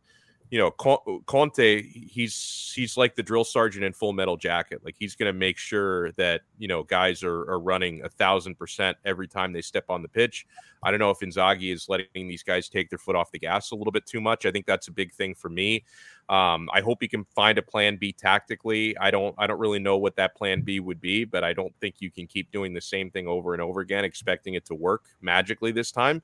you 0.51 0.59
know, 0.59 0.71
Conte, 0.71 1.83
he's 1.83 2.73
he's 2.75 2.97
like 2.97 3.15
the 3.15 3.23
drill 3.23 3.45
sergeant 3.45 3.85
in 3.85 3.93
Full 3.93 4.15
Metal 4.15 4.37
Jacket. 4.37 4.81
Like 4.83 4.95
he's 4.99 5.15
going 5.15 5.33
to 5.33 5.39
make 5.39 5.59
sure 5.59 6.13
that 6.13 6.41
you 6.59 6.69
know 6.69 6.83
guys 6.85 7.23
are, 7.23 7.51
are 7.51 7.61
running 7.61 8.03
a 8.03 8.09
thousand 8.09 8.55
percent 8.55 8.97
every 9.05 9.29
time 9.29 9.53
they 9.53 9.61
step 9.61 9.85
on 9.91 10.01
the 10.01 10.09
pitch. 10.09 10.47
I 10.83 10.91
don't 10.91 11.01
know 11.01 11.11
if 11.11 11.19
Inzaghi 11.19 11.73
is 11.73 11.89
letting 11.89 12.29
these 12.29 12.43
guys 12.43 12.69
take 12.69 12.89
their 12.89 12.99
foot 12.99 13.15
off 13.15 13.31
the 13.31 13.39
gas 13.39 13.73
a 13.73 13.75
little 13.75 13.93
bit 13.93 14.07
too 14.07 14.21
much. 14.21 14.47
I 14.47 14.51
think 14.51 14.65
that's 14.65 14.89
a 14.89 14.93
big 14.93 15.13
thing 15.13 15.35
for 15.35 15.51
me. 15.51 15.85
Um, 16.31 16.71
I 16.73 16.81
hope 16.81 16.99
he 17.01 17.09
can 17.09 17.25
find 17.35 17.59
a 17.59 17.63
plan 17.63 17.97
B 17.97 18.13
tactically. 18.13 18.97
I 18.97 19.11
don't 19.11 19.35
I 19.37 19.47
don't 19.47 19.59
really 19.59 19.81
know 19.81 19.99
what 19.99 20.17
that 20.17 20.35
plan 20.35 20.63
B 20.63 20.81
would 20.81 21.01
be, 21.01 21.25
but 21.25 21.45
I 21.45 21.53
don't 21.53 21.75
think 21.79 21.97
you 21.99 22.11
can 22.11 22.27
keep 22.27 22.51
doing 22.53 22.73
the 22.73 22.81
same 22.81 23.11
thing 23.11 23.29
over 23.29 23.53
and 23.53 23.61
over 23.61 23.81
again, 23.81 24.05
expecting 24.05 24.55
it 24.55 24.65
to 24.67 24.75
work 24.75 25.05
magically 25.21 25.73
this 25.73 25.93
time. 25.93 26.23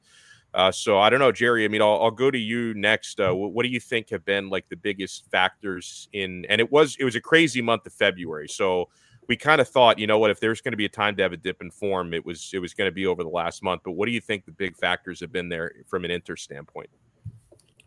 Uh, 0.54 0.70
so 0.70 1.00
I 1.00 1.10
don't 1.10 1.18
know, 1.18 1.32
Jerry. 1.32 1.64
I 1.64 1.68
mean, 1.68 1.82
I'll, 1.82 2.00
I'll 2.00 2.10
go 2.12 2.30
to 2.30 2.38
you 2.38 2.74
next. 2.74 3.18
Uh, 3.18 3.34
what, 3.34 3.52
what, 3.52 3.64
do 3.64 3.68
you 3.68 3.80
think 3.80 4.10
have 4.10 4.24
been 4.24 4.48
like 4.48 4.68
the 4.68 4.76
biggest 4.76 5.28
factors 5.28 6.08
in? 6.12 6.46
And 6.48 6.60
it 6.60 6.70
was 6.70 6.96
it 7.00 7.04
was 7.04 7.16
a 7.16 7.20
crazy 7.20 7.60
month 7.60 7.86
of 7.86 7.92
February, 7.92 8.48
so 8.48 8.88
we 9.28 9.36
kind 9.36 9.60
of 9.60 9.68
thought, 9.68 9.98
you 9.98 10.06
know 10.06 10.18
what, 10.18 10.30
if 10.30 10.40
there's 10.40 10.60
going 10.60 10.72
to 10.72 10.76
be 10.76 10.84
a 10.84 10.88
time 10.90 11.16
to 11.16 11.22
have 11.22 11.32
a 11.32 11.36
dip 11.36 11.60
in 11.60 11.70
form, 11.70 12.14
it 12.14 12.24
was 12.24 12.50
it 12.52 12.58
was 12.58 12.74
going 12.74 12.88
to 12.88 12.92
be 12.92 13.06
over 13.06 13.22
the 13.22 13.28
last 13.28 13.62
month. 13.62 13.82
But 13.84 13.92
what 13.92 14.06
do 14.06 14.12
you 14.12 14.20
think 14.20 14.44
the 14.44 14.52
big 14.52 14.76
factors 14.76 15.20
have 15.20 15.32
been 15.32 15.48
there 15.48 15.72
from 15.86 16.04
an 16.04 16.10
Inter 16.10 16.36
standpoint? 16.36 16.90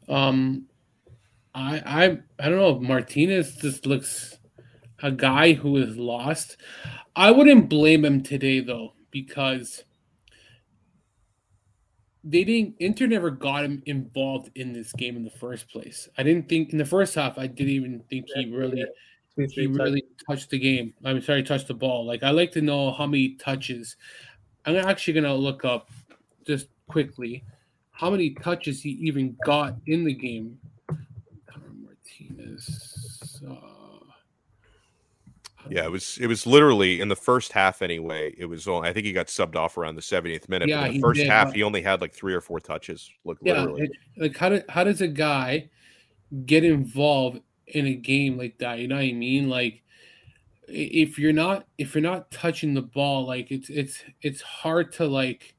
Um, 0.09 0.65
I 1.53 1.81
I 1.85 2.03
I 2.39 2.49
don't 2.49 2.57
know. 2.57 2.79
Martinez 2.79 3.55
just 3.55 3.85
looks 3.85 4.39
a 5.01 5.11
guy 5.11 5.53
who 5.53 5.77
is 5.77 5.95
lost. 5.95 6.57
I 7.15 7.31
wouldn't 7.31 7.69
blame 7.69 8.03
him 8.03 8.23
today 8.23 8.59
though 8.59 8.93
because 9.11 9.83
they 12.29 12.43
didn't 12.43 12.75
Inter 12.79 13.07
never 13.07 13.29
got 13.29 13.63
him 13.63 13.81
involved 13.85 14.51
in 14.55 14.73
this 14.73 14.91
game 14.93 15.15
in 15.15 15.23
the 15.23 15.29
first 15.29 15.69
place. 15.69 16.09
I 16.17 16.23
didn't 16.23 16.49
think 16.49 16.71
in 16.71 16.77
the 16.77 16.85
first 16.85 17.15
half 17.15 17.37
I 17.37 17.47
didn't 17.47 17.73
even 17.73 17.99
think 18.09 18.25
he 18.33 18.51
really 18.53 18.85
he 19.35 19.67
really 19.67 20.03
touched 20.27 20.49
the 20.49 20.59
game. 20.59 20.93
I'm 21.05 21.21
sorry, 21.21 21.43
touched 21.43 21.67
the 21.67 21.73
ball. 21.73 22.05
Like 22.05 22.23
I 22.23 22.31
like 22.31 22.51
to 22.53 22.61
know 22.61 22.91
how 22.91 23.05
many 23.05 23.35
touches. 23.35 23.95
I'm 24.65 24.75
actually 24.75 25.13
gonna 25.13 25.35
look 25.35 25.63
up 25.63 25.89
just 26.45 26.67
quickly 26.87 27.43
how 27.91 28.09
many 28.09 28.31
touches 28.31 28.81
he 28.81 28.91
even 29.01 29.35
got 29.43 29.75
in 29.87 30.03
the 30.03 30.13
game. 30.13 30.59
Martinez. 31.83 33.41
Uh, 33.47 33.76
yeah, 35.69 35.85
it 35.85 35.91
was 35.91 36.17
it 36.19 36.27
was 36.27 36.45
literally 36.45 37.01
in 37.01 37.07
the 37.07 37.15
first 37.15 37.51
half 37.51 37.81
anyway. 37.81 38.33
It 38.37 38.45
was 38.45 38.67
only, 38.67 38.89
I 38.89 38.93
think 38.93 39.05
he 39.05 39.13
got 39.13 39.27
subbed 39.27 39.55
off 39.55 39.77
around 39.77 39.95
the 39.95 40.01
70th 40.01 40.49
minute. 40.49 40.69
Yeah, 40.69 40.85
in 40.85 40.93
the 40.95 40.99
first 40.99 41.19
did, 41.19 41.29
half, 41.29 41.53
he 41.53 41.63
only 41.63 41.81
had 41.81 42.01
like 42.01 42.13
three 42.13 42.33
or 42.33 42.41
four 42.41 42.59
touches. 42.59 43.09
Look, 43.23 43.37
yeah, 43.41 43.67
it, 43.75 43.91
like 44.17 44.37
how 44.37 44.49
did 44.49 44.65
how 44.69 44.83
does 44.83 45.01
a 45.01 45.07
guy 45.07 45.69
get 46.45 46.63
involved 46.63 47.41
in 47.67 47.87
a 47.87 47.95
game 47.95 48.37
like 48.37 48.57
that? 48.59 48.79
You 48.79 48.87
know 48.87 48.95
what 48.95 49.05
I 49.05 49.13
mean? 49.13 49.49
Like 49.49 49.83
if 50.67 51.17
you're 51.17 51.33
not 51.33 51.65
if 51.77 51.95
you're 51.95 52.01
not 52.01 52.29
touching 52.31 52.73
the 52.73 52.81
ball, 52.81 53.25
like 53.25 53.51
it's 53.51 53.69
it's 53.69 54.03
it's 54.21 54.41
hard 54.41 54.91
to 54.93 55.05
like 55.05 55.55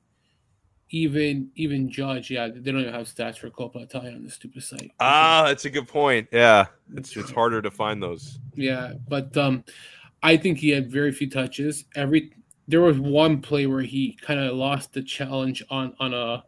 even 0.90 1.50
even 1.54 1.90
judge. 1.90 2.30
Yeah, 2.30 2.48
they 2.48 2.72
don't 2.72 2.80
even 2.80 2.92
have 2.92 3.06
stats 3.06 3.38
for 3.38 3.50
Coppa 3.50 3.82
Italia 3.82 4.12
on 4.12 4.24
the 4.24 4.30
stupid 4.30 4.62
site. 4.62 4.92
Ah, 5.00 5.44
that's 5.46 5.64
a 5.64 5.70
good 5.70 5.88
point. 5.88 6.28
Yeah, 6.32 6.66
it's 6.94 7.16
it's 7.16 7.30
harder 7.30 7.62
to 7.62 7.70
find 7.70 8.02
those. 8.02 8.38
Yeah, 8.54 8.94
but 9.08 9.36
um, 9.36 9.64
I 10.22 10.36
think 10.36 10.58
he 10.58 10.70
had 10.70 10.90
very 10.90 11.12
few 11.12 11.30
touches. 11.30 11.84
Every 11.94 12.32
there 12.66 12.80
was 12.80 12.98
one 12.98 13.40
play 13.40 13.66
where 13.66 13.82
he 13.82 14.18
kind 14.20 14.40
of 14.40 14.54
lost 14.56 14.92
the 14.92 15.02
challenge 15.02 15.62
on 15.70 15.94
on 16.00 16.14
a 16.14 16.44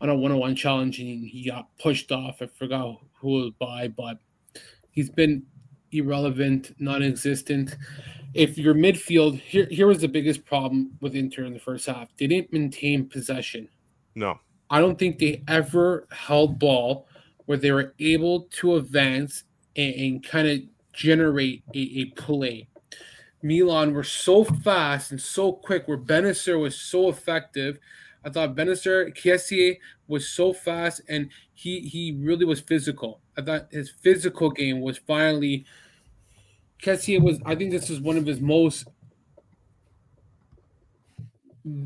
on 0.00 0.08
a 0.08 0.14
one 0.14 0.32
on 0.32 0.38
one 0.38 0.56
challenge 0.56 0.98
and 0.98 1.26
he 1.26 1.46
got 1.48 1.68
pushed 1.78 2.10
off. 2.12 2.42
I 2.42 2.46
forgot 2.46 3.00
who 3.14 3.28
was 3.28 3.50
by, 3.58 3.88
but 3.88 4.18
he's 4.90 5.10
been 5.10 5.44
irrelevant, 5.92 6.74
non-existent. 6.78 7.76
If 8.34 8.58
your 8.58 8.74
midfield 8.74 9.38
here, 9.40 9.66
here 9.70 9.86
was 9.86 10.00
the 10.00 10.08
biggest 10.08 10.44
problem 10.44 10.90
with 11.00 11.14
Inter 11.14 11.44
in 11.44 11.52
the 11.52 11.60
first 11.60 11.86
half. 11.86 12.08
They 12.18 12.26
didn't 12.26 12.52
maintain 12.52 13.08
possession. 13.08 13.68
No, 14.16 14.40
I 14.70 14.80
don't 14.80 14.98
think 14.98 15.18
they 15.18 15.42
ever 15.46 16.08
held 16.10 16.58
ball 16.58 17.06
where 17.46 17.58
they 17.58 17.70
were 17.70 17.94
able 18.00 18.42
to 18.50 18.76
advance 18.76 19.44
and, 19.76 19.94
and 19.94 20.26
kind 20.26 20.48
of 20.48 20.60
generate 20.92 21.62
a, 21.74 21.78
a 21.78 22.04
play. 22.16 22.68
Milan 23.44 23.92
were 23.92 24.02
so 24.02 24.42
fast 24.42 25.10
and 25.10 25.20
so 25.20 25.52
quick, 25.52 25.86
where 25.86 25.98
Bennacer 25.98 26.58
was 26.58 26.76
so 26.76 27.10
effective. 27.10 27.78
I 28.24 28.30
thought 28.30 28.56
Bennacer, 28.56 29.14
Kessié 29.14 29.78
was 30.08 30.26
so 30.26 30.54
fast 30.54 31.02
and 31.08 31.28
he 31.52 31.80
he 31.80 32.16
really 32.18 32.46
was 32.46 32.60
physical. 32.60 33.20
I 33.36 33.42
thought 33.42 33.68
his 33.70 33.90
physical 33.90 34.50
game 34.50 34.80
was 34.80 34.96
finally 34.96 35.66
Kessié 36.82 37.20
was 37.20 37.38
I 37.44 37.54
think 37.54 37.70
this 37.70 37.90
is 37.90 38.00
one 38.00 38.16
of 38.16 38.24
his 38.26 38.40
most 38.40 38.88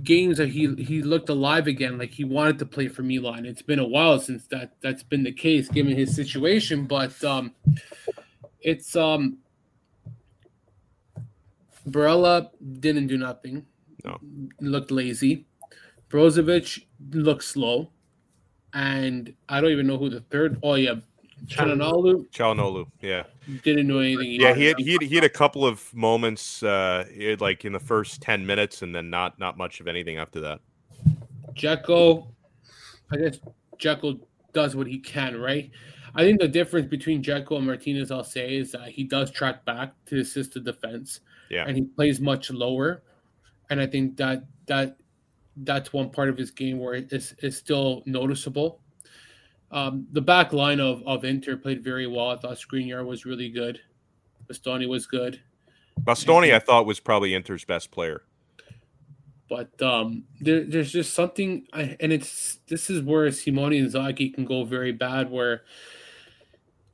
games 0.02 0.38
that 0.38 0.48
he 0.48 0.74
he 0.76 1.02
looked 1.02 1.28
alive 1.28 1.66
again, 1.66 1.98
like 1.98 2.10
he 2.10 2.24
wanted 2.24 2.58
to 2.60 2.66
play 2.66 2.88
for 2.88 3.02
Milan. 3.02 3.46
It's 3.46 3.62
been 3.62 3.78
a 3.78 3.86
while 3.86 4.20
since 4.20 4.46
that 4.46 4.72
that's 4.80 5.02
been 5.02 5.24
the 5.24 5.32
case 5.32 5.68
given 5.68 5.96
his 5.96 6.14
situation, 6.14 6.86
but 6.86 7.22
um 7.24 7.52
it's 8.60 8.94
um 8.94 9.38
Barella 11.88 12.50
didn't 12.80 13.06
do 13.06 13.18
nothing. 13.18 13.66
No. 14.04 14.18
Looked 14.60 14.90
lazy. 14.90 15.46
Brozovic 16.08 16.84
looked 17.10 17.44
slow. 17.44 17.90
And 18.74 19.34
I 19.48 19.60
don't 19.60 19.70
even 19.70 19.86
know 19.86 19.96
who 19.96 20.10
the 20.10 20.20
third. 20.20 20.58
Oh 20.62 20.74
yeah, 20.74 20.96
Calhanoglu. 21.46 22.28
Calhanoglu, 22.30 22.86
yeah. 23.00 23.24
Didn't 23.62 23.88
do 23.88 24.00
anything. 24.00 24.32
Yeah, 24.32 24.54
he 24.54 24.66
had, 24.66 24.78
he 24.78 24.92
had, 24.92 25.02
he 25.02 25.14
had 25.14 25.24
a 25.24 25.28
couple 25.28 25.64
of 25.64 25.92
moments, 25.94 26.62
uh, 26.62 27.06
like 27.40 27.64
in 27.64 27.72
the 27.72 27.80
first 27.80 28.20
ten 28.20 28.44
minutes, 28.44 28.82
and 28.82 28.94
then 28.94 29.08
not 29.08 29.38
not 29.38 29.56
much 29.56 29.80
of 29.80 29.88
anything 29.88 30.18
after 30.18 30.40
that. 30.40 30.60
Dzeko, 31.54 32.26
I 33.10 33.16
guess 33.16 33.38
Dzeko 33.78 34.20
does 34.52 34.76
what 34.76 34.86
he 34.86 34.98
can, 34.98 35.40
right? 35.40 35.70
I 36.14 36.22
think 36.22 36.40
the 36.40 36.48
difference 36.48 36.88
between 36.88 37.22
Dzeko 37.22 37.56
and 37.56 37.66
Martinez, 37.66 38.10
I'll 38.10 38.22
say, 38.22 38.56
is 38.56 38.72
that 38.72 38.90
he 38.90 39.04
does 39.04 39.30
track 39.30 39.64
back 39.64 39.94
to 40.06 40.20
assist 40.20 40.54
the 40.54 40.60
defense. 40.60 41.20
Yeah. 41.50 41.64
And 41.66 41.76
he 41.76 41.82
plays 41.84 42.20
much 42.20 42.50
lower. 42.50 43.02
And 43.70 43.80
I 43.80 43.86
think 43.86 44.16
that 44.16 44.44
that 44.66 44.96
that's 45.64 45.92
one 45.92 46.10
part 46.10 46.28
of 46.28 46.36
his 46.36 46.50
game 46.50 46.78
where 46.78 46.94
it's, 46.94 47.34
it's 47.38 47.56
still 47.56 48.02
noticeable. 48.06 48.80
Um, 49.70 50.06
the 50.12 50.20
back 50.20 50.52
line 50.52 50.80
of, 50.80 51.02
of 51.06 51.24
Inter 51.24 51.56
played 51.56 51.82
very 51.82 52.06
well. 52.06 52.30
I 52.30 52.36
thought 52.36 52.56
Skriniar 52.56 53.04
was 53.04 53.24
really 53.24 53.50
good. 53.50 53.80
Bastoni 54.46 54.88
was 54.88 55.06
good. 55.06 55.40
Bastoni, 56.00 56.54
I 56.54 56.58
thought, 56.58 56.86
was 56.86 57.00
probably 57.00 57.34
Inter's 57.34 57.64
best 57.64 57.90
player. 57.90 58.22
But 59.48 59.80
um, 59.82 60.24
there, 60.40 60.64
there's 60.64 60.92
just 60.92 61.14
something, 61.14 61.66
and 61.72 62.12
it's 62.12 62.58
this 62.68 62.88
is 62.90 63.02
where 63.02 63.30
Simone 63.30 63.72
Inzaghi 63.72 64.32
can 64.32 64.44
go 64.44 64.64
very 64.64 64.92
bad, 64.92 65.30
where 65.30 65.62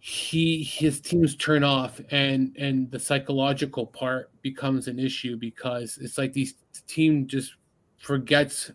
he 0.06 0.62
his 0.62 1.00
teams 1.00 1.34
turn 1.34 1.64
off 1.64 1.98
and 2.10 2.54
and 2.58 2.90
the 2.90 2.98
psychological 2.98 3.86
part 3.86 4.30
becomes 4.42 4.86
an 4.86 4.98
issue 4.98 5.34
because 5.34 5.96
it's 5.96 6.18
like 6.18 6.30
these 6.34 6.56
team 6.86 7.26
just 7.26 7.54
forgets 7.96 8.70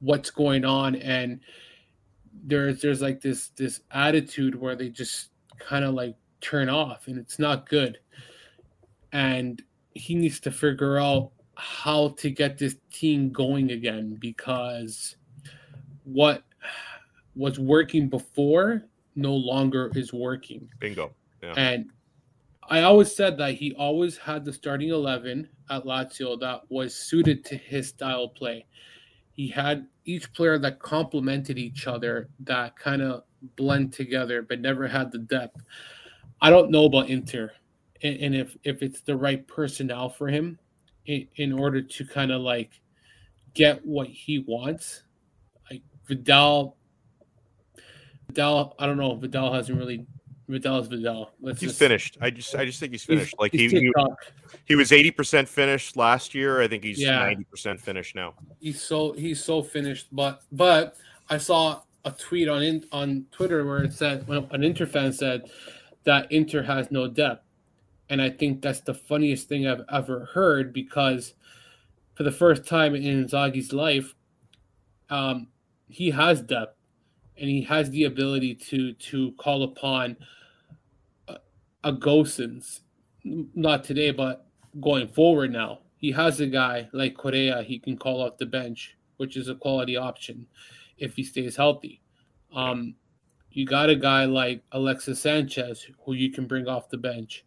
what's 0.00 0.30
going 0.30 0.64
on 0.64 0.94
and 0.94 1.40
there's 2.44 2.80
there's 2.80 3.02
like 3.02 3.20
this 3.20 3.48
this 3.48 3.82
attitude 3.90 4.54
where 4.54 4.74
they 4.74 4.88
just 4.88 5.28
kind 5.58 5.84
of 5.84 5.92
like 5.92 6.16
turn 6.40 6.70
off 6.70 7.06
and 7.06 7.18
it's 7.18 7.38
not 7.38 7.68
good. 7.68 7.98
And 9.12 9.60
he 9.92 10.14
needs 10.14 10.40
to 10.40 10.50
figure 10.50 10.98
out 10.98 11.32
how 11.54 12.14
to 12.16 12.30
get 12.30 12.56
this 12.56 12.76
team 12.90 13.30
going 13.30 13.72
again 13.72 14.16
because 14.18 15.16
what 16.04 16.44
was 17.34 17.58
working 17.58 18.08
before 18.08 18.86
no 19.14 19.34
longer 19.34 19.90
is 19.94 20.12
working. 20.12 20.68
Bingo. 20.78 21.12
Yeah. 21.42 21.54
And 21.56 21.90
I 22.68 22.82
always 22.82 23.14
said 23.14 23.36
that 23.38 23.54
he 23.54 23.74
always 23.74 24.16
had 24.16 24.44
the 24.44 24.52
starting 24.52 24.90
11 24.90 25.48
at 25.70 25.84
Lazio 25.84 26.38
that 26.40 26.62
was 26.68 26.94
suited 26.94 27.44
to 27.46 27.56
his 27.56 27.88
style 27.88 28.24
of 28.24 28.34
play. 28.34 28.66
He 29.32 29.48
had 29.48 29.86
each 30.04 30.32
player 30.32 30.58
that 30.58 30.78
complemented 30.78 31.58
each 31.58 31.86
other 31.86 32.28
that 32.40 32.76
kind 32.76 33.02
of 33.02 33.24
blend 33.56 33.92
together, 33.92 34.42
but 34.42 34.60
never 34.60 34.86
had 34.86 35.10
the 35.10 35.18
depth. 35.18 35.60
I 36.40 36.50
don't 36.50 36.70
know 36.70 36.84
about 36.84 37.08
Inter 37.08 37.50
and, 38.02 38.16
and 38.20 38.34
if, 38.34 38.56
if 38.64 38.82
it's 38.82 39.00
the 39.00 39.16
right 39.16 39.46
personnel 39.46 40.08
for 40.08 40.28
him 40.28 40.58
in, 41.06 41.26
in 41.36 41.52
order 41.52 41.82
to 41.82 42.04
kind 42.04 42.30
of 42.30 42.40
like 42.42 42.80
get 43.54 43.84
what 43.84 44.08
he 44.08 44.40
wants. 44.40 45.02
Like 45.70 45.82
Vidal, 46.06 46.76
Vidal, 48.32 48.74
I 48.78 48.86
don't 48.86 48.96
know. 48.96 49.14
Vidal 49.14 49.52
hasn't 49.52 49.78
really 49.78 50.06
Vidal 50.48 50.80
is 50.80 50.88
Vidal. 50.88 51.32
Let's 51.40 51.60
he's 51.60 51.70
just, 51.70 51.78
finished. 51.78 52.18
I 52.20 52.30
just 52.30 52.54
I 52.54 52.64
just 52.64 52.80
think 52.80 52.92
he's 52.92 53.04
finished. 53.04 53.34
He's, 53.34 53.38
like 53.38 53.52
he's 53.52 53.72
he, 53.72 53.80
he, 53.80 53.92
he 54.64 54.74
was 54.74 54.92
eighty 54.92 55.10
percent 55.10 55.48
finished 55.48 55.96
last 55.96 56.34
year. 56.34 56.60
I 56.60 56.68
think 56.68 56.84
he's 56.84 57.00
ninety 57.00 57.42
yeah. 57.42 57.50
percent 57.50 57.80
finished 57.80 58.14
now. 58.14 58.34
He's 58.60 58.80
so 58.80 59.12
he's 59.12 59.42
so 59.42 59.62
finished. 59.62 60.08
But 60.12 60.42
but 60.50 60.96
I 61.28 61.38
saw 61.38 61.82
a 62.04 62.10
tweet 62.10 62.48
on 62.48 62.62
in, 62.62 62.84
on 62.90 63.26
Twitter 63.30 63.64
where 63.64 63.84
it 63.84 63.92
said 63.92 64.26
well, 64.26 64.48
an 64.50 64.64
Inter 64.64 64.86
fan 64.86 65.12
said 65.12 65.50
that 66.04 66.30
Inter 66.32 66.62
has 66.62 66.90
no 66.90 67.06
depth, 67.06 67.44
and 68.08 68.20
I 68.20 68.30
think 68.30 68.62
that's 68.62 68.80
the 68.80 68.94
funniest 68.94 69.48
thing 69.48 69.66
I've 69.66 69.84
ever 69.92 70.26
heard 70.34 70.72
because 70.72 71.34
for 72.14 72.24
the 72.24 72.32
first 72.32 72.66
time 72.66 72.94
in 72.94 73.02
Inzaghi's 73.02 73.72
life, 73.72 74.14
um, 75.08 75.48
he 75.88 76.10
has 76.10 76.42
depth 76.42 76.76
and 77.38 77.48
he 77.48 77.62
has 77.62 77.90
the 77.90 78.04
ability 78.04 78.54
to 78.54 78.92
to 78.94 79.32
call 79.32 79.62
upon 79.62 80.16
a 81.84 81.92
Gosens, 81.92 82.80
not 83.24 83.84
today, 83.84 84.10
but 84.10 84.46
going 84.80 85.08
forward 85.08 85.52
now. 85.52 85.80
He 85.96 86.10
has 86.12 86.40
a 86.40 86.46
guy 86.46 86.88
like 86.92 87.16
Correa 87.16 87.62
he 87.62 87.78
can 87.78 87.96
call 87.96 88.22
off 88.22 88.38
the 88.38 88.46
bench, 88.46 88.96
which 89.18 89.36
is 89.36 89.48
a 89.48 89.54
quality 89.54 89.96
option 89.96 90.46
if 90.98 91.14
he 91.14 91.22
stays 91.22 91.56
healthy. 91.56 92.00
Um, 92.54 92.94
you 93.50 93.66
got 93.66 93.90
a 93.90 93.96
guy 93.96 94.24
like 94.24 94.62
Alexis 94.72 95.20
Sanchez 95.20 95.86
who 96.04 96.14
you 96.14 96.30
can 96.30 96.46
bring 96.46 96.66
off 96.66 96.88
the 96.88 96.96
bench. 96.96 97.44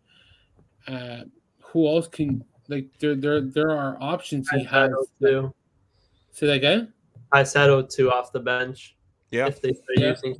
Uh, 0.88 1.22
who 1.60 1.88
else 1.88 2.08
can 2.08 2.44
like 2.70 2.88
there 3.00 3.16
there 3.16 3.42
there 3.42 3.72
are 3.72 3.98
options 4.00 4.50
he 4.50 4.64
has. 4.64 4.92
Too. 5.22 5.54
Say 6.32 6.48
that 6.48 6.54
again. 6.54 6.94
I 7.32 7.44
settled 7.44 7.90
two 7.90 8.12
off 8.12 8.32
the 8.32 8.40
bench. 8.40 8.96
Yeah. 9.36 9.48
If 9.48 9.62
they 9.62 9.74
start 9.74 9.98
yeah. 9.98 10.10
using, 10.10 10.36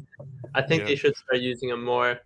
I 0.54 0.62
think 0.62 0.82
yeah. 0.82 0.88
they 0.88 0.96
should 0.96 1.16
start 1.18 1.42
using 1.42 1.70
him 1.70 1.84
more. 1.84 2.20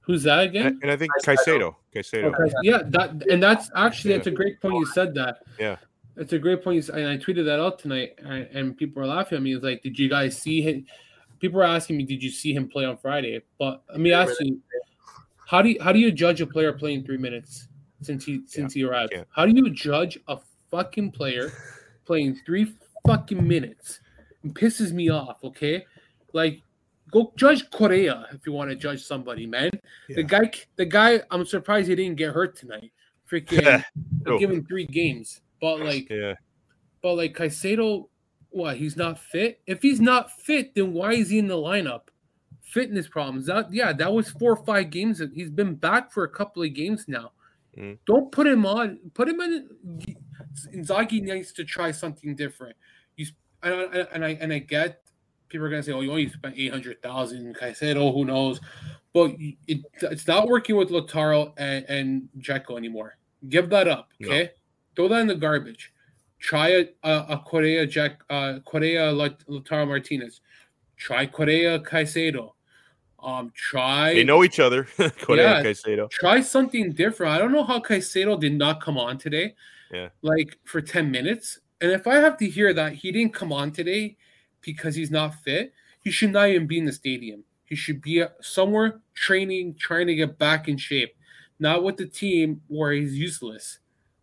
Who's 0.00 0.22
that 0.24 0.40
again? 0.40 0.66
And, 0.66 0.82
and 0.82 0.90
I 0.90 0.96
think 0.96 1.12
Caicedo. 1.24 1.76
Caicedo. 1.94 2.24
Okay. 2.24 2.52
Yeah, 2.62 2.82
that 2.88 3.26
and 3.30 3.42
that's 3.42 3.70
actually 3.74 4.10
yeah. 4.10 4.16
that's 4.18 4.26
a 4.26 4.32
great 4.32 4.60
point 4.60 4.74
you 4.74 4.86
said 4.86 5.14
that. 5.14 5.38
Yeah. 5.58 5.76
It's 6.16 6.32
a 6.32 6.38
great 6.38 6.62
point. 6.62 6.88
And 6.90 7.08
I 7.08 7.16
tweeted 7.16 7.44
that 7.46 7.58
out 7.58 7.78
tonight, 7.78 8.18
and, 8.18 8.46
and 8.52 8.76
people 8.76 9.00
were 9.00 9.08
laughing 9.08 9.36
at 9.36 9.42
me. 9.42 9.54
It's 9.54 9.64
like, 9.64 9.82
did 9.82 9.98
you 9.98 10.08
guys 10.08 10.36
see 10.36 10.62
him? 10.62 10.86
People 11.40 11.58
were 11.58 11.64
asking 11.64 11.96
me, 11.96 12.04
did 12.04 12.22
you 12.22 12.30
see 12.30 12.54
him 12.54 12.68
play 12.68 12.84
on 12.84 12.96
Friday? 12.96 13.40
But 13.58 13.82
let 13.90 14.00
me 14.00 14.12
ask 14.12 14.32
you, 14.40 14.60
how 15.46 15.62
do 15.62 15.70
you 15.70 15.82
how 15.82 15.92
do 15.92 15.98
you 15.98 16.12
judge 16.12 16.40
a 16.40 16.46
player 16.46 16.72
playing 16.72 17.04
three 17.04 17.18
minutes 17.18 17.68
since 18.02 18.24
he 18.24 18.42
since 18.46 18.76
yeah, 18.76 18.80
he 18.80 18.88
arrived? 18.88 19.14
How 19.30 19.46
do 19.46 19.52
you 19.52 19.70
judge 19.70 20.18
a 20.28 20.38
fucking 20.70 21.12
player 21.12 21.52
playing 22.04 22.40
three 22.46 22.72
fucking 23.06 23.46
minutes? 23.46 24.00
It 24.44 24.54
pisses 24.54 24.92
me 24.92 25.08
off. 25.08 25.42
Okay, 25.42 25.84
like 26.32 26.62
Go 27.14 27.32
judge 27.36 27.70
Correa 27.70 28.26
if 28.32 28.44
you 28.44 28.52
want 28.52 28.70
to 28.70 28.76
judge 28.76 29.04
somebody, 29.04 29.46
man. 29.46 29.70
Yeah. 30.08 30.16
The 30.16 30.22
guy, 30.24 30.50
the 30.74 30.84
guy, 30.84 31.20
I'm 31.30 31.46
surprised 31.46 31.88
he 31.88 31.94
didn't 31.94 32.16
get 32.16 32.32
hurt 32.32 32.56
tonight. 32.56 32.90
Freaking, 33.30 33.84
give 34.40 34.50
him 34.50 34.66
three 34.66 34.86
games, 34.86 35.40
but 35.60 35.78
like, 35.78 36.10
yeah, 36.10 36.34
but 37.02 37.14
like 37.14 37.36
Caicedo, 37.36 38.08
what? 38.50 38.76
He's 38.78 38.96
not 38.96 39.20
fit. 39.20 39.60
If 39.68 39.80
he's 39.80 40.00
not 40.00 40.32
fit, 40.32 40.74
then 40.74 40.92
why 40.92 41.12
is 41.12 41.30
he 41.30 41.38
in 41.38 41.46
the 41.46 41.56
lineup? 41.56 42.08
Fitness 42.62 43.06
problems. 43.06 43.46
That 43.46 43.72
yeah, 43.72 43.92
that 43.92 44.12
was 44.12 44.30
four 44.30 44.52
or 44.52 44.64
five 44.64 44.90
games. 44.90 45.22
He's 45.34 45.50
been 45.50 45.76
back 45.76 46.10
for 46.10 46.24
a 46.24 46.28
couple 46.28 46.64
of 46.64 46.74
games 46.74 47.04
now. 47.06 47.30
Mm. 47.78 47.98
Don't 48.06 48.32
put 48.32 48.48
him 48.48 48.66
on. 48.66 48.98
Put 49.14 49.28
him 49.28 49.40
in. 49.40 49.68
Inzaghi 50.74 51.22
needs 51.22 51.52
to 51.52 51.64
try 51.64 51.92
something 51.92 52.34
different. 52.34 52.76
He's 53.14 53.30
and 53.30 53.43
I, 53.72 54.06
and 54.12 54.24
I 54.24 54.38
and 54.40 54.52
I 54.52 54.58
get 54.58 55.04
people 55.48 55.66
are 55.66 55.70
gonna 55.70 55.82
say, 55.82 55.92
"Oh, 55.92 56.00
you 56.00 56.10
only 56.10 56.28
spent 56.28 56.54
eight 56.58 56.72
hundred 56.72 57.00
thousand. 57.02 57.56
Caicedo, 57.56 58.12
who 58.12 58.24
knows?" 58.24 58.60
But 59.12 59.36
it, 59.68 59.80
it's 60.02 60.26
not 60.26 60.48
working 60.48 60.74
with 60.74 60.90
Lautaro 60.90 61.52
and, 61.56 61.84
and 61.88 62.28
Dzeko 62.38 62.76
anymore. 62.76 63.16
Give 63.48 63.70
that 63.70 63.86
up, 63.86 64.08
okay? 64.22 64.42
No. 64.42 64.48
Throw 64.96 65.08
that 65.08 65.20
in 65.20 65.26
the 65.28 65.36
garbage. 65.36 65.92
Try 66.40 66.68
a, 66.70 66.88
a, 67.04 67.26
a 67.30 67.38
Correa, 67.46 67.86
Jack, 67.86 68.22
uh, 68.28 68.58
Correa, 68.64 69.12
Lautaro 69.12 69.86
Martinez. 69.86 70.40
Try 70.96 71.26
Correa, 71.26 71.78
Caicedo. 71.78 72.52
Um, 73.22 73.52
try. 73.54 74.14
They 74.14 74.24
know 74.24 74.42
each 74.42 74.58
other. 74.58 74.84
Correa, 75.22 75.58
yeah, 75.58 75.62
Caicedo. 75.62 76.10
Try 76.10 76.40
something 76.40 76.92
different. 76.92 77.32
I 77.32 77.38
don't 77.38 77.52
know 77.52 77.64
how 77.64 77.78
Caicedo 77.78 78.38
did 78.38 78.54
not 78.54 78.80
come 78.80 78.98
on 78.98 79.16
today. 79.18 79.54
Yeah. 79.92 80.08
Like 80.22 80.58
for 80.64 80.80
ten 80.80 81.10
minutes, 81.10 81.60
and 81.80 81.92
if 81.92 82.06
I 82.06 82.16
have 82.16 82.36
to 82.38 82.48
hear 82.48 82.72
that 82.72 82.94
he 82.94 83.12
didn't 83.12 83.34
come 83.34 83.52
on 83.52 83.70
today 83.70 84.16
because 84.60 84.94
he's 84.94 85.10
not 85.10 85.34
fit, 85.42 85.72
he 86.00 86.10
should 86.10 86.32
not 86.32 86.48
even 86.48 86.66
be 86.66 86.78
in 86.78 86.84
the 86.84 86.92
stadium. 86.92 87.44
He 87.64 87.74
should 87.74 88.00
be 88.00 88.24
somewhere 88.40 89.00
training, 89.14 89.74
trying 89.78 90.06
to 90.06 90.14
get 90.14 90.38
back 90.38 90.68
in 90.68 90.76
shape, 90.76 91.14
not 91.58 91.82
with 91.82 91.96
the 91.96 92.06
team 92.06 92.60
where 92.68 92.92
he's 92.92 93.16
useless. 93.16 93.78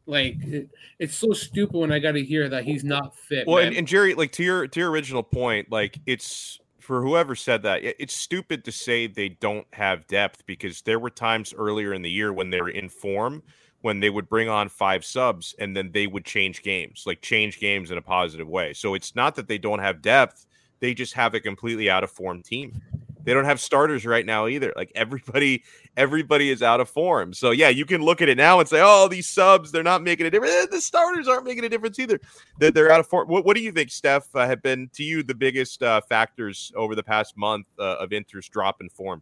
Like 0.05 0.35
it, 0.41 0.69
it's 0.99 1.15
so 1.15 1.31
stupid 1.31 1.77
when 1.77 1.91
I 1.91 1.99
got 1.99 2.13
to 2.13 2.23
hear 2.23 2.49
that 2.49 2.63
he's 2.63 2.83
not 2.83 3.15
fit. 3.15 3.47
Well, 3.47 3.63
and, 3.63 3.75
and, 3.75 3.87
Jerry, 3.87 4.13
like 4.13 4.31
to 4.33 4.43
your 4.43 4.67
to 4.67 4.79
your 4.79 4.89
original 4.89 5.23
point, 5.23 5.71
like 5.71 5.99
it's 6.05 6.59
for 6.79 7.01
whoever 7.01 7.35
said 7.35 7.63
that, 7.63 7.81
it's 7.83 8.13
stupid 8.13 8.65
to 8.65 8.71
say 8.71 9.07
they 9.07 9.29
don't 9.29 9.67
have 9.73 10.07
depth 10.07 10.45
because 10.45 10.81
there 10.81 10.99
were 10.99 11.09
times 11.09 11.53
earlier 11.53 11.93
in 11.93 12.01
the 12.01 12.09
year 12.09 12.33
when 12.33 12.49
they 12.49 12.59
were 12.59 12.69
in 12.69 12.89
form 12.89 13.43
when 13.81 13.99
they 13.99 14.09
would 14.09 14.29
bring 14.29 14.49
on 14.49 14.69
five 14.69 15.03
subs 15.03 15.55
and 15.59 15.75
then 15.75 15.91
they 15.91 16.07
would 16.07 16.25
change 16.25 16.61
games, 16.61 17.03
like 17.05 17.21
change 17.21 17.59
games 17.59 17.91
in 17.91 17.97
a 17.97 18.01
positive 18.01 18.47
way. 18.47 18.73
So 18.73 18.93
it's 18.93 19.15
not 19.15 19.35
that 19.35 19.47
they 19.47 19.57
don't 19.57 19.79
have 19.79 20.01
depth, 20.01 20.45
they 20.79 20.93
just 20.93 21.13
have 21.13 21.33
a 21.33 21.39
completely 21.39 21.89
out 21.89 22.03
of 22.03 22.11
form 22.11 22.41
team. 22.41 22.81
They 23.23 23.33
don't 23.33 23.45
have 23.45 23.59
starters 23.59 24.05
right 24.05 24.25
now 24.25 24.47
either. 24.47 24.73
Like 24.75 24.91
everybody, 24.95 25.63
everybody 25.95 26.49
is 26.49 26.63
out 26.63 26.79
of 26.79 26.89
form. 26.89 27.33
So 27.33 27.51
yeah, 27.51 27.69
you 27.69 27.85
can 27.85 28.01
look 28.01 28.21
at 28.21 28.29
it 28.29 28.37
now 28.37 28.59
and 28.59 28.67
say, 28.67 28.81
"Oh, 28.83 29.07
these 29.07 29.29
subs, 29.29 29.71
they're 29.71 29.83
not 29.83 30.01
making 30.01 30.25
a 30.25 30.31
difference. 30.31 30.53
Eh, 30.53 30.65
the 30.71 30.81
starters 30.81 31.27
aren't 31.27 31.45
making 31.45 31.63
a 31.63 31.69
difference 31.69 31.99
either. 31.99 32.19
They're, 32.59 32.71
they're 32.71 32.91
out 32.91 32.99
of 32.99 33.07
form." 33.07 33.27
What, 33.27 33.45
what, 33.45 33.55
do 33.55 33.61
you 33.61 33.71
think, 33.71 33.91
Steph, 33.91 34.27
uh, 34.35 34.47
have 34.47 34.63
been 34.63 34.89
to 34.93 35.03
you 35.03 35.21
the 35.21 35.35
biggest 35.35 35.83
uh, 35.83 36.01
factors 36.01 36.71
over 36.75 36.95
the 36.95 37.03
past 37.03 37.37
month 37.37 37.67
uh, 37.77 37.97
of 37.99 38.11
Inter's 38.11 38.49
drop 38.49 38.81
in 38.81 38.89
form? 38.89 39.21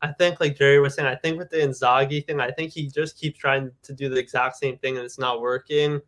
I 0.00 0.12
think, 0.12 0.40
like 0.40 0.56
Jerry 0.56 0.78
was 0.80 0.94
saying, 0.94 1.08
I 1.08 1.16
think 1.16 1.38
with 1.38 1.50
the 1.50 1.56
Inzaghi 1.56 2.26
thing, 2.26 2.40
I 2.40 2.50
think 2.50 2.72
he 2.72 2.88
just 2.88 3.18
keeps 3.18 3.38
trying 3.38 3.70
to 3.82 3.92
do 3.92 4.08
the 4.08 4.18
exact 4.18 4.56
same 4.56 4.78
thing 4.78 4.96
and 4.96 5.04
it's 5.04 5.18
not 5.18 5.40
working. 5.40 6.00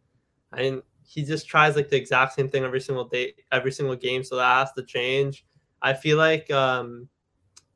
I 0.52 0.62
mean, 0.62 0.82
he 1.02 1.24
just 1.24 1.48
tries 1.48 1.74
like 1.74 1.88
the 1.88 1.96
exact 1.96 2.34
same 2.34 2.48
thing 2.48 2.64
every 2.64 2.80
single 2.80 3.04
day, 3.04 3.34
every 3.50 3.72
single 3.72 3.96
game. 3.96 4.22
So 4.22 4.36
that 4.36 4.58
has 4.58 4.72
to 4.74 4.84
change. 4.84 5.44
I 5.82 5.92
feel 5.92 6.18
like, 6.18 6.50
um, 6.52 7.08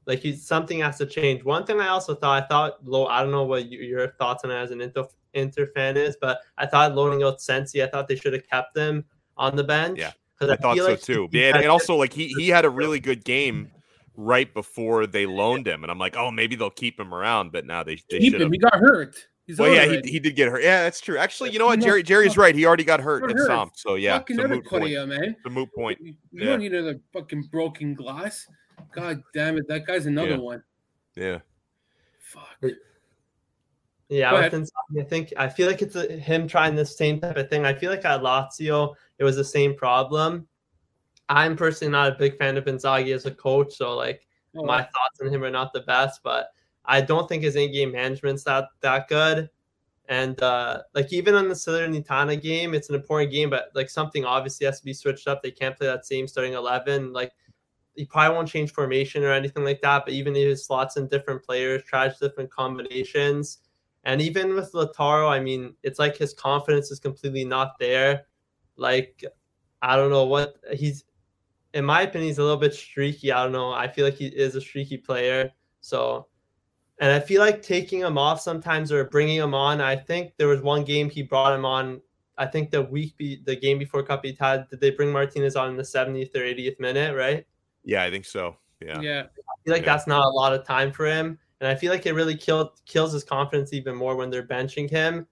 like 0.06 0.20
he's 0.20 0.46
something 0.46 0.80
has 0.80 0.98
to 0.98 1.06
change. 1.06 1.44
One 1.44 1.64
thing 1.64 1.80
I 1.80 1.88
also 1.88 2.14
thought, 2.14 2.42
I 2.42 2.46
thought, 2.46 2.84
low. 2.84 3.06
I 3.06 3.22
don't 3.22 3.32
know 3.32 3.44
what 3.44 3.66
you, 3.66 3.80
your 3.80 4.08
thoughts 4.18 4.44
on 4.44 4.50
it 4.50 4.54
as 4.54 4.70
an 4.70 4.80
Inter, 4.80 5.06
Inter 5.32 5.66
fan 5.74 5.96
is, 5.96 6.16
but 6.20 6.38
I 6.58 6.66
thought 6.66 6.94
loading 6.94 7.22
out 7.22 7.40
Sensi, 7.40 7.82
I 7.82 7.86
thought 7.88 8.06
they 8.06 8.16
should 8.16 8.34
have 8.34 8.48
kept 8.48 8.76
him 8.76 9.04
on 9.36 9.56
the 9.56 9.64
bench. 9.64 9.98
Yeah, 9.98 10.12
I, 10.40 10.52
I 10.52 10.56
thought 10.56 10.76
so 10.76 10.88
like 10.88 11.00
too. 11.00 11.28
Yeah, 11.32 11.56
and 11.56 11.66
also 11.66 11.96
like 11.96 12.12
he 12.12 12.28
he 12.36 12.48
had 12.48 12.64
a 12.64 12.70
really 12.70 13.00
good 13.00 13.24
game 13.24 13.70
right 14.16 14.52
before 14.52 15.06
they 15.06 15.26
loaned 15.26 15.66
him, 15.66 15.82
and 15.84 15.90
I'm 15.90 15.98
like, 15.98 16.16
oh, 16.16 16.30
maybe 16.30 16.56
they'll 16.56 16.70
keep 16.70 16.98
him 16.98 17.14
around, 17.14 17.52
but 17.52 17.66
now 17.66 17.82
they, 17.82 17.98
they 18.10 18.18
keep 18.18 18.34
him. 18.34 18.52
He 18.52 18.58
got 18.58 18.74
hurt. 18.74 19.16
He's 19.46 19.58
well, 19.58 19.72
yeah, 19.74 20.00
he, 20.02 20.12
he 20.12 20.18
did 20.18 20.36
get 20.36 20.48
hurt. 20.48 20.62
Yeah, 20.62 20.82
that's 20.84 21.00
true. 21.00 21.18
Actually, 21.18 21.50
you 21.50 21.58
know 21.58 21.66
what, 21.66 21.78
Jerry 21.78 22.02
Jerry's 22.02 22.38
right. 22.38 22.54
He 22.54 22.64
already 22.64 22.84
got 22.84 23.00
hurt 23.00 23.30
at 23.30 23.38
Samp. 23.40 23.72
So 23.76 23.96
yeah, 23.96 24.18
fucking 24.18 24.38
it's 24.38 24.44
a 24.44 24.48
moot 24.48 24.64
point. 24.64 25.08
man. 25.08 25.36
The 25.44 25.50
moot 25.50 25.68
point. 25.74 25.98
You, 26.00 26.14
you 26.32 26.40
yeah. 26.40 26.46
don't 26.46 26.60
need 26.60 26.72
another 26.72 26.98
fucking 27.12 27.48
broken 27.52 27.94
glass. 27.94 28.46
God 28.94 29.22
damn 29.34 29.58
it, 29.58 29.68
that 29.68 29.86
guy's 29.86 30.06
another 30.06 30.30
yeah. 30.30 30.36
one. 30.38 30.62
Yeah. 31.14 31.38
Fuck. 32.20 32.72
Yeah, 34.08 34.34
I 34.34 34.48
think 34.48 35.32
I 35.36 35.48
feel 35.48 35.66
like 35.66 35.82
it's 35.82 35.96
a, 35.96 36.06
him 36.06 36.46
trying 36.46 36.74
the 36.74 36.86
same 36.86 37.20
type 37.20 37.36
of 37.36 37.50
thing. 37.50 37.64
I 37.64 37.74
feel 37.74 37.90
like 37.90 38.04
at 38.04 38.22
Lazio 38.22 38.94
it 39.18 39.24
was 39.24 39.36
the 39.36 39.44
same 39.44 39.74
problem. 39.74 40.46
I'm 41.28 41.56
personally 41.56 41.92
not 41.92 42.12
a 42.12 42.18
big 42.18 42.36
fan 42.36 42.56
of 42.56 42.64
Inzaghi 42.64 43.14
as 43.14 43.26
a 43.26 43.30
coach, 43.30 43.74
so 43.74 43.94
like 43.96 44.26
oh, 44.56 44.64
my 44.64 44.82
thoughts 44.82 45.20
on 45.22 45.32
him 45.32 45.42
are 45.44 45.50
not 45.50 45.72
the 45.72 45.80
best. 45.80 46.20
But 46.22 46.48
I 46.84 47.00
don't 47.00 47.28
think 47.28 47.42
his 47.42 47.56
in-game 47.56 47.92
management's 47.92 48.44
that 48.44 48.68
that 48.80 49.08
good. 49.08 49.48
And 50.08 50.40
uh, 50.42 50.82
like 50.94 51.12
even 51.14 51.34
on 51.34 51.48
the 51.48 51.54
Salernitana 51.54 52.40
game, 52.40 52.74
it's 52.74 52.90
an 52.90 52.94
important 52.94 53.32
game, 53.32 53.48
but 53.48 53.70
like 53.74 53.88
something 53.88 54.24
obviously 54.24 54.66
has 54.66 54.78
to 54.80 54.84
be 54.84 54.92
switched 54.92 55.26
up. 55.26 55.42
They 55.42 55.50
can't 55.50 55.76
play 55.76 55.86
that 55.86 56.04
same 56.04 56.28
starting 56.28 56.52
eleven. 56.52 57.12
Like 57.12 57.32
he 57.94 58.04
probably 58.04 58.36
won't 58.36 58.48
change 58.48 58.72
formation 58.72 59.24
or 59.24 59.32
anything 59.32 59.64
like 59.64 59.80
that. 59.80 60.04
But 60.04 60.12
even 60.12 60.36
if 60.36 60.46
he 60.46 60.56
slots 60.56 60.98
in 60.98 61.08
different 61.08 61.42
players, 61.42 61.82
tries 61.84 62.18
different 62.18 62.50
combinations, 62.50 63.60
and 64.04 64.20
even 64.20 64.54
with 64.54 64.72
Lautaro, 64.72 65.30
I 65.30 65.40
mean, 65.40 65.74
it's 65.82 65.98
like 65.98 66.18
his 66.18 66.34
confidence 66.34 66.90
is 66.90 67.00
completely 67.00 67.44
not 67.46 67.78
there. 67.78 68.26
Like 68.76 69.24
I 69.80 69.96
don't 69.96 70.10
know 70.10 70.24
what 70.24 70.56
he's. 70.74 71.04
In 71.74 71.84
my 71.84 72.02
opinion, 72.02 72.28
he's 72.28 72.38
a 72.38 72.42
little 72.42 72.56
bit 72.56 72.74
streaky. 72.74 73.30
I 73.32 73.42
don't 73.42 73.52
know. 73.52 73.72
I 73.72 73.88
feel 73.88 74.04
like 74.04 74.14
he 74.14 74.26
is 74.26 74.54
a 74.54 74.60
streaky 74.60 74.96
player. 74.96 75.50
So 75.80 76.28
and 77.00 77.10
I 77.12 77.20
feel 77.20 77.40
like 77.40 77.62
taking 77.62 78.00
him 78.00 78.16
off 78.16 78.40
sometimes 78.40 78.92
or 78.92 79.04
bringing 79.04 79.36
him 79.36 79.54
on. 79.54 79.80
I 79.80 79.96
think 79.96 80.32
there 80.36 80.48
was 80.48 80.62
one 80.62 80.84
game 80.84 81.10
he 81.10 81.22
brought 81.22 81.52
him 81.52 81.64
on. 81.64 82.00
I 82.38 82.46
think 82.46 82.70
the 82.70 82.82
week, 82.82 83.16
be, 83.16 83.42
the 83.44 83.56
game 83.56 83.78
before 83.78 84.02
Cup 84.02 84.24
had, 84.38 84.68
did 84.68 84.80
they 84.80 84.90
bring 84.90 85.12
Martinez 85.12 85.56
on 85.56 85.70
in 85.70 85.76
the 85.76 85.82
70th 85.82 86.34
or 86.34 86.40
80th 86.40 86.80
minute, 86.80 87.16
right? 87.16 87.46
Yeah, 87.84 88.02
I 88.02 88.10
think 88.10 88.24
so. 88.24 88.56
Yeah. 88.80 89.00
Yeah. 89.00 89.22
I 89.22 89.54
feel 89.64 89.74
like 89.74 89.82
yeah. 89.82 89.92
that's 89.92 90.06
not 90.06 90.24
a 90.24 90.28
lot 90.28 90.52
of 90.52 90.64
time 90.66 90.92
for 90.92 91.06
him. 91.06 91.38
And 91.60 91.68
I 91.68 91.74
feel 91.74 91.90
like 91.90 92.06
it 92.06 92.14
really 92.14 92.36
killed 92.36 92.80
kills 92.84 93.12
his 93.12 93.24
confidence 93.24 93.72
even 93.72 93.96
more 93.96 94.16
when 94.16 94.30
they're 94.30 94.46
benching 94.46 94.90
him. 94.90 95.26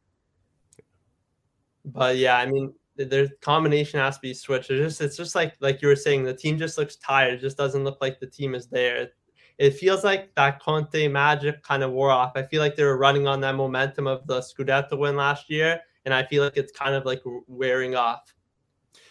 But 1.85 2.17
yeah, 2.17 2.39
I 2.39 2.47
mean, 2.47 2.73
their 3.11 3.29
combination 3.41 4.01
has 4.01 4.17
to 4.17 4.23
be 4.23 4.35
switched. 4.35 4.71
It's 4.71 4.99
just 4.99 5.01
it's 5.01 5.17
just 5.17 5.35
like 5.35 5.55
like 5.61 5.83
you 5.83 5.89
were 5.89 5.97
saying, 5.97 6.25
the 6.25 6.35
team 6.35 6.59
just 6.59 6.79
looks 6.79 6.97
tired. 6.97 7.35
It 7.35 7.41
just 7.41 7.57
doesn't 7.57 7.85
look 7.85 7.99
like 8.01 8.21
the 8.21 8.27
team 8.27 8.55
is 8.55 8.67
there 8.67 9.11
it 9.59 9.75
feels 9.75 10.05
like 10.05 10.35
that 10.35 10.61
Conte 10.61 11.09
magic 11.09 11.63
kind 11.63 11.83
of 11.83 11.93
wore 11.93 12.11
off. 12.11 12.33
I 12.35 12.43
feel 12.43 12.61
like 12.61 12.77
they 12.77 12.85
were 12.85 12.97
running 12.97 13.27
on 13.27 13.41
that 13.43 13.55
momentum 13.55 14.07
of 14.07 14.27
the 14.27 14.41
Scudetto 14.41 14.99
win 14.99 15.17
last 15.17 15.51
year, 15.51 15.81
and 16.05 16.15
I 16.15 16.25
feel 16.25 16.43
like 16.43 16.57
it's 16.57 16.73
kind 16.73 16.95
of 16.95 17.05
like 17.05 17.23
wearing 17.47 17.95
off. 17.95 18.35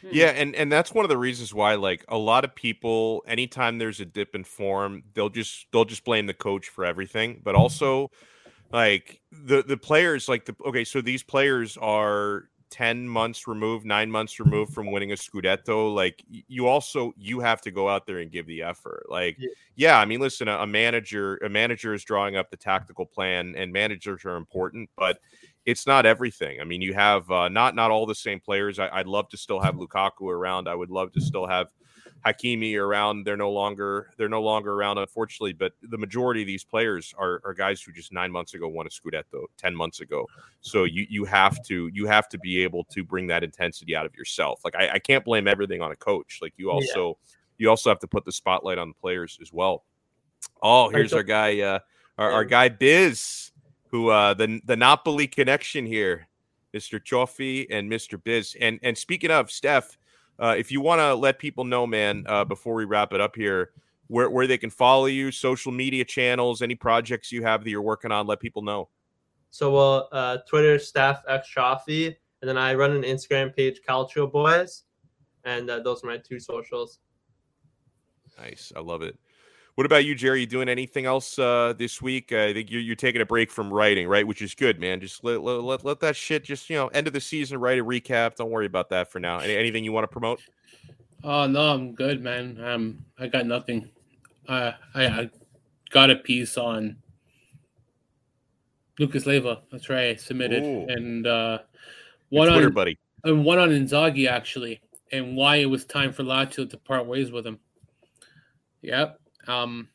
Hmm. 0.02 0.10
Yeah, 0.12 0.30
and 0.30 0.56
and 0.56 0.72
that's 0.72 0.94
one 0.94 1.06
of 1.06 1.10
the 1.10 1.18
reasons 1.18 1.54
why 1.54 1.76
like 1.76 2.04
a 2.08 2.18
lot 2.18 2.44
of 2.44 2.56
people 2.56 3.24
anytime 3.28 3.78
there's 3.78 4.00
a 4.00 4.06
dip 4.06 4.36
in 4.36 4.44
form, 4.44 5.04
they'll 5.14 5.30
just 5.30 5.68
they'll 5.72 5.86
just 5.86 6.04
blame 6.04 6.26
the 6.26 6.34
coach 6.34 6.70
for 6.70 6.86
everything, 6.86 7.42
but 7.44 7.56
also 7.56 8.12
like 8.72 9.22
the 9.32 9.64
the 9.64 9.78
players 9.78 10.28
like 10.28 10.46
the 10.46 10.56
okay, 10.66 10.84
so 10.84 11.02
these 11.02 11.24
players 11.24 11.78
are 11.78 12.50
10 12.72 13.08
months 13.08 13.48
removed, 13.48 13.86
9 13.86 14.10
months 14.10 14.40
removed 14.40 14.74
from 14.74 14.92
winning 14.92 15.12
a 15.12 15.16
scudetto, 15.16 15.94
like 15.94 16.24
you 16.28 16.68
also 16.68 17.14
you 17.18 17.40
have 17.40 17.62
to 17.62 17.72
go 17.72 17.88
out 17.88 18.08
there 18.08 18.20
and 18.20 18.32
give 18.32 18.48
the 18.48 18.64
effort. 18.64 19.06
Like 19.10 19.38
yeah, 19.38 19.50
yeah 19.76 20.00
I 20.00 20.06
mean 20.06 20.20
listen, 20.20 20.48
a, 20.48 20.58
a, 20.58 20.68
manager 20.68 21.38
a 21.38 21.50
manager 21.50 21.94
is 21.94 22.04
drawing 22.04 22.36
up 22.36 22.50
the 22.50 22.58
tactical 22.58 23.06
plan 23.06 23.54
and 23.56 23.72
managers 23.72 24.26
are 24.26 24.38
important, 24.38 24.90
but 24.98 25.20
it's 25.66 25.86
not 25.86 26.06
everything. 26.06 26.60
I 26.60 26.64
mean, 26.64 26.82
you 26.82 26.94
have 26.94 27.30
uh, 27.30 27.50
not 27.50 27.76
not 27.76 27.92
all 27.92 28.06
the 28.06 28.16
same 28.16 28.40
players. 28.40 28.80
I, 28.80 28.98
would 28.98 29.08
love 29.08 29.30
to 29.30 29.38
still 29.38 29.60
have 29.60 29.76
Lukaku 29.76 30.32
around. 30.32 30.68
I 30.68 30.76
would 30.76 30.90
love 30.90 31.12
to 31.14 31.22
still 31.22 31.46
have 31.46 31.68
Hakimi 32.26 32.78
around. 32.78 33.26
They're 33.26 33.38
no 33.38 33.52
longer 33.52 34.12
they're 34.18 34.30
no 34.30 34.42
longer 34.42 34.74
around, 34.74 34.98
unfortunately. 34.98 35.54
But 35.54 35.74
the 35.82 35.98
majority 35.98 36.42
of 36.42 36.48
these 36.48 36.64
players 36.64 37.14
are, 37.18 37.42
are 37.44 37.54
guys 37.54 37.82
who 37.82 37.92
just 37.92 38.14
nine 38.14 38.32
months 38.32 38.54
ago 38.54 38.68
won 38.68 38.86
a 38.86 38.90
Scudetto, 38.90 39.46
ten 39.58 39.76
months 39.76 40.02
ago. 40.02 40.28
So 40.62 40.84
you 40.84 41.06
you 41.10 41.26
have 41.26 41.64
to 41.66 41.90
you 41.94 42.06
have 42.06 42.30
to 42.30 42.40
be 42.40 42.64
able 42.64 42.84
to 42.86 43.04
bring 43.04 43.28
that 43.28 43.44
intensity 43.44 43.96
out 43.96 44.06
of 44.06 44.16
yourself. 44.16 44.62
Like 44.64 44.76
I, 44.76 44.90
I 44.94 45.00
can't 45.00 45.26
blame 45.26 45.48
everything 45.48 45.82
on 45.82 45.92
a 45.92 45.96
coach. 45.96 46.40
Like 46.42 46.54
you 46.58 46.70
also 46.70 47.18
yeah. 47.20 47.36
you 47.58 47.70
also 47.70 47.90
have 47.90 48.00
to 48.00 48.08
put 48.08 48.26
the 48.26 48.32
spotlight 48.32 48.78
on 48.78 48.90
the 48.90 48.96
players 48.96 49.38
as 49.42 49.52
well. 49.52 49.84
Oh, 50.62 50.90
here's 50.90 51.14
our 51.14 51.24
guy, 51.24 51.60
uh, 51.62 51.80
our, 52.18 52.32
our 52.32 52.46
guy 52.46 52.70
Biz, 52.70 53.52
who 53.88 54.10
uh, 54.10 54.34
the 54.34 54.62
the 54.66 54.76
Napoli 54.76 55.28
connection 55.28 55.86
here, 55.86 56.28
Mr. 56.74 57.00
Chofi 57.04 57.66
and 57.70 57.92
Mr. 57.92 58.22
Biz. 58.24 58.56
And 58.60 58.80
and 58.84 58.98
speaking 58.98 59.32
of 59.32 59.52
Steph, 59.52 59.98
uh, 60.42 60.56
if 60.58 60.72
you 60.72 60.82
want 60.82 61.00
to 61.00 61.14
let 61.14 61.38
people 61.38 61.64
know, 61.64 61.86
man, 61.86 62.26
uh, 62.28 62.44
before 62.44 62.74
we 62.74 62.84
wrap 62.84 63.14
it 63.14 63.22
up 63.22 63.36
here, 63.36 63.70
where, 64.08 64.30
where 64.30 64.48
they 64.48 64.58
can 64.58 64.72
follow 64.72 65.06
you, 65.06 65.32
social 65.32 65.72
media 65.72 66.04
channels, 66.04 66.62
any 66.62 66.76
projects 66.76 67.32
you 67.32 67.44
have 67.44 67.64
that 67.64 67.70
you're 67.70 67.82
working 67.82 68.12
on, 68.12 68.26
let 68.26 68.40
people 68.40 68.64
know. 68.64 68.90
So, 69.52 69.72
well, 69.72 70.10
uh, 70.12 70.40
Twitter, 70.50 70.80
staff 70.80 71.22
X 71.28 71.48
Chaffee, 71.48 72.08
and 72.08 72.50
then 72.50 72.58
I 72.58 72.74
run 72.74 72.92
an 72.92 73.04
Instagram 73.04 73.56
page, 73.56 73.82
Calcio 73.88 74.30
Boys, 74.30 74.84
and 75.46 75.70
uh, 75.70 75.80
those 75.80 76.04
are 76.04 76.08
my 76.08 76.18
two 76.18 76.40
socials. 76.40 77.00
Nice. 78.40 78.74
I 78.76 78.80
love 78.80 79.04
it. 79.04 79.18
What 79.82 79.88
about 79.88 80.06
you, 80.06 80.14
Jerry? 80.14 80.42
You 80.42 80.46
doing 80.46 80.70
anything 80.70 81.08
else 81.08 81.40
uh, 81.40 81.74
this 81.76 82.04
week? 82.04 82.32
Uh, 82.32 82.44
I 82.44 82.54
think 82.54 82.70
you're, 82.70 82.82
you're 82.82 82.96
taking 82.96 83.20
a 83.20 83.26
break 83.26 83.50
from 83.50 83.74
writing, 83.74 84.08
right? 84.08 84.28
Which 84.28 84.44
is 84.44 84.54
good, 84.54 84.80
man. 84.80 85.00
Just 85.00 85.24
let, 85.24 85.42
let, 85.42 85.84
let 85.84 86.00
that 86.02 86.16
shit 86.16 86.44
just, 86.44 86.70
you 86.70 86.76
know, 86.76 86.90
end 86.90 87.08
of 87.08 87.14
the 87.14 87.20
season, 87.20 87.60
write 87.60 87.80
a 87.80 87.84
recap. 87.84 88.36
Don't 88.36 88.52
worry 88.52 88.68
about 88.68 88.90
that 88.90 89.12
for 89.12 89.20
now. 89.20 89.40
Any, 89.40 89.58
anything 89.58 89.84
you 89.84 89.92
want 89.92 90.04
to 90.04 90.08
promote? 90.08 90.40
Oh, 91.24 91.48
no, 91.48 91.74
I'm 91.74 91.96
good, 91.96 92.22
man. 92.22 92.64
Um, 92.64 93.04
I 93.18 93.26
got 93.26 93.48
nothing. 93.48 93.90
Uh, 94.48 94.74
I, 94.94 95.06
I 95.08 95.30
got 95.90 96.12
a 96.12 96.16
piece 96.18 96.60
on 96.60 96.98
Lucas 99.00 99.26
Leiva. 99.26 99.64
That's 99.72 99.90
right. 99.90 100.10
I 100.10 100.16
submitted. 100.16 100.62
Ooh. 100.64 100.86
And 100.90 101.26
uh, 101.26 101.58
one 102.30 102.50
Twitter 102.50 102.68
on, 102.68 102.74
buddy. 102.74 103.00
And 103.24 103.44
one 103.44 103.58
on 103.58 103.70
Inzaghi, 103.70 104.30
actually, 104.30 104.80
and 105.12 105.36
why 105.36 105.56
it 105.56 105.66
was 105.66 105.86
time 105.86 106.14
for 106.14 106.22
Lazio 106.22 106.70
to 106.70 106.78
part 106.78 107.08
ways 107.08 107.32
with 107.32 107.48
him. 107.48 107.58
Yep. 108.84 109.18
Um, 109.48 109.90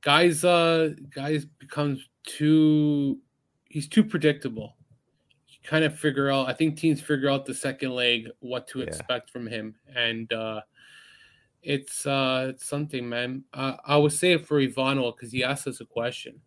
guys, 0.00 0.44
uh, 0.44 0.90
guys 1.14 1.44
becomes 1.44 2.08
too. 2.24 3.18
He's 3.64 3.88
too 3.88 4.04
predictable. 4.04 4.76
You 5.48 5.56
kind 5.68 5.84
of 5.84 5.98
figure 5.98 6.30
out. 6.30 6.48
I 6.48 6.52
think 6.52 6.76
teams 6.76 7.00
figure 7.00 7.30
out 7.30 7.46
the 7.46 7.54
second 7.54 7.92
leg 7.92 8.28
what 8.40 8.68
to 8.68 8.80
yeah. 8.80 8.86
expect 8.86 9.30
from 9.30 9.46
him, 9.46 9.74
and 9.94 10.32
uh, 10.32 10.60
it's 11.62 12.06
uh, 12.06 12.48
it's 12.50 12.66
something, 12.66 13.08
man. 13.08 13.44
Uh, 13.52 13.76
I 13.84 13.96
would 13.96 14.12
say 14.12 14.36
for 14.36 14.60
Ivano 14.60 15.14
because 15.14 15.32
he 15.32 15.42
asked 15.42 15.66
us 15.66 15.80
a 15.80 15.86
question 15.86 16.40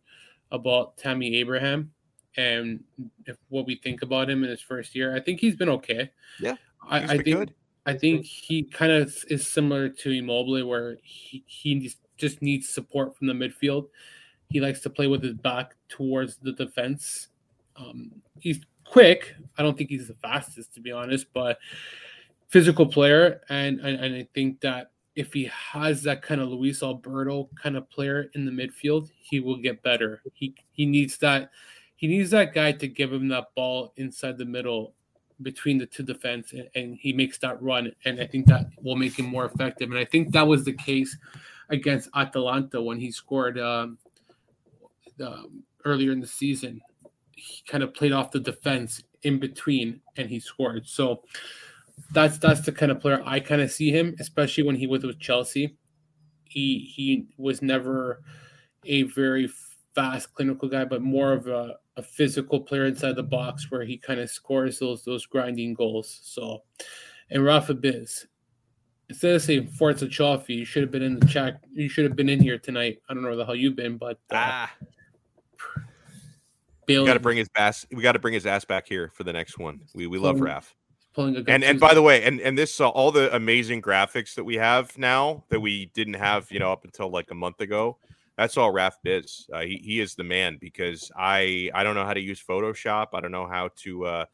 about 0.52 0.98
Tammy 0.98 1.36
Abraham 1.36 1.92
and 2.38 2.84
if 3.26 3.38
what 3.50 3.66
we 3.66 3.76
think 3.76 4.04
about 4.04 4.30
him 4.30 4.44
in 4.44 4.50
his 4.50 4.62
first 4.62 4.96
year. 4.96 5.16
I 5.16 5.20
think 5.20 5.40
he's 5.40 5.56
been 5.56 5.70
okay. 5.70 6.12
Yeah, 6.40 6.56
I, 6.88 7.00
I 7.00 7.08
think 7.08 7.26
good. 7.26 7.54
I 7.88 7.98
think 7.98 8.26
he 8.26 8.64
kind 8.64 8.92
of 8.92 9.16
is 9.30 9.48
similar 9.48 9.88
to 9.88 10.12
Immobile, 10.12 10.68
where 10.68 10.98
he, 11.02 11.44
he 11.48 11.90
just 12.18 12.42
needs 12.42 12.68
support 12.68 13.18
from 13.18 13.28
the 13.28 13.34
midfield. 13.34 13.88
He 14.50 14.60
likes 14.60 14.82
to 14.82 14.90
play 14.90 15.08
with 15.08 15.24
his 15.24 15.34
back 15.34 15.76
towards 15.88 16.36
the 16.38 16.52
defense. 16.52 17.30
Um, 17.78 18.12
he's 18.40 18.60
quick. 18.84 19.36
I 19.58 19.64
don't 19.64 19.78
think 19.78 19.90
he's 19.90 20.10
the 20.10 20.16
fastest, 20.16 20.74
to 20.74 20.82
be 20.82 20.92
honest, 20.92 21.28
but 21.34 21.60
physical 22.50 22.86
player. 22.86 23.42
And, 23.48 23.80
and, 23.80 24.00
and 24.04 24.16
I 24.16 24.28
think 24.34 24.60
that 24.62 24.92
if 25.16 25.34
he 25.34 25.50
has 25.72 26.04
that 26.04 26.22
kind 26.22 26.42
of 26.42 26.50
Luis 26.50 26.84
Alberto 26.84 27.50
kind 27.62 27.78
of 27.78 27.90
player 27.90 28.30
in 28.36 28.46
the 28.46 28.52
midfield, 28.52 29.10
he 29.20 29.40
will 29.40 29.58
get 29.58 29.82
better. 29.82 30.22
He 30.34 30.54
he 30.74 30.86
needs 30.86 31.18
that 31.20 31.50
he 31.96 32.08
needs 32.08 32.30
that 32.30 32.54
guy 32.54 32.72
to 32.74 32.88
give 32.88 33.12
him 33.12 33.28
that 33.30 33.48
ball 33.56 33.94
inside 33.98 34.38
the 34.38 34.46
middle 34.46 34.94
between 35.42 35.78
the 35.78 35.86
two 35.86 36.04
defense 36.04 36.54
and, 36.54 36.68
and, 36.76 36.96
he 36.96 37.14
makes 37.14 37.38
that 37.38 37.62
run 37.62 37.92
and 38.06 38.20
i 38.20 38.26
think 38.26 38.48
that 38.48 38.68
will 38.82 38.96
make 38.96 39.18
him 39.18 39.26
more 39.26 39.46
effective. 39.46 39.90
And 39.90 40.00
i 40.00 40.06
think 40.06 40.32
that 40.34 40.48
was 40.48 40.66
the 40.66 40.74
case 40.74 41.16
against 41.70 42.10
atalanta 42.16 42.82
when 42.82 43.00
he 43.00 43.12
scored 43.12 43.60
um, 43.60 43.98
uh, 45.24 45.44
earlier 45.86 46.12
in 46.12 46.20
the 46.20 46.28
season. 46.28 46.82
He 47.32 47.64
kind 47.68 47.84
of 47.84 47.94
played 47.94 48.12
off 48.12 48.32
the 48.32 48.40
defense 48.40 49.04
in 49.24 49.40
between 49.40 50.02
and 50.16 50.30
he 50.30 50.40
scored. 50.40 50.88
So 50.88 51.24
that's 52.12 52.38
that's 52.38 52.62
the 52.62 52.72
kind 52.72 52.92
of 52.92 53.00
player 53.00 53.22
i 53.26 53.40
kind 53.40 53.60
of 53.60 53.72
see 53.72 53.90
him 53.90 54.16
especially 54.20 54.64
when 54.64 54.76
he 54.76 54.88
was 54.88 55.04
with 55.04 55.20
chelsea. 55.20 55.76
He 56.46 56.92
he 56.96 57.28
was 57.38 57.62
never 57.62 58.22
a 58.86 59.04
very 59.04 59.50
fast 59.96 60.34
clinical 60.34 60.70
guy 60.70 60.86
but 60.86 61.02
more 61.02 61.34
of 61.34 61.48
a 61.48 61.76
a 61.98 62.04
physical 62.04 62.60
player 62.60 62.86
inside 62.86 63.16
the 63.16 63.24
box 63.24 63.70
where 63.72 63.84
he 63.84 63.98
kind 63.98 64.20
of 64.20 64.30
scores 64.30 64.80
those 64.80 65.04
those 65.04 65.26
grinding 65.26 65.74
goals. 65.74 66.20
So, 66.24 66.64
and 67.32 67.44
Rafa 67.44 67.74
Biz, 67.74 68.28
instead 69.10 69.36
of 69.36 69.42
saying 69.42 69.68
Forza 69.68 70.08
Chaffee, 70.08 70.54
you 70.54 70.66
should 70.66 70.84
have 70.84 70.92
been 70.92 71.02
in 71.02 71.20
the 71.20 71.26
chat. 71.26 71.60
You 71.74 71.90
should 71.90 72.06
have 72.06 72.16
been 72.16 72.30
in 72.30 72.40
here 72.40 72.60
tonight. 72.60 73.00
I 73.10 73.14
don't 73.14 73.24
know 73.24 73.30
where 73.30 73.38
the 73.38 73.46
hell 73.46 73.56
you've 73.56 73.76
been, 73.76 73.98
but 73.98 74.20
uh, 74.32 74.36
ah, 74.36 74.74
we 76.88 77.04
got 77.04 77.16
to 77.16 77.20
bring 77.20 77.38
his 77.38 77.50
ass. 77.58 77.86
We 77.92 78.04
got 78.04 78.14
to 78.14 78.20
bring 78.20 78.36
his 78.36 78.46
ass 78.46 78.64
back 78.64 78.88
here 78.88 79.12
for 79.16 79.24
the 79.24 79.34
next 79.34 79.58
one. 79.58 79.82
We 79.96 80.08
we 80.08 80.20
love 80.20 80.40
Raf. 80.40 80.74
And 81.18 81.64
and 81.64 81.80
by 81.80 81.96
the 81.96 82.04
way, 82.04 82.24
and 82.24 82.40
and 82.42 82.56
this 82.56 82.80
uh, 82.80 82.88
all 82.90 83.12
the 83.12 83.36
amazing 83.36 83.82
graphics 83.82 84.36
that 84.36 84.44
we 84.44 84.54
have 84.56 84.96
now 85.00 85.44
that 85.50 85.60
we 85.60 85.88
didn't 85.96 86.14
have, 86.14 86.52
you 86.52 86.60
know, 86.60 86.72
up 86.72 86.86
until 86.86 87.10
like 87.10 87.32
a 87.32 87.36
month 87.36 87.60
ago 87.60 87.98
that's 88.38 88.56
all 88.58 88.72
Raf 88.72 88.98
Biz. 89.04 89.48
Uh, 89.52 89.62
he, 89.62 89.82
he 89.84 90.00
is 90.00 90.16
the 90.16 90.24
man 90.24 90.58
because 90.60 91.12
I 91.18 91.70
I 91.74 91.84
don't 91.84 91.96
know 91.96 92.06
how 92.06 92.14
to 92.14 92.22
use 92.22 92.42
Photoshop. 92.42 93.08
I 93.14 93.22
don't 93.22 93.32
know 93.32 93.48
how 93.48 93.70
to. 93.78 94.06
Uh, 94.06 94.26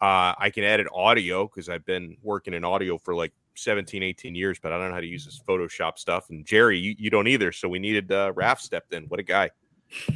uh, 0.00 0.34
I 0.38 0.50
can 0.50 0.62
edit 0.62 0.86
audio 0.94 1.46
because 1.46 1.70
I've 1.70 1.86
been 1.86 2.18
working 2.22 2.52
in 2.52 2.64
audio 2.64 2.98
for 2.98 3.14
like 3.14 3.32
17, 3.54 4.02
18 4.02 4.34
years, 4.34 4.58
but 4.58 4.70
I 4.70 4.78
don't 4.78 4.88
know 4.88 4.94
how 4.94 5.00
to 5.00 5.06
use 5.06 5.24
this 5.24 5.40
Photoshop 5.48 5.98
stuff. 5.98 6.28
And 6.28 6.44
Jerry, 6.44 6.78
you, 6.78 6.94
you 6.98 7.08
don't 7.08 7.26
either. 7.26 7.50
So 7.50 7.66
we 7.66 7.78
needed 7.78 8.12
uh, 8.12 8.32
Raf 8.34 8.60
stepped 8.60 8.92
in. 8.92 9.04
What 9.04 9.20
a 9.20 9.22
guy. 9.22 9.50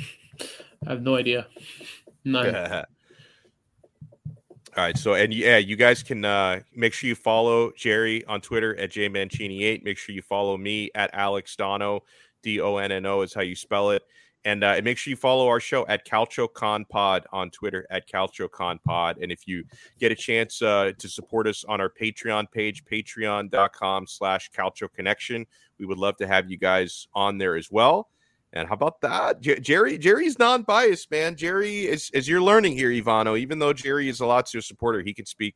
I 0.87 0.91
have 0.91 1.03
no 1.03 1.17
idea. 1.17 1.47
None. 2.25 2.55
All 4.77 4.85
right. 4.85 4.97
So, 4.97 5.15
and 5.15 5.35
yeah, 5.35 5.59
you 5.59 5.77
guys 5.77 6.03
can 6.03 6.25
uh, 6.25 6.61
make 6.75 6.93
sure 6.93 7.09
you 7.09 7.15
follow 7.15 7.73
Jerry 7.77 8.25
on 8.27 8.41
Twitter 8.41 8.77
at 8.79 8.91
jmancini8. 8.91 9.83
Make 9.83 9.99
sure 9.99 10.15
you 10.15 10.23
follow 10.23 10.57
me 10.57 10.91
at 10.95 11.11
Alex 11.13 11.57
Donno. 11.57 12.05
D 12.43 12.61
O 12.61 12.77
N 12.77 12.93
N 12.93 13.07
O 13.07 13.23
is 13.23 13.35
how 13.35 13.43
you 13.43 13.55
spell 13.55 13.91
it. 13.91 14.03
And, 14.47 14.65
uh, 14.65 14.75
and 14.77 14.85
make 14.85 14.97
sure 14.97 15.11
you 15.11 15.17
follow 15.17 15.49
our 15.49 15.61
show 15.61 15.87
at 15.87 16.07
CalcioConPod 16.07 16.89
Pod 16.89 17.27
on 17.31 17.51
Twitter 17.51 17.87
at 17.91 18.09
CalcioConPod. 18.09 18.83
Pod. 18.83 19.19
And 19.21 19.31
if 19.31 19.47
you 19.47 19.65
get 19.99 20.13
a 20.13 20.15
chance 20.15 20.63
uh, 20.63 20.93
to 20.97 21.09
support 21.11 21.47
us 21.47 21.63
on 21.65 21.79
our 21.79 21.91
Patreon 21.91 22.51
page, 22.51 22.83
patreon.com 22.87 24.07
slash 24.07 24.51
Calcio 24.51 24.91
Connection, 24.91 25.45
we 25.79 25.85
would 25.85 25.99
love 25.99 26.17
to 26.17 26.27
have 26.27 26.51
you 26.51 26.57
guys 26.57 27.07
on 27.15 27.37
there 27.37 27.57
as 27.57 27.71
well. 27.71 28.09
And 28.53 28.67
how 28.67 28.75
about 28.75 29.01
that? 29.03 29.41
Jerry, 29.41 29.97
Jerry's 29.99 30.39
non-biased, 30.39 31.11
man. 31.11 31.37
Jerry 31.37 31.87
is 31.87 32.11
as 32.15 32.27
you're 32.27 32.43
learning 32.43 32.77
here, 32.77 32.91
Ivano, 32.91 33.39
even 33.39 33.59
though 33.59 33.73
Jerry 33.73 34.09
is 34.09 34.21
a 34.21 34.25
Lazio 34.25 34.65
supporter, 34.65 35.03
he 35.03 35.15
can 35.15 35.27
speak 35.27 35.55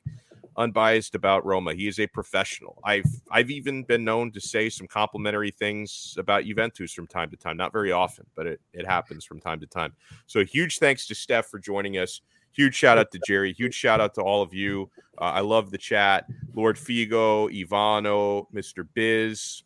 unbiased 0.57 1.15
about 1.15 1.45
Roma. 1.45 1.75
He 1.75 1.89
is 1.89 1.99
a 1.99 2.07
professional. 2.07 2.79
I've 2.85 3.07
I've 3.31 3.51
even 3.51 3.85
been 3.85 4.05
known 4.05 4.33
to 4.33 4.41
say 4.41 4.69
some 4.69 4.87
complimentary 4.87 5.51
things 5.51 6.15
about 6.19 6.45
Juventus 6.45 6.93
from 6.93 7.07
time 7.07 7.31
to 7.31 7.37
time. 7.37 7.57
Not 7.57 7.73
very 7.73 7.93
often, 7.93 8.27
but 8.35 8.47
it, 8.47 8.61
it 8.73 8.87
happens 8.87 9.25
from 9.25 9.41
time 9.41 9.61
to 9.61 9.67
time. 9.67 9.93
So 10.27 10.45
huge 10.45 10.79
thanks 10.79 11.07
to 11.09 11.15
Steph 11.15 11.47
for 11.47 11.59
joining 11.59 11.99
us. 11.99 12.21
Huge 12.53 12.75
shout 12.75 12.99
out 12.99 13.11
to 13.11 13.19
Jerry. 13.27 13.53
Huge 13.53 13.75
shout 13.75 14.01
out 14.01 14.15
to 14.15 14.21
all 14.21 14.41
of 14.41 14.55
you. 14.55 14.89
Uh, 15.21 15.25
I 15.25 15.41
love 15.41 15.71
the 15.71 15.79
chat. 15.79 16.27
Lord 16.55 16.77
Figo, 16.77 17.51
Ivano, 17.51 18.47
Mr. 18.55 18.87
Biz, 18.95 19.65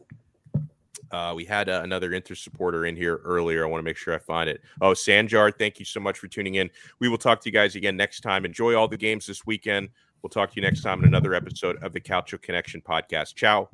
uh, 1.11 1.33
we 1.35 1.45
had 1.45 1.69
uh, 1.69 1.81
another 1.83 2.13
Inter 2.13 2.35
supporter 2.35 2.87
in 2.87 2.97
here 2.97 3.21
earlier. 3.25 3.65
I 3.65 3.69
want 3.69 3.81
to 3.81 3.85
make 3.85 3.97
sure 3.97 4.15
I 4.15 4.19
find 4.19 4.49
it. 4.49 4.63
Oh, 4.81 4.93
Sanjar, 4.93 5.53
thank 5.57 5.79
you 5.79 5.85
so 5.85 6.01
much 6.01 6.19
for 6.19 6.29
tuning 6.29 6.57
in. 6.57 6.71
We 6.99 7.09
will 7.09 7.19
talk 7.19 7.41
to 7.41 7.49
you 7.49 7.53
guys 7.53 7.77
again 7.77 7.97
next 7.97 8.21
time. 8.21 8.45
Enjoy 8.45 8.75
all 8.75 8.89
the 8.89 8.97
games 8.97 9.27
this 9.27 9.47
weekend. 9.47 9.89
We'll 10.23 10.31
talk 10.31 10.51
to 10.51 10.57
you 10.57 10.63
next 10.63 10.83
time 10.83 11.01
in 11.01 11.07
another 11.07 11.35
episode 11.35 11.83
of 11.83 11.93
the 11.93 12.01
Calcio 12.01 12.41
Connection 12.41 12.81
podcast. 12.81 13.35
Ciao. 13.35 13.69